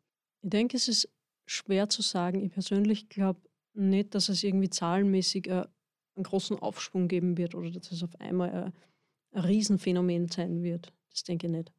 Ich 0.44 0.50
denke, 0.50 0.76
es 0.76 0.88
ist 0.88 1.08
schwer 1.46 1.88
zu 1.88 2.02
sagen. 2.02 2.42
Ich 2.44 2.52
persönlich 2.52 3.08
glaube 3.08 3.40
nicht, 3.72 4.14
dass 4.14 4.28
es 4.28 4.44
irgendwie 4.44 4.68
zahlenmäßig 4.68 5.46
äh, 5.46 5.64
einen 6.16 6.22
großen 6.22 6.58
Aufschwung 6.58 7.08
geben 7.08 7.38
wird 7.38 7.54
oder 7.54 7.70
dass 7.70 7.90
es 7.90 8.02
auf 8.02 8.20
einmal 8.20 8.50
ein, 8.50 8.72
ein 9.32 9.42
Riesenphänomen 9.42 10.28
sein 10.28 10.62
wird. 10.62 10.92
Das 11.10 11.22
denke 11.22 11.46
ich 11.46 11.52
nicht. 11.52 11.72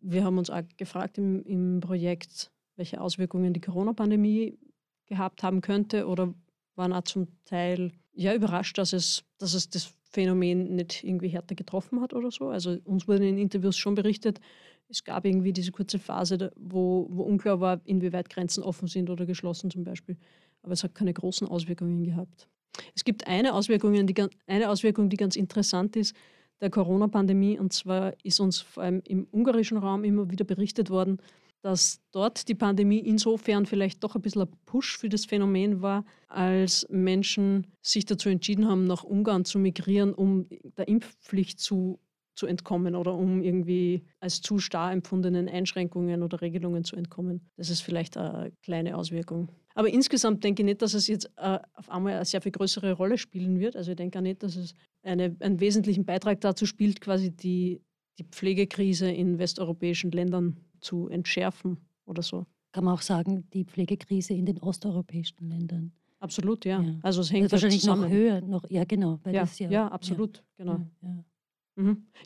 Wir 0.00 0.24
haben 0.24 0.36
uns 0.36 0.50
auch 0.50 0.62
gefragt 0.78 1.16
im, 1.18 1.44
im 1.44 1.78
Projekt, 1.80 2.50
welche 2.74 3.00
Auswirkungen 3.00 3.54
die 3.54 3.60
Corona-Pandemie 3.60 4.58
gehabt 5.06 5.44
haben 5.44 5.60
könnte 5.60 6.08
oder 6.08 6.34
waren 6.74 6.92
auch 6.92 7.04
zum 7.04 7.28
Teil 7.44 7.92
ja 8.12 8.34
überrascht, 8.34 8.78
dass 8.78 8.92
es, 8.92 9.22
dass 9.38 9.54
es 9.54 9.70
das 9.70 9.94
Phänomen 10.10 10.74
nicht 10.74 11.04
irgendwie 11.04 11.28
härter 11.28 11.54
getroffen 11.54 12.00
hat 12.00 12.12
oder 12.14 12.30
so. 12.30 12.48
Also 12.48 12.78
uns 12.84 13.06
wurde 13.06 13.28
in 13.28 13.38
Interviews 13.38 13.76
schon 13.76 13.94
berichtet, 13.94 14.40
es 14.88 15.04
gab 15.04 15.24
irgendwie 15.24 15.52
diese 15.52 15.70
kurze 15.70 16.00
Phase, 16.00 16.50
wo, 16.56 17.06
wo 17.10 17.22
unklar 17.22 17.60
war, 17.60 17.80
inwieweit 17.84 18.28
Grenzen 18.28 18.64
offen 18.64 18.88
sind 18.88 19.08
oder 19.08 19.24
geschlossen 19.24 19.70
zum 19.70 19.84
Beispiel. 19.84 20.16
Aber 20.62 20.72
es 20.72 20.82
hat 20.82 20.96
keine 20.96 21.12
großen 21.12 21.46
Auswirkungen 21.46 22.02
gehabt. 22.02 22.48
Es 22.94 23.04
gibt 23.04 23.26
eine 23.28 23.54
Auswirkung, 23.54 24.06
die, 24.06 24.14
eine 24.48 24.68
Auswirkung, 24.68 25.08
die 25.08 25.16
ganz 25.16 25.36
interessant 25.36 25.94
ist, 25.94 26.14
der 26.60 26.70
Corona-Pandemie. 26.70 27.58
Und 27.58 27.72
zwar 27.72 28.14
ist 28.24 28.40
uns 28.40 28.58
vor 28.58 28.82
allem 28.82 29.00
im 29.06 29.28
ungarischen 29.30 29.78
Raum 29.78 30.02
immer 30.02 30.28
wieder 30.30 30.44
berichtet 30.44 30.90
worden, 30.90 31.18
dass 31.62 32.00
dort 32.12 32.48
die 32.48 32.54
Pandemie 32.54 32.98
insofern 32.98 33.66
vielleicht 33.66 34.02
doch 34.02 34.14
ein 34.14 34.22
bisschen 34.22 34.42
ein 34.42 34.50
Push 34.66 34.98
für 34.98 35.08
das 35.08 35.26
Phänomen 35.26 35.82
war, 35.82 36.04
als 36.28 36.86
Menschen 36.90 37.66
sich 37.82 38.06
dazu 38.06 38.28
entschieden 38.28 38.68
haben, 38.68 38.84
nach 38.84 39.04
Ungarn 39.04 39.44
zu 39.44 39.58
migrieren, 39.58 40.14
um 40.14 40.48
der 40.76 40.88
Impfpflicht 40.88 41.60
zu, 41.60 42.00
zu 42.34 42.46
entkommen 42.46 42.94
oder 42.94 43.14
um 43.14 43.42
irgendwie 43.42 44.04
als 44.20 44.40
zu 44.40 44.58
starr 44.58 44.92
empfundenen 44.92 45.48
Einschränkungen 45.48 46.22
oder 46.22 46.40
Regelungen 46.40 46.84
zu 46.84 46.96
entkommen. 46.96 47.50
Das 47.56 47.68
ist 47.68 47.82
vielleicht 47.82 48.16
eine 48.16 48.52
kleine 48.62 48.96
Auswirkung. 48.96 49.50
Aber 49.74 49.88
insgesamt 49.88 50.42
denke 50.42 50.62
ich 50.62 50.66
nicht, 50.66 50.82
dass 50.82 50.94
es 50.94 51.06
jetzt 51.06 51.30
äh, 51.36 51.58
auf 51.74 51.90
einmal 51.90 52.14
eine 52.14 52.24
sehr 52.24 52.40
viel 52.40 52.52
größere 52.52 52.92
Rolle 52.92 53.18
spielen 53.18 53.60
wird. 53.60 53.76
Also 53.76 53.92
ich 53.92 53.96
denke 53.96 54.18
auch 54.18 54.22
nicht, 54.22 54.42
dass 54.42 54.56
es 54.56 54.74
eine, 55.02 55.36
einen 55.40 55.60
wesentlichen 55.60 56.04
Beitrag 56.04 56.40
dazu 56.40 56.66
spielt, 56.66 57.00
quasi 57.00 57.30
die, 57.30 57.80
die 58.18 58.24
Pflegekrise 58.24 59.10
in 59.10 59.38
westeuropäischen 59.38 60.10
Ländern 60.10 60.56
zu 60.80 61.08
entschärfen 61.08 61.78
oder 62.04 62.22
so. 62.22 62.46
Kann 62.72 62.84
man 62.84 62.94
auch 62.94 63.02
sagen, 63.02 63.48
die 63.52 63.64
Pflegekrise 63.64 64.34
in 64.34 64.46
den 64.46 64.58
osteuropäischen 64.58 65.48
Ländern. 65.48 65.92
Absolut, 66.20 66.64
ja. 66.64 66.80
ja. 66.80 66.98
Also 67.02 67.22
es 67.22 67.32
hängt 67.32 67.44
also 67.44 67.52
wahrscheinlich 67.52 67.80
zusammen. 67.80 68.02
noch 68.02 68.10
höher, 68.10 68.40
noch, 68.42 68.64
ja 68.68 68.84
genau. 68.84 69.18
ja, 69.24 69.44
ja, 69.58 69.70
ja, 69.70 69.88
absolut, 69.88 70.38
ja. 70.38 70.42
genau. 70.58 70.86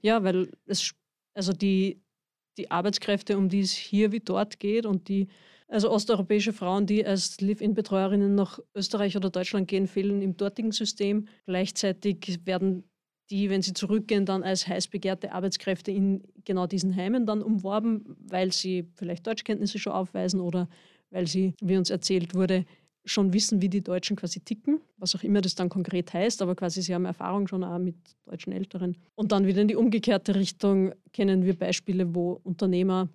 Ja, 0.02 0.20
mhm. 0.20 0.24
weil 0.24 0.50
es, 0.66 0.92
also 1.32 1.52
die, 1.52 2.02
die 2.58 2.70
Arbeitskräfte, 2.70 3.38
um 3.38 3.48
die 3.48 3.60
es 3.60 3.72
hier 3.72 4.12
wie 4.12 4.20
dort 4.20 4.58
geht 4.58 4.84
und 4.84 5.08
die, 5.08 5.28
also 5.68 5.90
osteuropäische 5.90 6.52
Frauen, 6.52 6.86
die 6.86 7.06
als 7.06 7.40
Live-In-Betreuerinnen 7.40 8.34
nach 8.34 8.58
Österreich 8.74 9.16
oder 9.16 9.30
Deutschland 9.30 9.68
gehen, 9.68 9.86
fehlen 9.86 10.22
im 10.22 10.36
dortigen 10.36 10.72
System. 10.72 11.28
Gleichzeitig 11.46 12.40
werden 12.44 12.84
die, 13.30 13.50
wenn 13.50 13.62
sie 13.62 13.72
zurückgehen, 13.72 14.26
dann 14.26 14.42
als 14.42 14.66
heiß 14.66 14.88
begehrte 14.88 15.32
Arbeitskräfte 15.32 15.90
in 15.90 16.22
genau 16.44 16.66
diesen 16.66 16.94
Heimen 16.94 17.26
dann 17.26 17.42
umworben, 17.42 18.16
weil 18.18 18.52
sie 18.52 18.86
vielleicht 18.96 19.26
Deutschkenntnisse 19.26 19.78
schon 19.78 19.92
aufweisen 19.92 20.40
oder 20.40 20.68
weil 21.10 21.26
sie, 21.26 21.54
wie 21.60 21.76
uns 21.76 21.90
erzählt 21.90 22.34
wurde, 22.34 22.64
schon 23.04 23.32
wissen, 23.32 23.60
wie 23.60 23.68
die 23.68 23.82
Deutschen 23.82 24.16
quasi 24.16 24.40
ticken, 24.40 24.80
was 24.96 25.14
auch 25.14 25.22
immer 25.22 25.40
das 25.40 25.54
dann 25.54 25.68
konkret 25.68 26.12
heißt, 26.12 26.40
aber 26.42 26.54
quasi 26.54 26.82
sie 26.82 26.94
haben 26.94 27.04
Erfahrung 27.04 27.46
schon 27.46 27.62
auch 27.62 27.78
mit 27.78 27.96
deutschen 28.24 28.52
Älteren. 28.52 28.96
Und 29.14 29.32
dann 29.32 29.46
wieder 29.46 29.60
in 29.60 29.68
die 29.68 29.76
umgekehrte 29.76 30.34
Richtung 30.34 30.94
kennen 31.12 31.44
wir 31.44 31.58
Beispiele, 31.58 32.14
wo 32.14 32.40
Unternehmer 32.42 33.08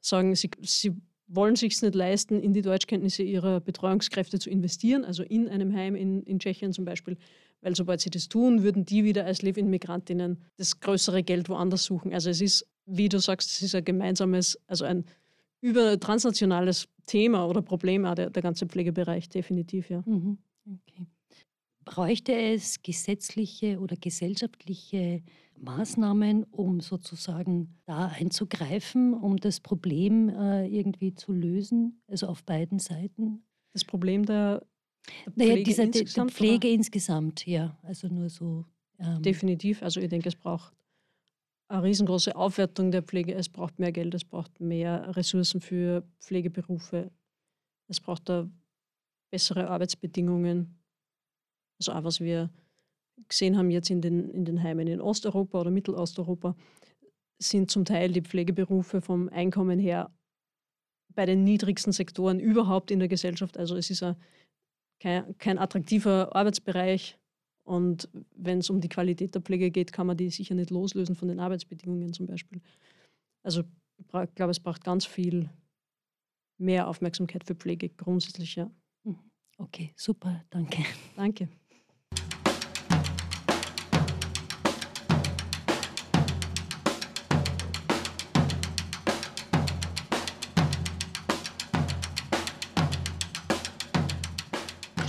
sagen, 0.00 0.34
sie, 0.34 0.50
sie 0.62 0.96
wollen 1.28 1.56
sich 1.56 1.80
nicht 1.80 1.94
leisten, 1.94 2.40
in 2.40 2.52
die 2.52 2.62
Deutschkenntnisse 2.62 3.22
ihrer 3.22 3.60
Betreuungskräfte 3.60 4.38
zu 4.38 4.50
investieren, 4.50 5.04
also 5.04 5.22
in 5.22 5.48
einem 5.48 5.74
Heim 5.74 5.94
in, 5.94 6.22
in 6.22 6.38
Tschechien 6.38 6.72
zum 6.72 6.84
Beispiel, 6.84 7.16
weil 7.60 7.74
sobald 7.74 8.00
sie 8.00 8.10
das 8.10 8.28
tun, 8.28 8.62
würden 8.62 8.84
die 8.84 9.04
wieder 9.04 9.24
als 9.24 9.42
Live-In-Migrantinnen 9.42 10.42
das 10.56 10.80
größere 10.80 11.22
Geld 11.22 11.48
woanders 11.48 11.84
suchen. 11.84 12.12
Also 12.12 12.30
es 12.30 12.40
ist, 12.40 12.66
wie 12.86 13.08
du 13.08 13.18
sagst, 13.18 13.50
es 13.50 13.62
ist 13.62 13.74
ein 13.74 13.84
gemeinsames, 13.84 14.58
also 14.66 14.84
ein 14.84 15.04
über 15.60 15.98
transnationales 15.98 16.88
Thema 17.06 17.46
oder 17.46 17.62
Problem 17.62 18.02
der, 18.02 18.30
der 18.30 18.42
ganze 18.42 18.66
Pflegebereich, 18.66 19.28
definitiv, 19.28 19.90
ja. 19.90 20.02
Mhm. 20.06 20.38
Okay. 20.66 21.06
Bräuchte 21.84 22.32
es 22.32 22.82
gesetzliche 22.82 23.78
oder 23.78 23.96
gesellschaftliche 23.96 25.22
Maßnahmen, 25.58 26.44
um 26.50 26.80
sozusagen 26.80 27.76
da 27.84 28.08
einzugreifen, 28.08 29.14
um 29.14 29.36
das 29.36 29.60
Problem 29.60 30.28
äh, 30.28 30.66
irgendwie 30.66 31.14
zu 31.14 31.32
lösen, 31.32 32.02
also 32.08 32.26
auf 32.26 32.42
beiden 32.42 32.80
Seiten? 32.80 33.44
Das 33.72 33.84
Problem 33.84 34.26
der 34.26 34.66
naja, 35.34 35.52
Pflege 35.52 35.62
dieser, 35.64 35.82
insgesamt? 35.84 36.30
Der 36.30 36.36
Pflege 36.36 36.68
oder? 36.68 36.74
insgesamt, 36.74 37.46
ja. 37.46 37.78
Also 37.82 38.08
nur 38.08 38.28
so. 38.28 38.64
Ähm, 38.98 39.22
Definitiv. 39.22 39.82
Also 39.82 40.00
ich 40.00 40.08
denke, 40.08 40.28
es 40.28 40.36
braucht 40.36 40.72
eine 41.68 41.82
riesengroße 41.82 42.34
Aufwertung 42.34 42.90
der 42.90 43.02
Pflege. 43.02 43.34
Es 43.34 43.48
braucht 43.48 43.78
mehr 43.78 43.92
Geld, 43.92 44.14
es 44.14 44.24
braucht 44.24 44.60
mehr 44.60 45.16
Ressourcen 45.16 45.60
für 45.60 46.06
Pflegeberufe. 46.20 47.10
Es 47.88 48.00
braucht 48.00 48.28
da 48.28 48.48
bessere 49.30 49.68
Arbeitsbedingungen. 49.68 50.78
Also 51.78 51.92
auch 51.92 52.04
was 52.04 52.20
wir 52.20 52.50
gesehen 53.28 53.56
haben 53.56 53.70
jetzt 53.70 53.90
in 53.90 54.00
den, 54.00 54.30
in 54.30 54.44
den 54.44 54.62
Heimen 54.62 54.86
in 54.86 55.00
Osteuropa 55.00 55.60
oder 55.60 55.70
Mittelosteuropa, 55.70 56.54
sind 57.38 57.70
zum 57.70 57.84
Teil 57.84 58.12
die 58.12 58.22
Pflegeberufe 58.22 59.00
vom 59.00 59.28
Einkommen 59.28 59.78
her 59.78 60.10
bei 61.14 61.26
den 61.26 61.44
niedrigsten 61.44 61.92
Sektoren 61.92 62.38
überhaupt 62.38 62.90
in 62.90 62.98
der 62.98 63.08
Gesellschaft. 63.08 63.56
Also 63.56 63.76
es 63.76 63.90
ist 63.90 64.02
ein 64.02 64.16
kein, 65.00 65.36
kein 65.38 65.58
attraktiver 65.58 66.34
Arbeitsbereich. 66.34 67.18
Und 67.64 68.08
wenn 68.34 68.58
es 68.58 68.70
um 68.70 68.80
die 68.80 68.88
Qualität 68.88 69.34
der 69.34 69.42
Pflege 69.42 69.70
geht, 69.70 69.92
kann 69.92 70.06
man 70.06 70.16
die 70.16 70.30
sicher 70.30 70.54
nicht 70.54 70.70
loslösen 70.70 71.16
von 71.16 71.28
den 71.28 71.40
Arbeitsbedingungen 71.40 72.12
zum 72.12 72.26
Beispiel. 72.26 72.60
Also 73.42 73.62
ich 73.98 74.34
glaube, 74.34 74.50
es 74.50 74.60
braucht 74.60 74.84
ganz 74.84 75.04
viel 75.04 75.50
mehr 76.58 76.88
Aufmerksamkeit 76.88 77.44
für 77.44 77.54
Pflege 77.54 77.88
grundsätzlich, 77.88 78.56
ja. 78.56 78.70
Mhm. 79.04 79.18
Okay, 79.58 79.92
super, 79.96 80.44
danke. 80.50 80.84
Danke. 81.16 81.48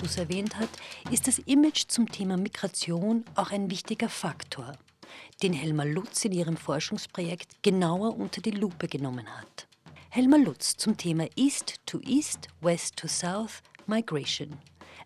Markus 0.08 0.18
erwähnt 0.20 0.58
hat, 0.58 0.70
ist 1.12 1.28
das 1.28 1.38
Image 1.40 1.84
zum 1.90 2.10
Thema 2.10 2.38
Migration 2.38 3.26
auch 3.36 3.52
ein 3.52 3.70
wichtiger 3.70 4.08
Faktor, 4.08 4.78
den 5.44 5.52
Helma 5.52 5.84
Lutz 5.84 6.24
in 6.24 6.32
ihrem 6.32 6.56
Forschungsprojekt 6.56 7.62
genauer 7.62 8.16
unter 8.16 8.40
die 8.40 8.52
Lupe 8.52 8.88
genommen 8.88 9.28
hat. 9.28 9.68
Helma 10.10 10.38
Lutz 10.38 10.78
zum 10.78 10.96
Thema 10.96 11.28
East 11.36 11.76
to 11.86 12.00
East, 12.06 12.48
West 12.62 12.96
to 12.96 13.10
South 13.10 13.62
Migration. 13.86 14.58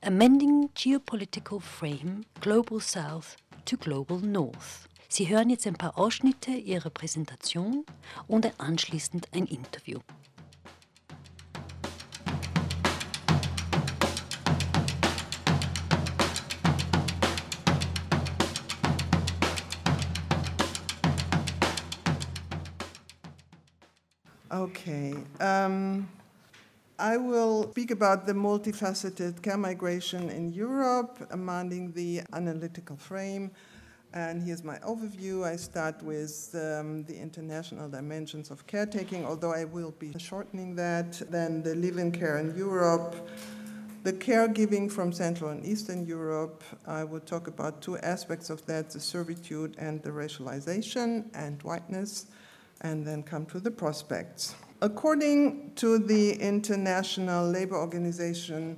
Amending 0.04 0.70
Geopolitical 0.76 1.60
Frame 1.60 2.24
Global 2.40 2.80
South 2.80 3.38
to 3.66 3.78
Global 3.78 4.20
North. 4.20 4.88
Sie 5.10 5.28
hören 5.28 5.50
jetzt 5.50 5.66
ein 5.66 5.74
paar 5.74 5.98
Ausschnitte 5.98 6.52
ihrer 6.52 6.92
Präsentation 6.92 7.86
und 8.28 8.48
anschließend 8.60 9.30
ein 9.34 9.48
Interview. 9.48 9.98
Okay. 24.82 25.14
Um, 25.40 26.10
I 26.98 27.16
will 27.16 27.70
speak 27.70 27.92
about 27.92 28.26
the 28.26 28.34
multifaceted 28.34 29.40
care 29.44 29.56
migration 29.56 30.32
in 30.32 30.52
Europe, 30.52 31.20
amending 31.30 31.92
the 31.92 32.22
analytical 32.34 32.96
frame. 32.96 33.52
And 34.16 34.42
here's 34.42 34.64
my 34.64 34.80
overview. 34.80 35.44
I 35.44 35.56
start 35.58 36.02
with 36.02 36.50
um, 36.56 37.04
the 37.04 37.16
international 37.16 37.90
dimensions 37.90 38.50
of 38.50 38.66
caretaking, 38.66 39.24
although 39.24 39.54
I 39.54 39.66
will 39.66 39.92
be 40.00 40.14
shortening 40.18 40.76
that. 40.78 41.22
Then 41.30 41.62
the 41.62 41.76
live 41.76 42.00
in 42.00 42.12
care 42.12 42.40
in 42.40 42.58
Europe, 42.58 43.16
the 44.02 44.14
caregiving 44.14 44.92
from 44.92 45.14
Central 45.14 45.52
and 45.52 45.64
Eastern 45.64 46.08
Europe. 46.08 46.64
I 46.88 47.04
will 47.04 47.20
talk 47.20 47.48
about 47.48 47.84
two 47.84 48.00
aspects 48.00 48.50
of 48.50 48.66
that 48.66 48.90
the 48.90 49.00
servitude 49.00 49.76
and 49.78 50.02
the 50.02 50.10
racialization 50.10 51.30
and 51.36 51.62
whiteness 51.62 52.26
and 52.82 53.06
then 53.06 53.22
come 53.22 53.46
to 53.46 53.60
the 53.60 53.70
prospects. 53.70 54.56
According 54.84 55.74
to 55.76 56.00
the 56.00 56.32
International 56.42 57.48
Labor 57.48 57.76
Organization, 57.76 58.78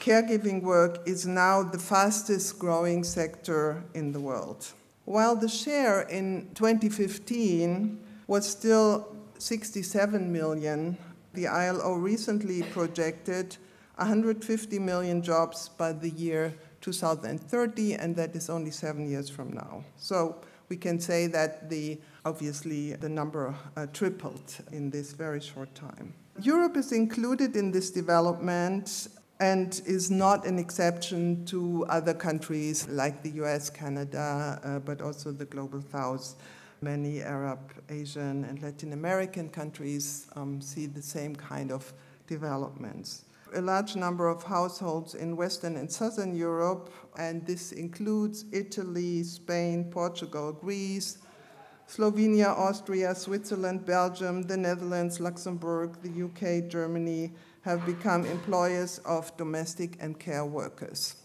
caregiving 0.00 0.62
work 0.62 1.06
is 1.06 1.26
now 1.26 1.62
the 1.62 1.78
fastest 1.78 2.58
growing 2.58 3.04
sector 3.04 3.84
in 3.92 4.12
the 4.12 4.20
world. 4.20 4.66
While 5.04 5.36
the 5.36 5.48
share 5.50 6.00
in 6.08 6.48
2015 6.54 8.00
was 8.26 8.48
still 8.48 9.14
67 9.38 10.32
million, 10.32 10.96
the 11.34 11.46
ILO 11.46 11.92
recently 11.92 12.62
projected 12.62 13.58
150 13.96 14.78
million 14.78 15.20
jobs 15.20 15.68
by 15.68 15.92
the 15.92 16.08
year 16.08 16.54
2030, 16.80 17.94
and 17.96 18.16
that 18.16 18.34
is 18.34 18.48
only 18.48 18.70
seven 18.70 19.10
years 19.10 19.28
from 19.28 19.52
now. 19.52 19.84
So 19.98 20.36
we 20.70 20.78
can 20.78 20.98
say 20.98 21.26
that 21.26 21.68
the 21.68 22.00
obviously 22.24 22.92
the 22.94 23.08
number 23.08 23.54
uh, 23.76 23.86
tripled 23.92 24.56
in 24.72 24.90
this 24.90 25.12
very 25.12 25.40
short 25.40 25.74
time. 25.74 26.14
Europe 26.40 26.76
is 26.76 26.92
included 26.92 27.56
in 27.56 27.70
this 27.70 27.90
development 27.90 29.08
and 29.40 29.82
is 29.86 30.10
not 30.10 30.46
an 30.46 30.58
exception 30.58 31.44
to 31.44 31.84
other 31.88 32.14
countries 32.14 32.88
like 32.88 33.22
the 33.22 33.30
US, 33.42 33.70
Canada, 33.70 34.60
uh, 34.64 34.78
but 34.78 35.00
also 35.00 35.32
the 35.32 35.44
global 35.44 35.82
south. 35.92 36.34
Many 36.80 37.22
Arab, 37.22 37.60
Asian, 37.88 38.44
and 38.44 38.62
Latin 38.62 38.92
American 38.92 39.48
countries 39.48 40.26
um, 40.36 40.60
see 40.60 40.86
the 40.86 41.02
same 41.02 41.34
kind 41.34 41.72
of 41.72 41.92
developments. 42.26 43.24
A 43.54 43.60
large 43.60 43.96
number 43.96 44.28
of 44.28 44.42
households 44.42 45.14
in 45.14 45.36
Western 45.36 45.76
and 45.76 45.90
Southern 45.90 46.34
Europe, 46.34 46.92
and 47.18 47.46
this 47.46 47.72
includes 47.72 48.44
Italy, 48.52 49.22
Spain, 49.22 49.84
Portugal, 49.90 50.52
Greece, 50.52 51.18
Slovenia, 51.86 52.48
Austria, 52.48 53.14
Switzerland, 53.14 53.84
Belgium, 53.84 54.42
the 54.42 54.56
Netherlands, 54.56 55.20
Luxembourg, 55.20 55.96
the 56.02 56.24
UK, 56.24 56.68
Germany, 56.68 57.32
have 57.62 57.84
become 57.86 58.24
employers 58.24 58.98
of 59.04 59.36
domestic 59.36 59.96
and 60.00 60.18
care 60.18 60.44
workers. 60.44 61.16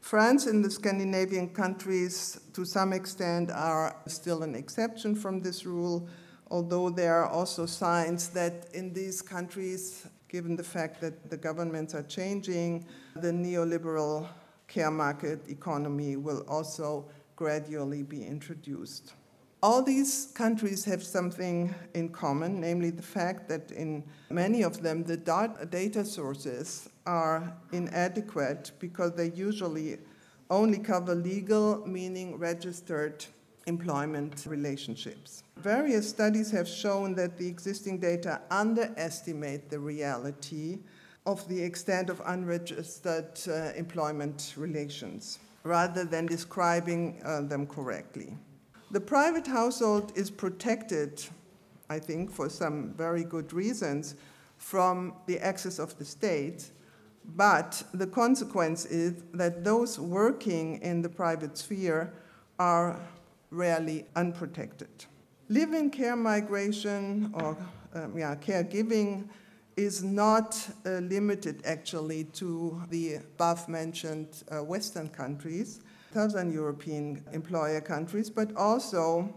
France 0.00 0.46
and 0.46 0.64
the 0.64 0.70
Scandinavian 0.70 1.48
countries, 1.48 2.40
to 2.52 2.64
some 2.64 2.92
extent, 2.92 3.50
are 3.50 3.96
still 4.06 4.42
an 4.42 4.54
exception 4.54 5.14
from 5.14 5.40
this 5.40 5.64
rule, 5.64 6.08
although 6.50 6.90
there 6.90 7.16
are 7.22 7.28
also 7.28 7.66
signs 7.66 8.28
that 8.28 8.68
in 8.74 8.92
these 8.92 9.22
countries, 9.22 10.06
given 10.28 10.56
the 10.56 10.64
fact 10.64 11.00
that 11.00 11.30
the 11.30 11.36
governments 11.36 11.94
are 11.94 12.02
changing, 12.02 12.86
the 13.16 13.30
neoliberal 13.30 14.28
care 14.68 14.90
market 14.90 15.40
economy 15.48 16.16
will 16.16 16.44
also 16.48 17.06
gradually 17.34 18.02
be 18.02 18.24
introduced. 18.24 19.14
All 19.64 19.82
these 19.82 20.26
countries 20.34 20.84
have 20.84 21.02
something 21.02 21.74
in 21.94 22.10
common, 22.10 22.60
namely 22.60 22.90
the 22.90 23.02
fact 23.18 23.48
that 23.48 23.70
in 23.70 24.04
many 24.28 24.60
of 24.60 24.82
them 24.82 25.04
the 25.04 25.16
data 25.70 26.04
sources 26.04 26.90
are 27.06 27.50
inadequate 27.72 28.72
because 28.78 29.12
they 29.12 29.30
usually 29.30 29.96
only 30.50 30.76
cover 30.76 31.14
legal, 31.14 31.82
meaning 31.86 32.38
registered 32.38 33.24
employment 33.66 34.44
relationships. 34.46 35.44
Various 35.56 36.06
studies 36.06 36.50
have 36.50 36.68
shown 36.68 37.14
that 37.14 37.38
the 37.38 37.48
existing 37.48 38.00
data 38.00 38.42
underestimate 38.50 39.70
the 39.70 39.78
reality 39.78 40.80
of 41.24 41.48
the 41.48 41.62
extent 41.62 42.10
of 42.10 42.20
unregistered 42.26 43.40
uh, 43.48 43.72
employment 43.76 44.52
relations 44.58 45.38
rather 45.62 46.04
than 46.04 46.26
describing 46.26 47.22
uh, 47.24 47.40
them 47.40 47.66
correctly. 47.66 48.36
The 48.94 49.00
private 49.00 49.48
household 49.48 50.12
is 50.14 50.30
protected, 50.30 51.20
I 51.90 51.98
think, 51.98 52.30
for 52.30 52.48
some 52.48 52.94
very 52.96 53.24
good 53.24 53.52
reasons, 53.52 54.14
from 54.56 55.14
the 55.26 55.40
access 55.40 55.80
of 55.80 55.98
the 55.98 56.04
state. 56.04 56.70
But 57.34 57.82
the 57.92 58.06
consequence 58.06 58.84
is 58.86 59.24
that 59.32 59.64
those 59.64 59.98
working 59.98 60.80
in 60.80 61.02
the 61.02 61.08
private 61.08 61.58
sphere 61.58 62.14
are 62.60 63.00
rarely 63.50 64.06
unprotected. 64.14 65.06
Live 65.48 65.72
in 65.72 65.90
care 65.90 66.14
migration 66.14 67.32
or 67.34 67.56
um, 67.94 68.16
yeah, 68.16 68.36
caregiving 68.36 69.24
is 69.76 70.04
not 70.04 70.56
uh, 70.86 71.00
limited 71.00 71.62
actually 71.64 72.24
to 72.34 72.80
the 72.90 73.14
above 73.14 73.68
mentioned 73.68 74.44
uh, 74.52 74.62
Western 74.62 75.08
countries. 75.08 75.80
Southern 76.14 76.52
European 76.52 77.24
employer 77.32 77.80
countries, 77.80 78.30
but 78.30 78.54
also 78.56 79.28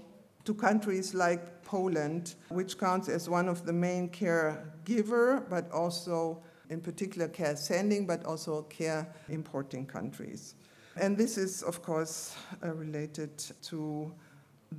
to 0.44 0.54
countries 0.54 1.16
like 1.16 1.64
Poland, 1.64 2.36
which 2.50 2.78
counts 2.78 3.10
as 3.10 3.28
one 3.28 3.50
of 3.50 3.66
the 3.66 3.74
main 3.74 4.08
caregiver, 4.10 5.50
but 5.50 5.72
also 5.72 6.44
in 6.70 6.80
particular 6.80 7.28
care 7.28 7.56
sending, 7.56 8.06
but 8.06 8.24
also 8.26 8.62
care 8.64 9.12
importing 9.28 9.88
countries. 9.88 10.54
And 10.96 11.18
this 11.18 11.38
is, 11.38 11.64
of 11.64 11.82
course, 11.82 12.36
uh, 12.64 12.72
related 12.74 13.36
to 13.64 14.14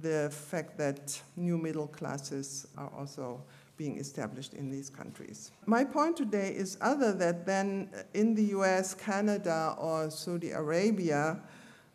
the 0.01 0.31
fact 0.31 0.79
that 0.79 1.21
new 1.37 1.59
middle 1.59 1.89
classes 1.89 2.69
are 2.77 2.93
also 2.97 3.43
being 3.77 3.99
established 3.99 4.55
in 4.55 4.71
these 4.71 4.89
countries. 4.89 5.51
My 5.67 5.85
point 5.85 6.17
today 6.17 6.55
is 6.55 6.79
other 6.81 7.13
that 7.15 7.45
than 7.45 7.91
in 8.15 8.35
the 8.35 8.45
US, 8.57 8.95
Canada, 8.95 9.75
or 9.79 10.11
Saudi 10.11 10.51
Arabia, 10.51 11.41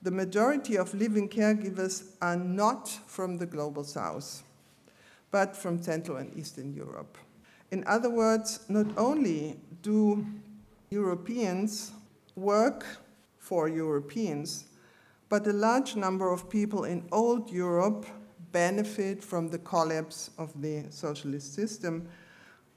the 0.04 0.12
majority 0.12 0.78
of 0.78 0.94
live-in 0.94 1.30
caregivers 1.30 2.04
are 2.22 2.36
not 2.36 2.90
from 3.08 3.38
the 3.38 3.46
global 3.46 3.86
south, 3.86 4.44
but 5.32 5.56
from 5.56 5.82
Central 5.82 6.18
and 6.18 6.38
Eastern 6.38 6.74
Europe. 6.74 7.18
In 7.72 7.86
other 7.88 8.10
words, 8.10 8.60
not 8.68 8.86
only 8.98 9.56
do 9.82 10.26
Europeans 10.90 11.94
work 12.36 12.86
for 13.40 13.70
Europeans, 13.70 14.66
but 15.30 15.48
a 15.48 15.54
large 15.54 15.96
number 15.96 16.32
of 16.32 16.50
people 16.50 16.84
in 16.84 17.08
old 17.12 17.50
Europe 17.50 18.06
benefit 18.52 19.24
from 19.24 19.48
the 19.48 19.58
collapse 19.58 20.30
of 20.38 20.62
the 20.62 20.84
socialist 20.90 21.56
system, 21.56 22.08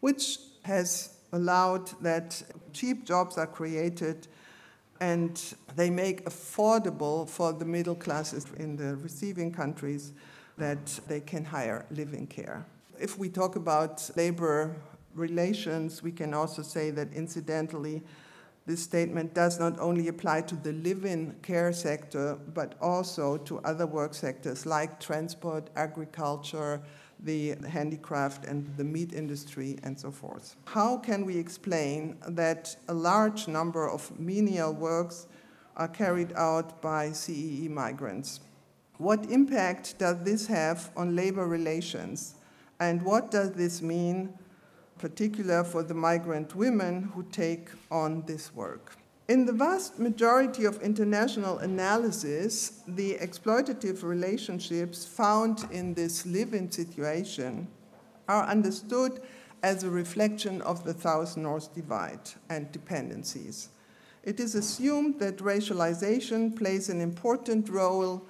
which 0.01 0.39
has 0.63 1.19
allowed 1.33 1.89
that 2.01 2.43
cheap 2.73 3.05
jobs 3.05 3.37
are 3.37 3.47
created 3.47 4.29
and 5.01 5.55
they 5.75 5.91
make 5.91 6.25
affordable 6.25 7.29
for 7.29 7.53
the 7.53 7.65
middle 7.65 7.95
classes 7.95 8.47
in 8.59 8.77
the 8.77 8.97
receiving 8.97 9.53
countries 9.53 10.13
that 10.59 10.87
they 11.07 11.21
can 11.21 11.45
hire 11.45 11.85
live-in 11.91 12.27
care. 12.27 12.65
If 12.99 13.19
we 13.19 13.29
talk 13.29 13.57
about 13.57 14.09
labor 14.17 14.75
relations, 15.15 16.03
we 16.03 16.13
can 16.13 16.33
also 16.35 16.63
say 16.63 16.91
that 16.91 17.13
incidentally, 17.13 18.03
this 18.67 18.83
statement 18.83 19.33
does 19.33 19.61
not 19.61 19.79
only 19.79 20.09
apply 20.09 20.41
to 20.43 20.57
the 20.57 20.73
live 20.73 21.05
in 21.05 21.37
care 21.43 21.73
sector, 21.73 22.37
but 22.53 22.75
also 22.81 23.37
to 23.39 23.59
other 23.61 23.87
work 23.87 24.13
sectors 24.15 24.67
like 24.67 24.99
transport, 24.99 25.71
agriculture, 25.77 26.81
the 27.21 27.55
handicraft 27.69 28.45
and 28.45 28.67
the 28.77 28.85
meat 28.85 29.13
industry 29.13 29.79
and 29.83 29.99
so 29.99 30.11
forth. 30.11 30.57
How 30.67 30.99
can 30.99 31.25
we 31.25 31.39
explain 31.39 32.17
that 32.29 32.77
a 32.89 32.95
large 32.95 33.49
number 33.49 33.89
of 33.89 34.19
menial 34.19 34.73
works 34.73 35.27
are 35.77 35.89
carried 35.89 36.33
out 36.35 36.81
by 36.81 37.13
CEE 37.13 37.69
migrants? 37.69 38.41
What 38.99 39.27
impact 39.31 39.99
does 39.99 40.23
this 40.23 40.47
have 40.47 40.91
on 40.97 41.15
labor 41.17 41.47
relations? 41.47 42.35
And 42.81 43.03
what 43.03 43.31
does 43.31 43.53
this 43.53 43.83
mean, 43.83 44.33
particular 44.99 45.65
for 45.65 45.83
the 45.83 45.95
migrant 45.95 46.55
women 46.55 47.11
who 47.15 47.23
take 47.25 47.69
on 47.91 48.23
this 48.27 48.55
work? 48.55 48.97
In 49.29 49.45
the 49.45 49.53
vast 49.53 49.99
majority 49.99 50.67
of 50.67 50.81
international 50.83 51.59
analysis, 51.59 52.83
the 52.87 53.15
exploitative 53.15 54.05
relationships 54.05 55.05
found 55.05 55.67
in 55.73 55.95
this 55.95 56.25
live 56.25 56.55
in 56.55 56.71
situation 56.71 57.67
are 58.29 58.45
understood 58.45 59.21
as 59.65 59.83
a 59.83 59.91
reflection 59.91 60.63
of 60.63 60.85
the 60.85 60.95
South 60.95 61.37
North 61.37 61.75
divide 61.75 62.21
and 62.49 62.71
dependencies. 62.71 63.71
It 64.23 64.39
is 64.39 64.55
assumed 64.55 65.19
that 65.19 65.39
racialization 65.39 66.55
plays 66.55 66.89
an 66.89 67.01
important 67.01 67.69
role 67.69 68.25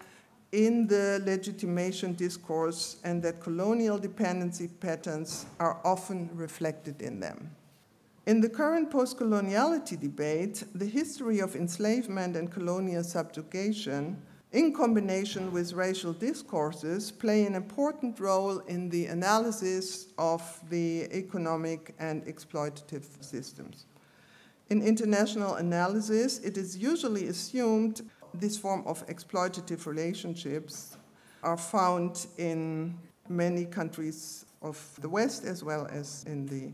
in 0.52 0.86
the 0.86 1.20
legitimation 1.26 2.14
discourse 2.14 2.96
and 3.04 3.22
that 3.22 3.42
colonial 3.42 3.98
dependency 3.98 4.68
patterns 4.68 5.44
are 5.60 5.78
often 5.84 6.30
reflected 6.32 7.02
in 7.02 7.20
them. 7.20 7.50
In 8.26 8.40
the 8.40 8.48
current 8.48 8.90
post 8.90 9.18
coloniality 9.20 9.96
debate, 10.00 10.64
the 10.74 10.84
history 10.84 11.38
of 11.38 11.54
enslavement 11.54 12.36
and 12.36 12.50
colonial 12.50 13.04
subjugation, 13.04 14.20
in 14.50 14.74
combination 14.74 15.52
with 15.52 15.72
racial 15.72 16.12
discourses, 16.12 17.12
play 17.12 17.44
an 17.44 17.54
important 17.54 18.18
role 18.18 18.58
in 18.66 18.88
the 18.88 19.06
analysis 19.06 20.08
of 20.18 20.42
the 20.70 21.04
economic 21.16 21.94
and 22.00 22.26
exploitative 22.26 23.04
systems. 23.20 23.86
In 24.70 24.82
international 24.82 25.54
analysis, 25.54 26.40
it 26.40 26.58
is 26.58 26.76
usually 26.76 27.28
assumed 27.28 28.10
this 28.34 28.58
form 28.58 28.82
of 28.86 29.06
exploitative 29.06 29.86
relationships 29.86 30.96
are 31.44 31.56
found 31.56 32.26
in 32.38 32.98
many 33.28 33.66
countries 33.66 34.46
of 34.62 34.76
the 35.00 35.08
West 35.08 35.44
as 35.44 35.62
well 35.62 35.86
as 35.92 36.24
in 36.26 36.44
the 36.46 36.72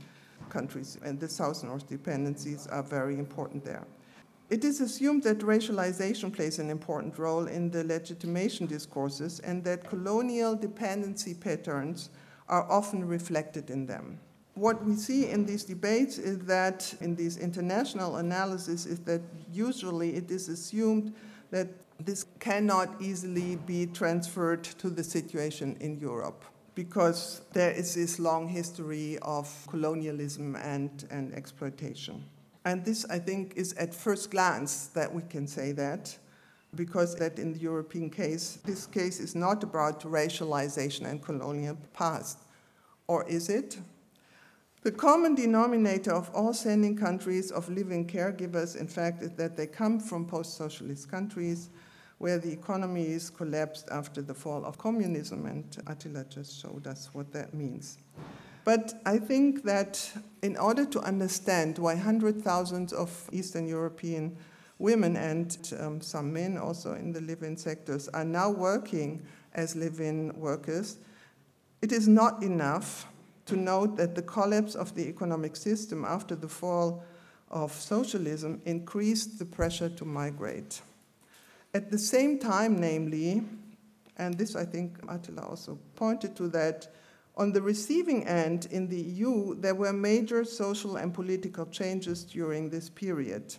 countries, 0.52 0.98
and 1.02 1.18
the 1.18 1.28
South 1.28 1.64
North 1.64 1.88
dependencies 1.88 2.66
are 2.68 2.82
very 2.82 3.18
important 3.18 3.64
there. 3.64 3.86
It 4.50 4.64
is 4.64 4.82
assumed 4.82 5.22
that 5.22 5.38
racialization 5.38 6.30
plays 6.30 6.58
an 6.58 6.68
important 6.68 7.18
role 7.18 7.46
in 7.46 7.70
the 7.70 7.84
legitimation 7.84 8.66
discourses 8.66 9.40
and 9.40 9.64
that 9.64 9.88
colonial 9.88 10.54
dependency 10.54 11.32
patterns 11.32 12.10
are 12.48 12.70
often 12.70 13.08
reflected 13.08 13.70
in 13.70 13.86
them. 13.86 14.18
What 14.54 14.84
we 14.84 14.94
see 14.94 15.30
in 15.30 15.46
these 15.46 15.64
debates 15.64 16.18
is 16.18 16.38
that, 16.40 16.94
in 17.00 17.16
these 17.16 17.38
international 17.38 18.16
analyses, 18.16 18.84
is 18.84 18.98
that 19.10 19.22
usually 19.50 20.10
it 20.16 20.30
is 20.30 20.50
assumed 20.50 21.14
that 21.50 21.68
this 21.98 22.26
cannot 22.38 22.88
easily 23.00 23.56
be 23.56 23.86
transferred 23.86 24.64
to 24.64 24.90
the 24.90 25.04
situation 25.04 25.76
in 25.80 25.98
Europe 25.98 26.44
because 26.74 27.42
there 27.52 27.70
is 27.70 27.94
this 27.94 28.18
long 28.18 28.48
history 28.48 29.18
of 29.22 29.48
colonialism 29.68 30.56
and, 30.56 31.04
and 31.10 31.34
exploitation. 31.34 32.24
And 32.64 32.84
this, 32.84 33.04
I 33.10 33.18
think, 33.18 33.54
is 33.56 33.72
at 33.74 33.94
first 33.94 34.30
glance 34.30 34.86
that 34.88 35.12
we 35.12 35.22
can 35.22 35.46
say 35.46 35.72
that, 35.72 36.16
because 36.74 37.14
that 37.16 37.38
in 37.38 37.52
the 37.52 37.58
European 37.58 38.08
case, 38.08 38.58
this 38.64 38.86
case 38.86 39.20
is 39.20 39.34
not 39.34 39.62
about 39.62 40.00
racialization 40.02 41.10
and 41.10 41.22
colonial 41.22 41.76
past. 41.92 42.38
Or 43.06 43.28
is 43.28 43.48
it? 43.48 43.78
The 44.82 44.92
common 44.92 45.34
denominator 45.34 46.12
of 46.12 46.30
all 46.34 46.54
sending 46.54 46.96
countries 46.96 47.50
of 47.50 47.68
live-in 47.68 48.06
caregivers, 48.06 48.76
in 48.76 48.88
fact, 48.88 49.22
is 49.22 49.30
that 49.32 49.56
they 49.56 49.66
come 49.66 50.00
from 50.00 50.26
post 50.26 50.56
socialist 50.56 51.10
countries 51.10 51.68
where 52.22 52.38
the 52.38 52.52
economy 52.52 53.04
is 53.04 53.30
collapsed 53.30 53.88
after 53.90 54.22
the 54.22 54.32
fall 54.32 54.64
of 54.64 54.78
communism, 54.78 55.44
and 55.44 55.64
Attila 55.88 56.24
just 56.26 56.62
showed 56.62 56.86
us 56.86 57.10
what 57.12 57.32
that 57.32 57.52
means. 57.52 57.98
But 58.62 58.94
I 59.04 59.18
think 59.18 59.64
that 59.64 60.08
in 60.40 60.56
order 60.56 60.84
to 60.86 61.00
understand 61.00 61.78
why 61.78 61.96
hundred 61.96 62.40
thousands 62.40 62.92
of 62.92 63.28
Eastern 63.32 63.66
European 63.66 64.36
women 64.78 65.16
and 65.16 65.74
um, 65.80 66.00
some 66.00 66.32
men 66.32 66.56
also 66.58 66.94
in 66.94 67.12
the 67.12 67.20
live 67.20 67.42
in 67.42 67.56
sectors 67.56 68.06
are 68.10 68.24
now 68.24 68.50
working 68.50 69.20
as 69.54 69.74
live 69.74 69.98
in 69.98 70.32
workers, 70.38 70.98
it 71.82 71.90
is 71.90 72.06
not 72.06 72.40
enough 72.44 73.08
to 73.46 73.56
note 73.56 73.96
that 73.96 74.14
the 74.14 74.22
collapse 74.22 74.76
of 74.76 74.94
the 74.94 75.08
economic 75.08 75.56
system 75.56 76.04
after 76.04 76.36
the 76.36 76.48
fall 76.48 77.02
of 77.50 77.72
socialism 77.72 78.62
increased 78.64 79.40
the 79.40 79.44
pressure 79.44 79.88
to 79.88 80.04
migrate. 80.04 80.82
At 81.74 81.90
the 81.90 81.98
same 81.98 82.38
time, 82.38 82.78
namely, 82.78 83.42
and 84.18 84.36
this 84.36 84.56
I 84.56 84.64
think 84.64 84.98
Attila 85.08 85.42
also 85.42 85.78
pointed 85.94 86.36
to 86.36 86.48
that, 86.48 86.88
on 87.36 87.52
the 87.52 87.62
receiving 87.62 88.26
end 88.26 88.68
in 88.70 88.88
the 88.88 89.00
EU, 89.00 89.54
there 89.54 89.74
were 89.74 89.92
major 89.92 90.44
social 90.44 90.96
and 90.96 91.14
political 91.14 91.64
changes 91.64 92.24
during 92.24 92.68
this 92.68 92.90
period. 92.90 93.56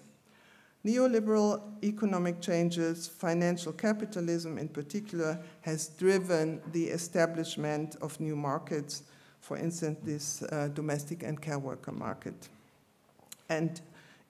Neoliberal 0.85 1.61
economic 1.83 2.39
changes, 2.39 3.07
financial 3.07 3.71
capitalism 3.71 4.59
in 4.59 4.67
particular, 4.67 5.39
has 5.61 5.87
driven 5.87 6.61
the 6.71 6.85
establishment 6.89 7.95
of 8.01 8.19
new 8.19 8.35
markets, 8.35 9.03
for 9.39 9.57
instance, 9.57 9.97
this 10.03 10.43
uh, 10.43 10.67
domestic 10.73 11.23
and 11.23 11.41
care 11.41 11.57
worker 11.57 11.93
market. 11.93 12.49
And 13.49 13.81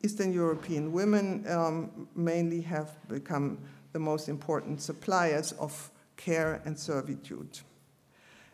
Eastern 0.06 0.34
European 0.34 0.92
women 0.92 1.46
um, 1.48 2.08
mainly 2.14 2.60
have 2.62 2.92
become 3.08 3.58
the 3.94 4.00
most 4.00 4.28
important 4.28 4.82
suppliers 4.82 5.54
of 5.54 5.92
care 6.18 6.62
and 6.66 6.78
servitude. 6.78 7.60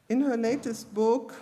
In 0.09 0.21
her 0.21 0.37
latest 0.37 0.93
book, 0.93 1.33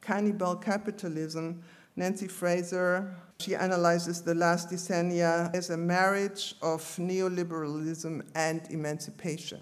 Cannibal 0.00 0.56
Capitalism, 0.56 1.62
Nancy 1.94 2.26
Fraser, 2.26 3.14
she 3.38 3.54
analyzes 3.54 4.20
the 4.22 4.34
last 4.34 4.68
decennia 4.68 5.54
as 5.54 5.70
a 5.70 5.76
marriage 5.76 6.54
of 6.60 6.82
neoliberalism 6.96 8.22
and 8.34 8.62
emancipation. 8.70 9.60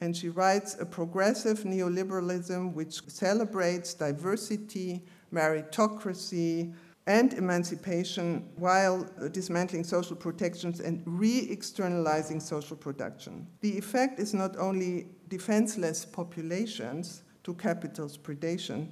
And 0.00 0.16
she 0.16 0.28
writes 0.28 0.76
a 0.80 0.86
progressive 0.86 1.60
neoliberalism 1.60 2.74
which 2.74 3.02
celebrates 3.08 3.92
diversity, 3.94 5.02
meritocracy, 5.32 6.72
and 7.10 7.34
emancipation 7.34 8.48
while 8.54 9.04
uh, 9.20 9.26
dismantling 9.26 9.82
social 9.82 10.14
protections 10.14 10.78
and 10.78 11.02
re 11.04 11.48
externalizing 11.50 12.38
social 12.38 12.76
production. 12.76 13.48
The 13.62 13.76
effect 13.76 14.20
is 14.20 14.32
not 14.32 14.56
only 14.56 15.08
defenseless 15.28 16.04
populations, 16.04 17.22
to 17.42 17.54
capital's 17.54 18.16
predation, 18.16 18.88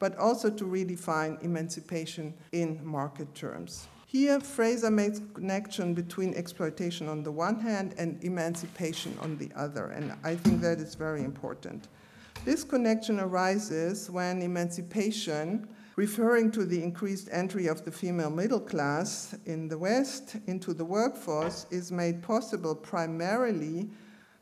but 0.00 0.16
also 0.16 0.50
to 0.50 0.64
redefine 0.64 1.40
emancipation 1.44 2.34
in 2.52 2.84
market 2.84 3.32
terms. 3.34 3.86
Here, 4.06 4.40
Fraser 4.40 4.90
makes 4.90 5.20
connection 5.34 5.94
between 5.94 6.34
exploitation 6.34 7.08
on 7.08 7.22
the 7.22 7.30
one 7.30 7.60
hand 7.60 7.94
and 7.98 8.18
emancipation 8.24 9.16
on 9.20 9.38
the 9.38 9.50
other, 9.54 9.90
and 9.90 10.12
I 10.24 10.34
think 10.34 10.60
that 10.62 10.80
is 10.80 10.96
very 10.96 11.22
important. 11.22 11.86
This 12.42 12.64
connection 12.64 13.20
arises 13.20 14.10
when 14.10 14.40
emancipation, 14.40 15.68
referring 15.96 16.50
to 16.52 16.64
the 16.64 16.82
increased 16.82 17.28
entry 17.30 17.66
of 17.66 17.84
the 17.84 17.92
female 17.92 18.30
middle 18.30 18.60
class 18.60 19.36
in 19.44 19.68
the 19.68 19.76
West 19.76 20.36
into 20.46 20.72
the 20.72 20.84
workforce, 20.84 21.66
is 21.70 21.92
made 21.92 22.22
possible 22.22 22.74
primarily 22.74 23.90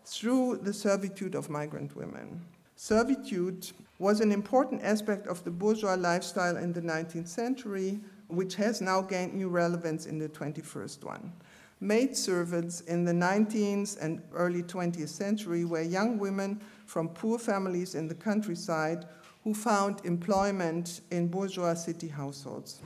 through 0.04 0.58
the 0.62 0.72
servitude 0.72 1.34
of 1.34 1.50
migrant 1.50 1.96
women. 1.96 2.40
Servitude 2.76 3.68
was 3.98 4.20
an 4.20 4.30
important 4.30 4.80
aspect 4.84 5.26
of 5.26 5.42
the 5.42 5.50
bourgeois 5.50 5.96
lifestyle 5.96 6.56
in 6.56 6.72
the 6.72 6.80
19th 6.80 7.26
century, 7.26 7.98
which 8.28 8.54
has 8.54 8.80
now 8.80 9.02
gained 9.02 9.34
new 9.34 9.48
relevance 9.48 10.06
in 10.06 10.20
the 10.20 10.28
21st 10.28 11.02
one. 11.02 11.32
Maid 11.80 12.16
servants 12.16 12.80
in 12.82 13.04
the 13.04 13.12
19th 13.12 14.00
and 14.00 14.22
early 14.32 14.62
20th 14.62 15.08
century 15.08 15.64
were 15.64 15.82
young 15.82 16.18
women 16.18 16.60
from 16.88 17.10
poor 17.10 17.38
families 17.38 17.94
in 17.94 18.08
the 18.08 18.14
countryside 18.14 19.04
who 19.44 19.52
found 19.52 20.00
employment 20.04 21.02
in 21.10 21.28
bourgeois 21.28 21.74
city 21.74 22.08
households. 22.08 22.80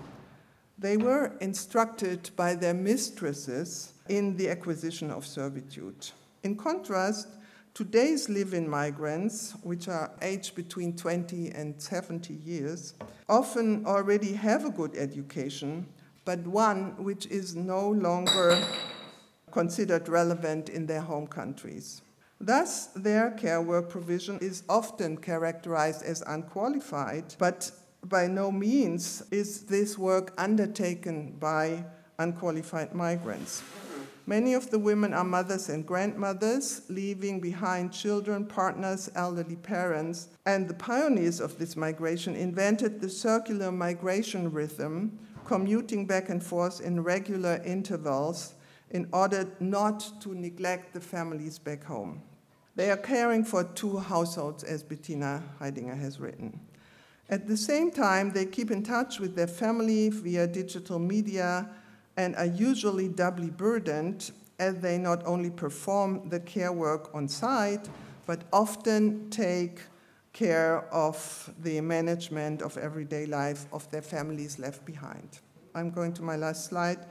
They 0.76 0.96
were 0.96 1.32
instructed 1.40 2.30
by 2.34 2.56
their 2.56 2.74
mistresses 2.74 3.92
in 4.08 4.36
the 4.36 4.50
acquisition 4.50 5.12
of 5.12 5.24
servitude. 5.24 6.10
In 6.42 6.56
contrast, 6.56 7.28
Today's 7.74 8.28
live 8.28 8.52
in 8.52 8.68
migrants, 8.68 9.54
which 9.62 9.88
are 9.88 10.10
aged 10.20 10.54
between 10.54 10.94
20 10.94 11.52
and 11.52 11.80
70 11.80 12.34
years, 12.34 12.92
often 13.30 13.86
already 13.86 14.34
have 14.34 14.66
a 14.66 14.70
good 14.70 14.94
education, 14.94 15.86
but 16.26 16.46
one 16.46 17.02
which 17.02 17.24
is 17.28 17.56
no 17.56 17.88
longer 17.88 18.62
considered 19.50 20.06
relevant 20.06 20.68
in 20.68 20.84
their 20.84 21.00
home 21.00 21.26
countries. 21.26 22.01
Thus, 22.44 22.86
their 22.96 23.30
care 23.30 23.62
work 23.62 23.88
provision 23.88 24.40
is 24.40 24.64
often 24.68 25.16
characterized 25.16 26.02
as 26.02 26.24
unqualified, 26.26 27.36
but 27.38 27.70
by 28.02 28.26
no 28.26 28.50
means 28.50 29.22
is 29.30 29.62
this 29.66 29.96
work 29.96 30.34
undertaken 30.36 31.36
by 31.38 31.84
unqualified 32.18 32.96
migrants. 32.96 33.62
Many 34.26 34.54
of 34.54 34.70
the 34.70 34.78
women 34.80 35.14
are 35.14 35.22
mothers 35.22 35.68
and 35.68 35.86
grandmothers, 35.86 36.82
leaving 36.88 37.38
behind 37.38 37.92
children, 37.92 38.44
partners, 38.44 39.08
elderly 39.14 39.56
parents. 39.56 40.28
And 40.44 40.66
the 40.66 40.74
pioneers 40.74 41.38
of 41.38 41.58
this 41.58 41.76
migration 41.76 42.34
invented 42.34 43.00
the 43.00 43.08
circular 43.08 43.70
migration 43.70 44.50
rhythm, 44.50 45.16
commuting 45.44 46.06
back 46.06 46.28
and 46.28 46.42
forth 46.42 46.80
in 46.80 47.04
regular 47.04 47.62
intervals 47.64 48.54
in 48.90 49.08
order 49.12 49.48
not 49.60 50.20
to 50.22 50.34
neglect 50.34 50.92
the 50.92 51.00
families 51.00 51.56
back 51.60 51.84
home. 51.84 52.20
They 52.74 52.90
are 52.90 52.96
caring 52.96 53.44
for 53.44 53.64
two 53.64 53.98
households, 53.98 54.64
as 54.64 54.82
Bettina 54.82 55.42
Haidinger 55.60 55.98
has 55.98 56.18
written. 56.18 56.58
At 57.28 57.46
the 57.46 57.56
same 57.56 57.90
time, 57.90 58.32
they 58.32 58.46
keep 58.46 58.70
in 58.70 58.82
touch 58.82 59.20
with 59.20 59.36
their 59.36 59.46
family 59.46 60.08
via 60.08 60.46
digital 60.46 60.98
media 60.98 61.68
and 62.16 62.34
are 62.36 62.46
usually 62.46 63.08
doubly 63.08 63.50
burdened 63.50 64.32
as 64.58 64.80
they 64.80 64.98
not 64.98 65.24
only 65.26 65.50
perform 65.50 66.28
the 66.28 66.40
care 66.40 66.72
work 66.72 67.10
on 67.14 67.28
site, 67.28 67.88
but 68.26 68.42
often 68.52 69.28
take 69.30 69.80
care 70.32 70.84
of 70.92 71.52
the 71.62 71.80
management 71.80 72.62
of 72.62 72.76
everyday 72.78 73.26
life 73.26 73.66
of 73.72 73.90
their 73.90 74.02
families 74.02 74.58
left 74.58 74.84
behind. 74.84 75.40
I'm 75.74 75.90
going 75.90 76.12
to 76.14 76.22
my 76.22 76.36
last 76.36 76.66
slide. 76.66 77.06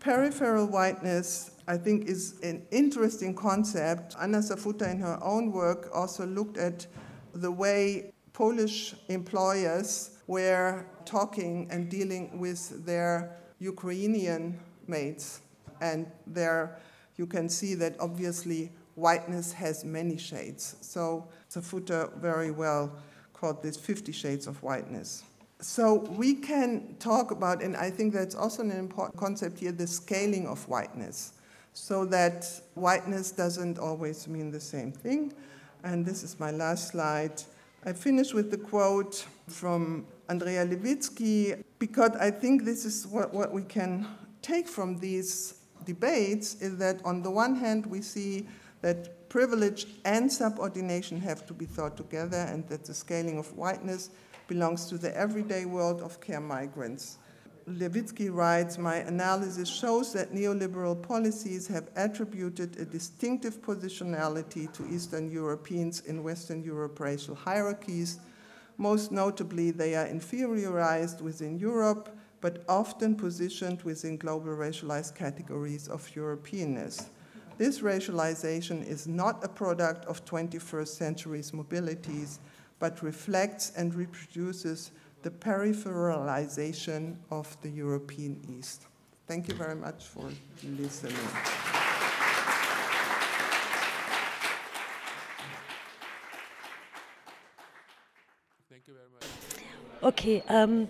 Peripheral 0.00 0.66
whiteness, 0.66 1.52
I 1.68 1.76
think, 1.76 2.08
is 2.08 2.38
an 2.42 2.66
interesting 2.70 3.34
concept. 3.34 4.14
Anna 4.20 4.38
Safuta, 4.38 4.90
in 4.90 5.00
her 5.00 5.18
own 5.22 5.52
work, 5.52 5.88
also 5.92 6.26
looked 6.26 6.58
at 6.58 6.86
the 7.34 7.50
way 7.50 8.12
Polish 8.32 8.94
employers 9.08 10.18
were 10.26 10.84
talking 11.04 11.68
and 11.70 11.88
dealing 11.88 12.38
with 12.38 12.84
their 12.84 13.36
Ukrainian 13.58 14.58
maids. 14.86 15.40
And 15.80 16.06
there 16.26 16.78
you 17.16 17.26
can 17.26 17.48
see 17.48 17.74
that 17.74 17.96
obviously 17.98 18.70
whiteness 18.94 19.52
has 19.52 19.84
many 19.84 20.16
shades. 20.18 20.76
So 20.80 21.28
Safuta 21.50 22.16
very 22.18 22.50
well 22.50 22.92
called 23.32 23.62
this 23.62 23.76
50 23.76 24.12
shades 24.12 24.46
of 24.46 24.62
whiteness. 24.62 25.24
So 25.60 25.94
we 25.94 26.34
can 26.34 26.96
talk 26.98 27.30
about, 27.30 27.62
and 27.62 27.76
I 27.76 27.90
think 27.90 28.12
that's 28.12 28.34
also 28.34 28.62
an 28.62 28.70
important 28.70 29.18
concept 29.18 29.58
here, 29.58 29.72
the 29.72 29.86
scaling 29.86 30.46
of 30.46 30.66
whiteness. 30.68 31.32
So 31.78 32.06
that 32.06 32.48
whiteness 32.74 33.30
doesn't 33.30 33.78
always 33.78 34.26
mean 34.26 34.50
the 34.50 34.58
same 34.58 34.90
thing. 34.90 35.34
And 35.84 36.06
this 36.06 36.22
is 36.22 36.40
my 36.40 36.50
last 36.50 36.88
slide. 36.88 37.42
I 37.84 37.92
finish 37.92 38.32
with 38.32 38.50
the 38.50 38.56
quote 38.56 39.26
from 39.46 40.06
Andrea 40.30 40.66
Levitsky, 40.66 41.62
because 41.78 42.12
I 42.12 42.30
think 42.30 42.64
this 42.64 42.86
is 42.86 43.06
what, 43.06 43.32
what 43.34 43.52
we 43.52 43.62
can 43.62 44.06
take 44.40 44.66
from 44.66 44.98
these 44.98 45.60
debates 45.84 46.54
is 46.62 46.78
that 46.78 47.04
on 47.04 47.22
the 47.22 47.30
one 47.30 47.54
hand, 47.54 47.84
we 47.84 48.00
see 48.00 48.48
that 48.80 49.28
privilege 49.28 49.86
and 50.06 50.32
subordination 50.32 51.20
have 51.20 51.46
to 51.46 51.52
be 51.52 51.66
thought 51.66 51.94
together, 51.94 52.46
and 52.48 52.66
that 52.70 52.86
the 52.86 52.94
scaling 52.94 53.36
of 53.36 53.54
whiteness 53.54 54.08
belongs 54.48 54.86
to 54.86 54.96
the 54.96 55.14
everyday 55.14 55.66
world 55.66 56.00
of 56.00 56.22
care 56.22 56.40
migrants. 56.40 57.18
Levitsky 57.68 58.32
writes, 58.32 58.78
my 58.78 58.96
analysis 58.96 59.68
shows 59.68 60.12
that 60.12 60.32
neoliberal 60.32 61.00
policies 61.02 61.66
have 61.66 61.88
attributed 61.96 62.78
a 62.78 62.84
distinctive 62.84 63.60
positionality 63.60 64.72
to 64.72 64.86
Eastern 64.86 65.28
Europeans 65.28 66.00
in 66.02 66.22
Western 66.22 66.62
Europe 66.62 67.00
racial 67.00 67.34
hierarchies. 67.34 68.20
Most 68.78 69.10
notably, 69.10 69.72
they 69.72 69.96
are 69.96 70.06
inferiorized 70.06 71.20
within 71.20 71.58
Europe, 71.58 72.16
but 72.40 72.62
often 72.68 73.16
positioned 73.16 73.82
within 73.82 74.16
global 74.16 74.54
racialized 74.54 75.16
categories 75.16 75.88
of 75.88 76.08
Europeanness. 76.14 77.06
This 77.58 77.80
racialization 77.80 78.86
is 78.86 79.08
not 79.08 79.42
a 79.42 79.48
product 79.48 80.04
of 80.04 80.24
21st 80.24 80.88
century's 80.88 81.50
mobilities, 81.50 82.38
but 82.78 83.02
reflects 83.02 83.72
and 83.76 83.92
reproduces 83.92 84.92
the 85.26 85.32
peripheralization 85.32 87.16
of 87.32 87.56
the 87.60 87.68
European 87.68 88.40
East. 88.48 88.86
Thank 89.26 89.48
you 89.48 89.56
very 89.56 89.74
much 89.74 90.04
for 90.04 90.30
listening. 90.62 91.16
Okay, 100.00 100.44
ähm, 100.48 100.86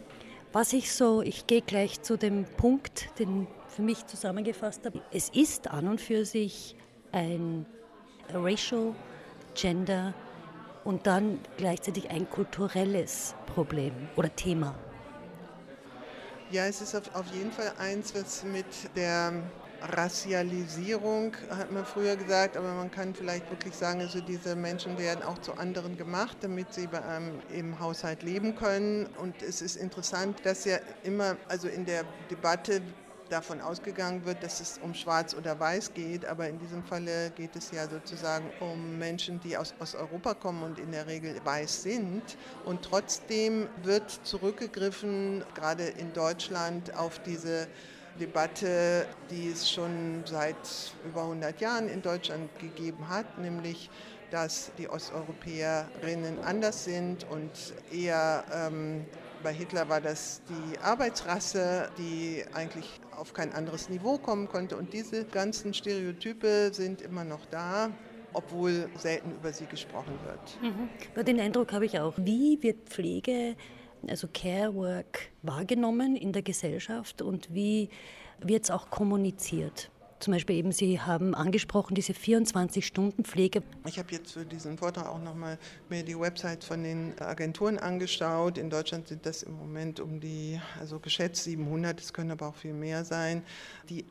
was 0.53 0.75
ich 0.75 0.93
so, 0.93 1.23
ich 1.23 1.47
gehe 1.47 1.63
gleich 1.63 2.03
zu 2.03 2.19
dem 2.19 2.45
Punkt, 2.45 3.19
den 3.19 3.47
für 3.69 3.81
mich 3.81 4.07
zusammengefasst 4.07 4.85
habe. 4.85 5.01
Es 5.13 5.31
ist 5.31 5.71
an 5.71 5.89
und 5.89 5.99
für 5.99 6.27
sich 6.27 6.77
ein 7.13 7.65
Racial, 8.35 8.95
Gender, 9.55 10.13
und 10.87 11.07
dann 11.09 11.41
gleichzeitig 11.57 12.11
ein 12.11 12.31
kulturelles 12.31 13.35
Problem 13.47 13.93
oder 14.15 14.35
Thema. 14.35 14.75
Ja, 16.53 16.67
es 16.67 16.81
ist 16.81 16.95
auf, 16.95 17.13
auf 17.13 17.27
jeden 17.35 17.51
Fall 17.51 17.73
eins, 17.77 18.15
was 18.15 18.45
mit 18.45 18.67
der 18.95 19.33
Racialisierung, 19.83 21.37
hat 21.51 21.73
man 21.73 21.85
früher 21.85 22.15
gesagt, 22.15 22.57
aber 22.57 22.73
man 22.73 22.91
kann 22.91 23.15
vielleicht 23.15 23.51
wirklich 23.51 23.75
sagen, 23.75 24.01
also 24.01 24.21
diese 24.21 24.55
Menschen 24.55 24.97
werden 24.97 25.25
auch 25.25 25.39
zu 25.39 25.55
anderen 25.55 25.97
gemacht, 25.97 26.37
damit 26.41 26.73
sie 26.73 26.87
bei 26.87 27.05
einem, 27.05 27.41
im 27.53 27.79
Haushalt 27.81 28.23
leben 28.23 28.55
können. 28.55 29.07
Und 29.21 29.43
es 29.43 29.61
ist 29.61 29.77
interessant, 29.77 30.39
dass 30.45 30.65
ja 30.65 30.79
immer, 31.03 31.37
also 31.49 31.67
in 31.67 31.85
der 31.85 32.05
Debatte 32.31 32.81
davon 33.29 33.61
ausgegangen 33.61 34.25
wird, 34.25 34.43
dass 34.43 34.61
es 34.61 34.79
um 34.83 34.95
Schwarz 34.95 35.35
oder 35.35 35.59
Weiß 35.59 35.93
geht, 35.95 36.25
aber 36.25 36.49
in 36.49 36.59
diesem 36.59 36.83
Falle 36.85 37.31
geht 37.31 37.57
es 37.57 37.71
ja 37.71 37.89
sozusagen 37.89 38.51
um 38.61 38.99
Menschen, 38.99 39.41
die 39.41 39.57
aus, 39.57 39.75
aus 39.79 39.95
Europa 39.95 40.35
kommen 40.35 40.63
und 40.63 40.79
in 40.79 40.93
der 40.93 41.07
Regel 41.07 41.41
weiß 41.45 41.83
sind. 41.83 42.23
Und 42.65 42.83
trotzdem 42.83 43.69
wird 43.83 44.11
zurückgegriffen, 44.25 45.45
gerade 45.55 45.85
in 45.85 46.13
Deutschland, 46.13 46.95
auf 46.97 47.19
diese 47.21 47.69
Debatte, 48.19 49.07
die 49.31 49.51
es 49.51 49.71
schon 49.71 50.23
seit 50.25 50.57
über 51.05 51.23
100 51.23 51.61
Jahren 51.61 51.89
in 51.89 52.03
Deutschland 52.03 52.49
gegeben 52.59 53.09
hat, 53.09 53.39
nämlich 53.39 53.91
dass 54.31 54.73
die 54.77 54.89
Osteuropäerinnen 54.89 56.43
anders 56.43 56.85
sind 56.85 57.25
und 57.31 57.51
eher 57.93 58.45
ähm, 58.53 59.07
bei 59.43 59.53
Hitler 59.53 59.89
war 59.89 60.01
das 60.01 60.41
die 60.49 60.79
Arbeitsrasse, 60.81 61.89
die 61.99 62.45
eigentlich 62.53 63.01
auf 63.17 63.33
kein 63.33 63.53
anderes 63.53 63.89
Niveau 63.89 64.19
kommen 64.19 64.49
konnte. 64.49 64.77
Und 64.77 64.93
diese 64.93 65.25
ganzen 65.25 65.75
Stereotype 65.75 66.71
sind 66.73 67.03
immer 67.03 67.25
noch 67.25 67.45
da 67.47 67.91
obwohl 68.37 68.89
selten 68.97 69.33
über 69.33 69.51
sie 69.53 69.65
gesprochen 69.65 70.13
wird. 70.25 70.59
Mhm. 70.63 71.25
Den 71.25 71.41
Eindruck 71.41 71.73
habe 71.73 71.87
ich 71.87 71.99
auch. 71.99 72.15
Wie 72.19 72.63
wird 72.63 72.89
Pflege, 72.89 73.57
also 74.07 74.29
Care 74.33 74.75
Work, 74.75 75.31
wahrgenommen 75.43 76.17
in 76.17 76.33
der 76.33 76.43
Gesellschaft 76.43 77.23
und 77.23 77.53
wie 77.55 77.89
wird 78.41 78.65
es 78.65 78.71
auch 78.71 78.91
kommuniziert? 78.91 79.91
Zum 80.19 80.33
Beispiel 80.33 80.57
eben, 80.57 80.73
Sie 80.73 81.01
haben 81.01 81.35
angesprochen, 81.35 81.95
diese 81.95 82.13
24-Stunden-Pflege. 82.13 83.63
Ich 83.87 83.99
habe 83.99 84.13
jetzt 84.13 84.33
für 84.33 84.47
diesen 84.47 84.79
Vortrag 84.79 85.09
auch 85.09 85.23
nochmal 85.23 85.59
mir 85.91 86.03
die 86.03 86.19
Website 86.19 86.65
von 86.65 86.83
den 86.83 87.13
Agenturen 87.21 87.79
angeschaut. 87.79 88.57
In 88.57 88.71
Deutschland 88.71 89.09
sind 89.09 89.27
das 89.27 89.43
im 89.43 89.53
Moment 89.55 90.01
um 90.01 90.21
die, 90.21 90.59
also 90.81 90.99
geschätzt 90.99 91.45
700, 91.45 92.01
es 92.01 92.15
können 92.15 92.31
aber 92.31 92.49
auch 92.49 92.55
viel 92.55 92.73
mehr 92.73 93.05
sein, 93.05 93.43
die 93.91 94.07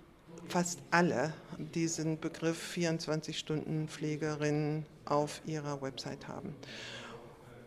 fast 0.48 0.80
alle 0.92 1.34
diesen 1.58 2.20
Begriff 2.20 2.76
24-Stunden-Pflegerin 2.76 4.86
auf 5.06 5.42
ihrer 5.46 5.82
Website 5.82 6.28
haben. 6.28 6.54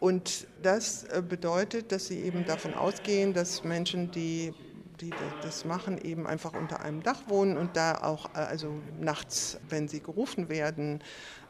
Und 0.00 0.46
das 0.62 1.04
äh, 1.04 1.22
bedeutet, 1.26 1.90
dass 1.90 2.06
sie 2.06 2.20
eben 2.20 2.46
davon 2.46 2.74
ausgehen, 2.74 3.34
dass 3.34 3.64
Menschen, 3.64 4.12
die 4.12 4.54
die 5.00 5.12
das 5.42 5.64
machen, 5.64 5.98
eben 5.98 6.26
einfach 6.26 6.52
unter 6.52 6.80
einem 6.80 7.02
Dach 7.02 7.22
wohnen 7.28 7.56
und 7.56 7.76
da 7.76 8.02
auch, 8.02 8.34
äh, 8.34 8.38
also 8.38 8.72
nachts, 8.98 9.58
wenn 9.68 9.88
sie 9.88 10.00
gerufen 10.00 10.48
werden, 10.48 11.02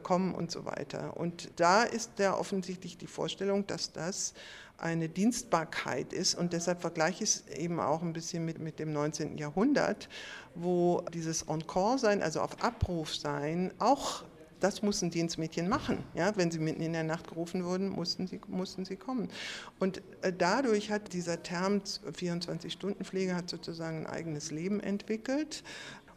kommen 0.02 0.34
und 0.34 0.50
so 0.50 0.64
weiter. 0.64 1.16
Und 1.16 1.50
da 1.56 1.82
ist 1.82 2.18
ja 2.18 2.36
offensichtlich 2.36 2.98
die 2.98 3.06
Vorstellung, 3.06 3.66
dass 3.66 3.92
das 3.92 4.34
eine 4.78 5.08
Dienstbarkeit 5.08 6.12
ist 6.12 6.36
und 6.36 6.52
deshalb 6.52 6.80
vergleiche 6.80 7.24
ich 7.24 7.30
es 7.30 7.48
eben 7.48 7.80
auch 7.80 8.00
ein 8.00 8.12
bisschen 8.12 8.44
mit, 8.44 8.60
mit 8.60 8.78
dem 8.78 8.92
19. 8.92 9.36
Jahrhundert, 9.36 10.08
wo 10.54 11.04
dieses 11.12 11.42
Encore-Sein, 11.42 12.22
also 12.22 12.40
auf 12.40 12.62
Abruf 12.62 13.14
sein, 13.14 13.72
auch 13.80 14.24
das 14.60 14.82
mussten 14.82 15.10
Dienstmädchen 15.10 15.68
machen. 15.68 16.04
Ja? 16.14 16.36
Wenn 16.36 16.50
sie 16.50 16.58
mitten 16.58 16.82
in 16.82 16.92
der 16.92 17.04
Nacht 17.04 17.28
gerufen 17.28 17.64
wurden, 17.64 17.88
mussten 17.88 18.26
sie, 18.26 18.40
mussten 18.48 18.84
sie 18.84 18.96
kommen. 18.96 19.28
Und 19.78 20.02
äh, 20.22 20.32
dadurch 20.36 20.90
hat 20.90 21.12
dieser 21.12 21.42
Term 21.42 21.78
24-Stunden-Pflege 21.78 23.34
hat 23.34 23.48
sozusagen 23.48 24.06
ein 24.06 24.06
eigenes 24.06 24.50
Leben 24.50 24.80
entwickelt 24.80 25.62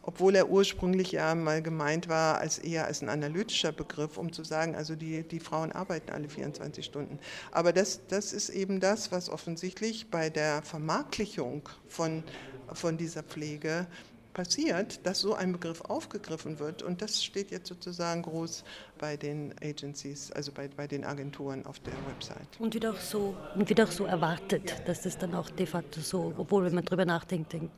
obwohl 0.02 0.34
er 0.34 0.48
ursprünglich 0.48 1.12
ja 1.12 1.34
mal 1.34 1.62
gemeint 1.62 2.08
war 2.08 2.38
als 2.38 2.58
eher 2.58 2.86
als 2.86 3.02
ein 3.02 3.08
analytischer 3.08 3.72
Begriff, 3.72 4.18
um 4.18 4.32
zu 4.32 4.44
sagen, 4.44 4.74
also 4.74 4.96
die, 4.96 5.22
die 5.22 5.40
Frauen 5.40 5.72
arbeiten 5.72 6.10
alle 6.10 6.28
24 6.28 6.84
Stunden. 6.84 7.18
Aber 7.52 7.72
das, 7.72 8.00
das 8.08 8.32
ist 8.32 8.48
eben 8.48 8.80
das, 8.80 9.12
was 9.12 9.30
offensichtlich 9.30 10.10
bei 10.10 10.28
der 10.28 10.62
Vermarktlichung 10.62 11.68
von, 11.88 12.24
von 12.72 12.96
dieser 12.96 13.22
Pflege 13.22 13.86
passiert, 14.32 15.06
dass 15.06 15.20
so 15.20 15.34
ein 15.34 15.52
Begriff 15.52 15.80
aufgegriffen 15.82 16.58
wird. 16.58 16.82
Und 16.82 17.02
das 17.02 17.22
steht 17.22 17.50
jetzt 17.50 17.68
sozusagen 17.68 18.22
groß 18.22 18.64
bei 18.98 19.16
den 19.16 19.54
Agencies, 19.62 20.32
also 20.32 20.52
bei, 20.52 20.68
bei 20.68 20.86
den 20.86 21.04
Agenturen 21.04 21.64
auf 21.66 21.78
der 21.80 21.94
Website. 22.08 22.48
Und 22.58 22.74
wird 22.74 22.86
auch 22.86 22.98
so, 22.98 23.36
und 23.54 23.68
wird 23.68 23.80
auch 23.80 23.90
so 23.90 24.06
erwartet, 24.06 24.82
dass 24.86 25.02
das 25.02 25.18
dann 25.18 25.34
auch 25.34 25.50
de 25.50 25.66
facto 25.66 26.00
so, 26.00 26.32
obwohl 26.36 26.64
wenn 26.64 26.74
man 26.74 26.84
darüber 26.84 27.04
nachdenkt, 27.04 27.52
denkt, 27.52 27.70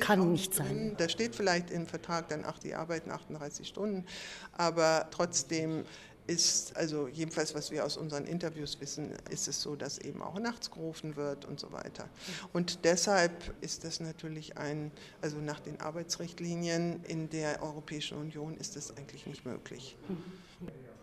kann 0.00 0.32
nicht 0.32 0.54
sein. 0.54 0.94
Da 0.96 1.08
steht 1.08 1.36
vielleicht 1.36 1.70
im 1.70 1.86
Vertrag 1.86 2.28
dann, 2.28 2.44
ach, 2.46 2.58
die 2.58 2.74
arbeiten 2.74 3.10
38 3.10 3.68
Stunden, 3.68 4.06
aber 4.52 5.08
trotzdem 5.10 5.84
ist, 6.26 6.76
also 6.76 7.08
jedenfalls 7.08 7.54
was 7.54 7.70
wir 7.70 7.84
aus 7.84 7.96
unseren 7.96 8.24
Interviews 8.26 8.80
wissen, 8.80 9.12
ist 9.30 9.48
es 9.48 9.60
so, 9.60 9.76
dass 9.76 9.98
eben 9.98 10.22
auch 10.22 10.38
nachts 10.38 10.70
gerufen 10.70 11.16
wird 11.16 11.44
und 11.44 11.58
so 11.58 11.72
weiter. 11.72 12.08
Und 12.52 12.84
deshalb 12.84 13.32
ist 13.60 13.84
das 13.84 14.00
natürlich 14.00 14.56
ein, 14.56 14.90
also 15.20 15.38
nach 15.38 15.60
den 15.60 15.80
Arbeitsrichtlinien 15.80 17.02
in 17.04 17.28
der 17.30 17.62
Europäischen 17.62 18.18
Union 18.18 18.56
ist 18.56 18.76
das 18.76 18.96
eigentlich 18.96 19.26
nicht 19.26 19.44
möglich. 19.44 19.96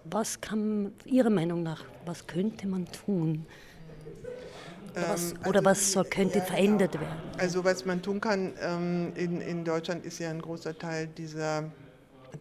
Was 0.06 0.40
kann 0.40 0.94
Ihrer 1.06 1.30
Meinung 1.30 1.64
nach, 1.64 1.84
was 2.06 2.26
könnte 2.26 2.68
man 2.68 2.86
tun? 2.86 3.46
Oder 4.96 5.10
was, 5.10 5.32
ähm, 5.32 5.38
oder 5.46 5.66
was 5.66 5.92
soll, 5.92 6.06
könnte 6.06 6.40
ja, 6.40 6.46
verändert 6.46 6.94
werden? 6.96 7.22
Also 7.38 7.64
was 7.64 7.86
man 7.86 8.02
tun 8.02 8.20
kann, 8.20 8.54
ähm, 8.60 9.14
in, 9.16 9.42
in 9.42 9.64
Deutschland 9.64 10.06
ist 10.06 10.20
ja 10.20 10.30
ein 10.30 10.42
großer 10.42 10.78
Teil 10.78 11.08
dieser 11.08 11.72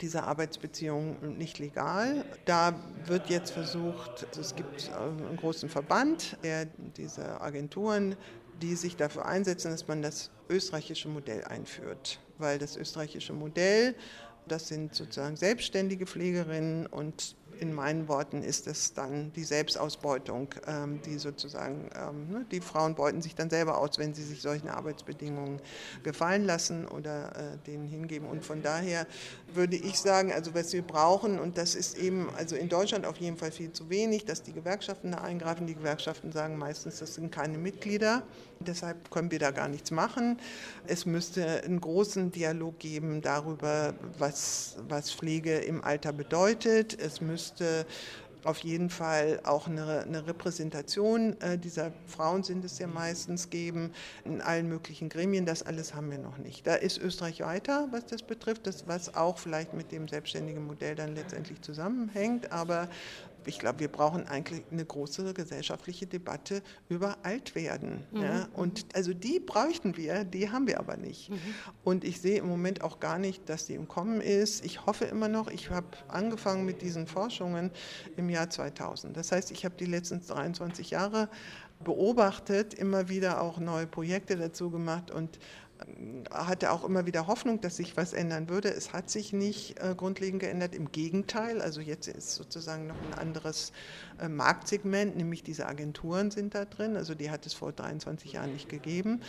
dieser 0.00 0.26
Arbeitsbeziehung 0.26 1.36
nicht 1.36 1.58
legal. 1.58 2.24
Da 2.44 2.74
wird 3.06 3.30
jetzt 3.30 3.50
versucht, 3.50 4.26
also 4.28 4.40
es 4.40 4.54
gibt 4.54 4.90
einen 4.92 5.36
großen 5.36 5.68
Verband, 5.68 6.36
der 6.42 6.66
diese 6.96 7.40
Agenturen, 7.40 8.16
die 8.60 8.74
sich 8.74 8.96
dafür 8.96 9.26
einsetzen, 9.26 9.70
dass 9.70 9.86
man 9.88 10.02
das 10.02 10.30
österreichische 10.48 11.08
Modell 11.08 11.44
einführt. 11.44 12.18
Weil 12.38 12.58
das 12.58 12.76
österreichische 12.76 13.32
Modell, 13.32 13.94
das 14.46 14.68
sind 14.68 14.94
sozusagen 14.94 15.36
selbstständige 15.36 16.06
Pflegerinnen 16.06 16.86
und 16.86 17.36
in 17.60 17.72
meinen 17.72 18.08
Worten 18.08 18.42
ist 18.42 18.66
es 18.66 18.94
dann 18.94 19.32
die 19.32 19.44
Selbstausbeutung, 19.44 20.48
ähm, 20.66 21.00
die 21.04 21.18
sozusagen, 21.18 21.90
ähm, 21.94 22.30
ne, 22.30 22.46
die 22.50 22.60
Frauen 22.60 22.94
beuten 22.94 23.22
sich 23.22 23.34
dann 23.34 23.50
selber 23.50 23.78
aus, 23.78 23.98
wenn 23.98 24.14
sie 24.14 24.22
sich 24.22 24.40
solchen 24.40 24.68
Arbeitsbedingungen 24.68 25.60
gefallen 26.02 26.44
lassen 26.44 26.86
oder 26.86 27.36
äh, 27.36 27.56
denen 27.66 27.86
hingeben. 27.86 28.28
Und 28.28 28.44
von 28.44 28.62
daher 28.62 29.06
würde 29.52 29.76
ich 29.76 29.98
sagen, 29.98 30.32
also 30.32 30.54
was 30.54 30.72
wir 30.72 30.82
brauchen, 30.82 31.38
und 31.38 31.58
das 31.58 31.74
ist 31.74 31.98
eben, 31.98 32.28
also 32.36 32.56
in 32.56 32.68
Deutschland 32.68 33.06
auf 33.06 33.16
jeden 33.16 33.36
Fall 33.36 33.50
viel 33.50 33.72
zu 33.72 33.90
wenig, 33.90 34.24
dass 34.24 34.42
die 34.42 34.52
Gewerkschaften 34.52 35.12
da 35.12 35.18
eingreifen. 35.18 35.66
Die 35.66 35.74
Gewerkschaften 35.74 36.32
sagen 36.32 36.58
meistens, 36.58 36.98
das 36.98 37.14
sind 37.14 37.32
keine 37.32 37.58
Mitglieder, 37.58 38.22
deshalb 38.60 39.10
können 39.10 39.30
wir 39.30 39.38
da 39.38 39.50
gar 39.50 39.68
nichts 39.68 39.90
machen. 39.90 40.38
Es 40.86 41.06
müsste 41.06 41.62
einen 41.64 41.80
großen 41.80 42.30
Dialog 42.30 42.78
geben 42.78 43.20
darüber, 43.20 43.94
was, 44.18 44.76
was 44.88 45.10
Pflege 45.10 45.58
im 45.58 45.82
Alter 45.82 46.12
bedeutet. 46.12 46.98
Es 46.98 47.20
müsste 47.20 47.47
auf 48.44 48.58
jeden 48.60 48.90
Fall 48.90 49.40
auch 49.44 49.66
eine, 49.66 50.00
eine 50.02 50.26
Repräsentation 50.26 51.40
äh, 51.40 51.58
dieser 51.58 51.92
Frauen 52.06 52.42
sind 52.42 52.64
es 52.64 52.78
ja 52.78 52.86
meistens 52.86 53.50
geben 53.50 53.92
in 54.24 54.40
allen 54.40 54.68
möglichen 54.68 55.08
Gremien. 55.08 55.44
Das 55.44 55.62
alles 55.62 55.94
haben 55.94 56.10
wir 56.10 56.18
noch 56.18 56.38
nicht. 56.38 56.66
Da 56.66 56.74
ist 56.74 56.98
Österreich 56.98 57.40
weiter, 57.40 57.88
was 57.90 58.06
das 58.06 58.22
betrifft, 58.22 58.66
das, 58.66 58.86
was 58.86 59.14
auch 59.14 59.38
vielleicht 59.38 59.74
mit 59.74 59.92
dem 59.92 60.08
selbstständigen 60.08 60.66
Modell 60.66 60.94
dann 60.94 61.14
letztendlich 61.14 61.60
zusammenhängt. 61.62 62.52
Aber 62.52 62.88
ich 63.48 63.58
glaube, 63.58 63.80
wir 63.80 63.88
brauchen 63.88 64.26
eigentlich 64.26 64.62
eine 64.70 64.84
große 64.84 65.32
gesellschaftliche 65.34 66.06
Debatte 66.06 66.62
über 66.88 67.16
Altwerden. 67.22 68.04
Mhm. 68.12 68.22
Ja? 68.22 68.48
Und 68.54 68.86
also 68.94 69.14
die 69.14 69.40
bräuchten 69.40 69.96
wir, 69.96 70.24
die 70.24 70.50
haben 70.50 70.66
wir 70.66 70.78
aber 70.78 70.96
nicht. 70.96 71.30
Mhm. 71.30 71.38
Und 71.82 72.04
ich 72.04 72.20
sehe 72.20 72.38
im 72.38 72.46
Moment 72.46 72.82
auch 72.82 73.00
gar 73.00 73.18
nicht, 73.18 73.48
dass 73.48 73.66
die 73.66 73.74
im 73.74 73.88
Kommen 73.88 74.20
ist. 74.20 74.64
Ich 74.64 74.86
hoffe 74.86 75.06
immer 75.06 75.28
noch, 75.28 75.48
ich 75.48 75.70
habe 75.70 75.86
angefangen 76.08 76.64
mit 76.64 76.82
diesen 76.82 77.06
Forschungen 77.06 77.70
im 78.16 78.28
Jahr 78.28 78.50
2000. 78.50 79.16
Das 79.16 79.32
heißt, 79.32 79.50
ich 79.50 79.64
habe 79.64 79.74
die 79.76 79.86
letzten 79.86 80.24
23 80.24 80.90
Jahre 80.90 81.28
beobachtet, 81.82 82.74
immer 82.74 83.08
wieder 83.08 83.40
auch 83.40 83.58
neue 83.58 83.86
Projekte 83.86 84.36
dazu 84.36 84.70
gemacht 84.70 85.10
und 85.10 85.38
hatte 86.30 86.72
auch 86.72 86.84
immer 86.84 87.06
wieder 87.06 87.26
Hoffnung, 87.26 87.60
dass 87.60 87.76
sich 87.76 87.96
was 87.96 88.12
ändern 88.12 88.48
würde. 88.48 88.70
Es 88.70 88.92
hat 88.92 89.10
sich 89.10 89.32
nicht 89.32 89.78
äh, 89.80 89.94
grundlegend 89.94 90.40
geändert. 90.40 90.74
Im 90.74 90.90
Gegenteil, 90.92 91.60
also 91.60 91.80
jetzt 91.80 92.08
ist 92.08 92.34
sozusagen 92.34 92.86
noch 92.88 92.96
ein 92.96 93.18
anderes 93.18 93.72
äh, 94.20 94.28
Marktsegment, 94.28 95.16
nämlich 95.16 95.42
diese 95.42 95.66
Agenturen 95.66 96.30
sind 96.30 96.54
da 96.54 96.64
drin. 96.64 96.96
Also 96.96 97.14
die 97.14 97.30
hat 97.30 97.46
es 97.46 97.54
vor 97.54 97.72
23 97.72 98.32
Jahren 98.32 98.52
nicht 98.52 98.68
gegeben. 98.68 99.20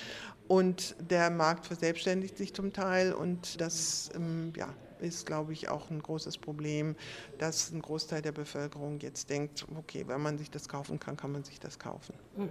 Und 0.48 0.96
der 1.10 1.30
Markt 1.30 1.68
verselbstständigt 1.68 2.38
sich 2.38 2.54
zum 2.54 2.74
Teil 2.74 3.14
und 3.14 3.62
das, 3.62 4.10
ähm, 4.16 4.54
ja, 4.56 4.70
ist, 5.02 5.26
glaube 5.26 5.54
ich, 5.54 5.70
auch 5.70 5.90
ein 5.90 6.02
großes 6.02 6.38
Problem, 6.38 6.96
dass 7.38 7.72
ein 7.72 7.82
Großteil 7.82 8.22
der 8.22 8.32
Bevölkerung 8.32 9.00
jetzt 9.00 9.30
denkt, 9.30 9.66
okay, 9.78 10.04
wenn 10.08 10.22
man 10.22 10.38
sich 10.38 10.50
das 10.52 10.68
kaufen 10.68 11.00
kann, 11.00 11.18
kann 11.18 11.32
man 11.32 11.44
sich 11.44 11.60
das 11.60 11.80
kaufen. 11.80 12.14
Mhm. 12.38 12.50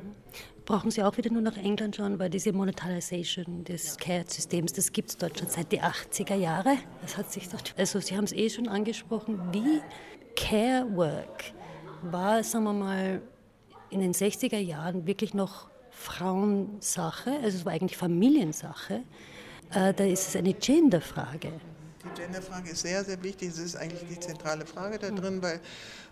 Brauchen 0.65 0.91
Sie 0.91 1.03
auch 1.03 1.17
wieder 1.17 1.33
nur 1.33 1.43
nach 1.43 1.57
England 1.57 1.97
schauen, 1.97 2.19
weil 2.19 2.31
diese 2.31 2.53
Monetarisation 2.53 3.65
des 3.65 3.97
Care-Systems, 3.97 4.73
das 4.73 4.93
gibt 4.93 5.11
es 5.11 5.17
dort 5.17 5.39
schon 5.39 5.49
seit 5.49 5.73
den 5.73 5.81
80er 5.81 6.35
Jahren. 6.35 6.79
Das 7.03 7.17
hat 7.17 7.33
sich 7.33 7.49
dort, 7.49 7.75
also 7.77 8.01
Sie 8.01 8.17
haben 8.17 8.25
es 8.25 8.33
eh 8.33 8.51
schon 8.51 8.69
angesprochen, 8.69 9.41
wie 9.53 9.81
Care 10.37 10.87
Work 10.95 11.53
war, 12.03 12.43
sagen 12.45 12.65
wir 12.65 12.73
mal, 12.73 13.23
in 13.91 14.01
den 14.01 14.13
60er 14.13 14.59
Jahren 14.59 15.07
wirklich 15.07 15.35
noch 15.35 15.69
Frauensache, 15.91 17.33
also 17.43 17.59
es 17.59 17.65
war 17.65 17.73
eigentlich 17.73 17.97
Familiensache. 17.97 19.03
Äh, 19.73 19.93
da 19.93 20.05
ist 20.05 20.29
es 20.29 20.37
eine 20.37 20.55
Genderfrage. 20.55 21.53
Die 22.17 22.23
Genderfrage 22.23 22.71
ist 22.71 22.83
sehr, 22.83 23.05
sehr 23.05 23.23
wichtig. 23.23 23.51
Es 23.51 23.59
ist 23.59 23.77
eigentlich 23.77 24.09
die 24.09 24.21
zentrale 24.21 24.67
Frage 24.67 24.99
da 24.99 25.11
drin, 25.11 25.43
weil 25.43 25.61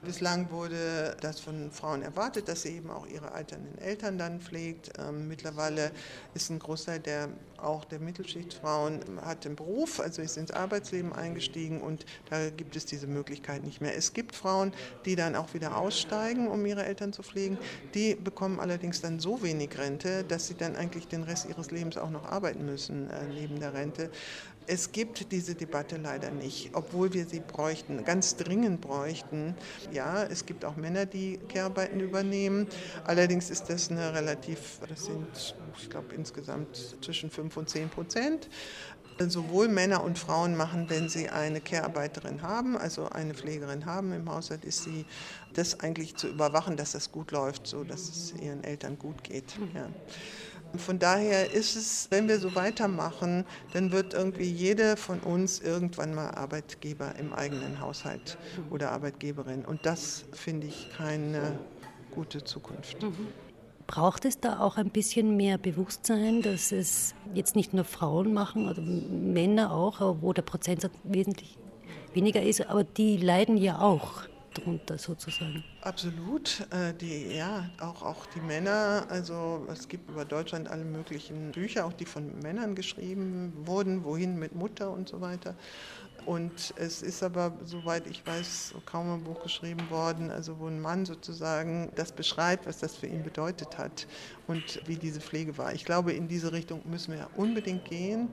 bislang 0.02 0.50
wurde 0.50 1.16
das 1.20 1.40
von 1.40 1.70
Frauen 1.70 2.02
erwartet, 2.02 2.48
dass 2.48 2.62
sie 2.62 2.76
eben 2.76 2.90
auch 2.90 3.06
ihre 3.06 3.32
alternden 3.32 3.78
Eltern 3.78 4.18
dann 4.18 4.40
pflegt. 4.40 4.92
Ähm, 4.98 5.28
mittlerweile 5.28 5.90
ist 6.34 6.50
ein 6.50 6.58
Großteil 6.58 7.00
der 7.00 7.28
auch 7.58 7.84
der 7.84 8.00
Mittelschichtsfrauen 8.00 9.00
hat 9.24 9.44
den 9.44 9.56
Beruf, 9.56 10.00
also 10.00 10.22
ist 10.22 10.36
ins 10.36 10.50
Arbeitsleben 10.50 11.12
eingestiegen 11.12 11.80
und 11.80 12.04
da 12.30 12.50
gibt 12.50 12.76
es 12.76 12.86
diese 12.86 13.06
Möglichkeit 13.06 13.64
nicht 13.64 13.80
mehr. 13.80 13.96
Es 13.96 14.12
gibt 14.12 14.34
Frauen, 14.34 14.72
die 15.04 15.16
dann 15.16 15.34
auch 15.34 15.54
wieder 15.54 15.76
aussteigen, 15.76 16.48
um 16.48 16.64
ihre 16.66 16.84
Eltern 16.84 17.12
zu 17.12 17.22
pflegen. 17.22 17.58
Die 17.94 18.14
bekommen 18.14 18.60
allerdings 18.60 19.00
dann 19.00 19.20
so 19.20 19.42
wenig 19.42 19.76
Rente, 19.78 20.24
dass 20.24 20.48
sie 20.48 20.54
dann 20.54 20.76
eigentlich 20.76 21.08
den 21.08 21.22
Rest 21.22 21.48
ihres 21.48 21.70
Lebens 21.70 21.96
auch 21.96 22.10
noch 22.10 22.26
arbeiten 22.26 22.64
müssen 22.64 23.10
äh, 23.10 23.26
neben 23.34 23.58
der 23.58 23.74
Rente. 23.74 24.10
Es 24.68 24.90
gibt 24.90 25.30
diese 25.30 25.54
Debatte 25.54 25.96
leider 25.96 26.30
nicht, 26.30 26.70
obwohl 26.72 27.12
wir 27.12 27.26
sie 27.26 27.40
bräuchten, 27.40 28.04
ganz 28.04 28.36
dringend 28.36 28.80
bräuchten. 28.80 29.54
Ja, 29.92 30.24
es 30.24 30.44
gibt 30.44 30.64
auch 30.64 30.76
Männer, 30.76 31.06
die 31.06 31.38
Kehrarbeiten 31.48 32.00
übernehmen. 32.00 32.66
Allerdings 33.04 33.50
ist 33.50 33.70
das 33.70 33.90
eine 33.90 34.12
relativ, 34.12 34.80
das 34.88 35.04
sind, 35.04 35.54
ich 35.78 35.88
glaube, 35.88 36.14
insgesamt 36.14 36.96
zwischen 37.00 37.30
5 37.30 37.56
und 37.56 37.70
10 37.70 37.90
Prozent. 37.90 38.48
Sowohl 39.18 39.68
Männer 39.68 40.04
und 40.04 40.18
Frauen 40.18 40.56
machen, 40.56 40.90
wenn 40.90 41.08
sie 41.08 41.30
eine 41.30 41.62
Kehrarbeiterin 41.62 42.42
haben, 42.42 42.76
also 42.76 43.08
eine 43.08 43.32
Pflegerin 43.32 43.86
haben 43.86 44.12
im 44.12 44.28
Haushalt, 44.28 44.64
ist 44.66 44.82
sie 44.84 45.06
das 45.54 45.80
eigentlich 45.80 46.16
zu 46.16 46.28
überwachen, 46.28 46.76
dass 46.76 46.92
das 46.92 47.12
gut 47.12 47.30
läuft, 47.30 47.66
so 47.66 47.82
dass 47.82 48.10
es 48.10 48.34
ihren 48.38 48.62
Eltern 48.62 48.98
gut 48.98 49.24
geht. 49.24 49.56
Ja. 49.74 49.88
Von 50.76 50.98
daher 50.98 51.52
ist 51.52 51.76
es, 51.76 52.08
wenn 52.10 52.28
wir 52.28 52.38
so 52.38 52.54
weitermachen, 52.54 53.44
dann 53.72 53.92
wird 53.92 54.14
irgendwie 54.14 54.50
jede 54.50 54.96
von 54.96 55.20
uns 55.20 55.60
irgendwann 55.60 56.14
mal 56.14 56.30
Arbeitgeber 56.30 57.14
im 57.16 57.32
eigenen 57.32 57.80
Haushalt 57.80 58.36
oder 58.70 58.92
Arbeitgeberin. 58.92 59.64
Und 59.64 59.86
das 59.86 60.24
finde 60.32 60.66
ich 60.66 60.90
keine 60.96 61.58
gute 62.10 62.44
Zukunft. 62.44 63.02
Mhm. 63.02 63.28
Braucht 63.86 64.24
es 64.24 64.40
da 64.40 64.58
auch 64.58 64.76
ein 64.76 64.90
bisschen 64.90 65.36
mehr 65.36 65.58
Bewusstsein, 65.58 66.42
dass 66.42 66.72
es 66.72 67.14
jetzt 67.34 67.54
nicht 67.54 67.72
nur 67.72 67.84
Frauen 67.84 68.34
machen 68.34 68.68
oder 68.68 68.82
Männer 68.82 69.72
auch, 69.72 70.00
wo 70.20 70.32
der 70.32 70.42
Prozentsatz 70.42 70.92
wesentlich 71.04 71.56
weniger 72.12 72.42
ist, 72.42 72.66
aber 72.66 72.82
die 72.82 73.16
leiden 73.16 73.56
ja 73.56 73.78
auch 73.78 74.22
drunter 74.56 74.98
sozusagen. 74.98 75.62
Absolut. 75.82 76.66
Äh, 76.70 76.94
die, 76.94 77.36
ja, 77.36 77.70
auch, 77.80 78.02
auch 78.02 78.26
die 78.26 78.40
Männer, 78.40 79.06
also 79.08 79.66
es 79.70 79.88
gibt 79.88 80.10
über 80.10 80.24
Deutschland 80.24 80.68
alle 80.68 80.84
möglichen 80.84 81.52
Bücher, 81.52 81.86
auch 81.86 81.92
die 81.92 82.06
von 82.06 82.38
Männern 82.40 82.74
geschrieben 82.74 83.52
wurden, 83.64 84.04
wohin 84.04 84.38
mit 84.38 84.54
Mutter 84.54 84.90
und 84.90 85.08
so 85.08 85.20
weiter. 85.20 85.54
Und 86.24 86.74
es 86.76 87.02
ist 87.02 87.22
aber, 87.22 87.52
soweit 87.64 88.08
ich 88.08 88.26
weiß, 88.26 88.74
kaum 88.84 89.12
ein 89.12 89.22
Buch 89.22 89.42
geschrieben 89.44 89.88
worden, 89.90 90.30
also 90.32 90.58
wo 90.58 90.66
ein 90.66 90.80
Mann 90.80 91.06
sozusagen 91.06 91.92
das 91.94 92.10
beschreibt, 92.10 92.66
was 92.66 92.78
das 92.78 92.96
für 92.96 93.06
ihn 93.06 93.22
bedeutet 93.22 93.78
hat 93.78 94.08
und 94.48 94.80
wie 94.86 94.96
diese 94.96 95.20
Pflege 95.20 95.56
war. 95.56 95.72
Ich 95.72 95.84
glaube, 95.84 96.12
in 96.12 96.26
diese 96.26 96.52
Richtung 96.52 96.82
müssen 96.84 97.14
wir 97.14 97.28
unbedingt 97.36 97.84
gehen. 97.84 98.28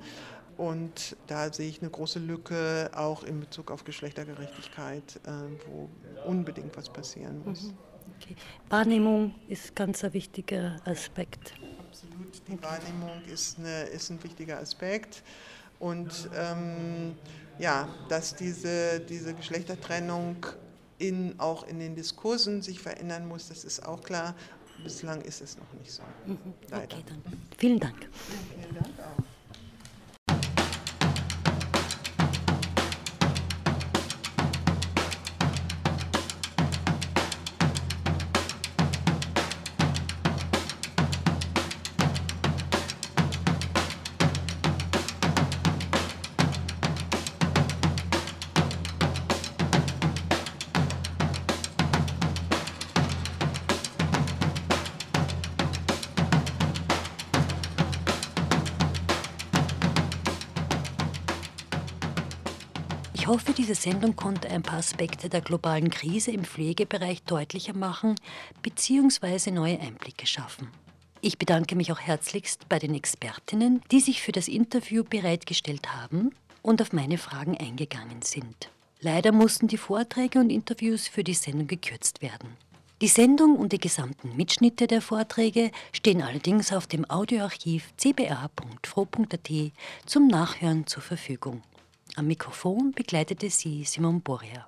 Und 0.58 1.16
da 1.28 1.52
sehe 1.52 1.68
ich 1.70 1.82
eine 1.82 1.90
große 1.90 2.20
Lücke 2.20 2.92
auch 2.96 3.24
in 3.24 3.40
Bezug 3.40 3.72
auf 3.72 3.84
Geschlechtergerechtigkeit, 3.84 5.20
äh, 5.26 5.32
wo 5.68 5.90
unbedingt 6.26 6.76
was 6.78 6.90
passieren 6.90 7.44
muss. 7.46 7.64
Mhm. 7.64 7.78
Okay. 8.22 8.36
Wahrnehmung 8.70 9.36
ist 9.48 9.76
ganz 9.76 10.04
ein 10.04 10.14
wichtiger 10.14 10.78
Aspekt. 10.86 11.54
Absolut, 11.80 12.42
die. 12.48 12.62
Wahrnehmung 12.62 13.22
ist, 13.32 13.60
eine, 13.60 13.84
ist 13.84 14.10
ein 14.10 14.24
wichtiger 14.24 14.60
Aspekt. 14.60 15.24
Und 15.80 16.30
ähm, 16.36 17.16
ja, 17.60 17.88
dass 18.08 18.36
diese, 18.36 19.00
diese 19.02 19.34
Geschlechtertrennung 19.34 20.46
in, 21.00 21.40
auch 21.40 21.68
in 21.68 21.80
den 21.80 21.96
Diskursen 21.96 22.62
sich 22.62 22.80
verändern 22.80 23.28
muss, 23.28 23.50
das 23.50 23.64
ist 23.64 23.86
auch 23.86 24.02
klar. 24.02 24.36
Bislang 24.84 25.22
ist 25.22 25.42
es 25.42 25.58
noch 25.58 25.72
nicht 25.80 25.92
so. 25.92 26.04
Mhm. 26.26 26.38
Okay, 26.72 27.04
dann. 27.06 27.22
Vielen 27.58 27.80
Dank. 27.80 28.10
vielen 28.60 28.76
Dank 28.76 28.88
auch. 29.00 29.24
Hoffe, 63.34 63.54
diese 63.54 63.74
Sendung 63.74 64.16
konnte 64.16 64.48
ein 64.52 64.62
paar 64.62 64.78
Aspekte 64.78 65.28
der 65.28 65.42
globalen 65.42 65.90
Krise 65.90 66.30
im 66.30 66.44
Pflegebereich 66.44 67.24
deutlicher 67.24 67.76
machen 67.76 68.14
bzw. 68.62 69.50
neue 69.50 69.80
Einblicke 69.80 70.28
schaffen. 70.28 70.68
Ich 71.20 71.40
bedanke 71.40 71.76
mich 71.76 71.92
auch 71.92 72.00
herzlichst 72.00 72.70
bei 72.70 72.78
den 72.78 72.94
Expertinnen, 72.94 73.82
die 73.90 74.02
sich 74.02 74.22
für 74.22 74.34
das 74.34 74.48
Interview 74.48 75.04
bereitgestellt 75.04 75.96
haben 75.96 76.30
und 76.62 76.80
auf 76.80 76.94
meine 76.94 77.18
Fragen 77.18 77.58
eingegangen 77.58 78.22
sind. 78.22 78.70
Leider 79.02 79.32
mussten 79.32 79.68
die 79.68 79.78
Vorträge 79.78 80.38
und 80.38 80.52
Interviews 80.52 81.08
für 81.08 81.24
die 81.24 81.34
Sendung 81.34 81.66
gekürzt 81.66 82.22
werden. 82.22 82.50
Die 83.02 83.08
Sendung 83.08 83.56
und 83.56 83.74
die 83.74 83.80
gesamten 83.80 84.36
Mitschnitte 84.36 84.86
der 84.86 85.02
Vorträge 85.02 85.72
stehen 85.92 86.22
allerdings 86.22 86.72
auf 86.72 86.86
dem 86.86 87.10
Audioarchiv 87.10 87.94
cba.fro.at 87.98 89.50
zum 90.06 90.28
Nachhören 90.28 90.86
zur 90.86 91.02
Verfügung. 91.02 91.64
Am 92.16 92.28
Mikrofon 92.28 92.92
begleitete 92.92 93.50
sie 93.50 93.84
Simon 93.86 94.22
Boria. 94.22 94.68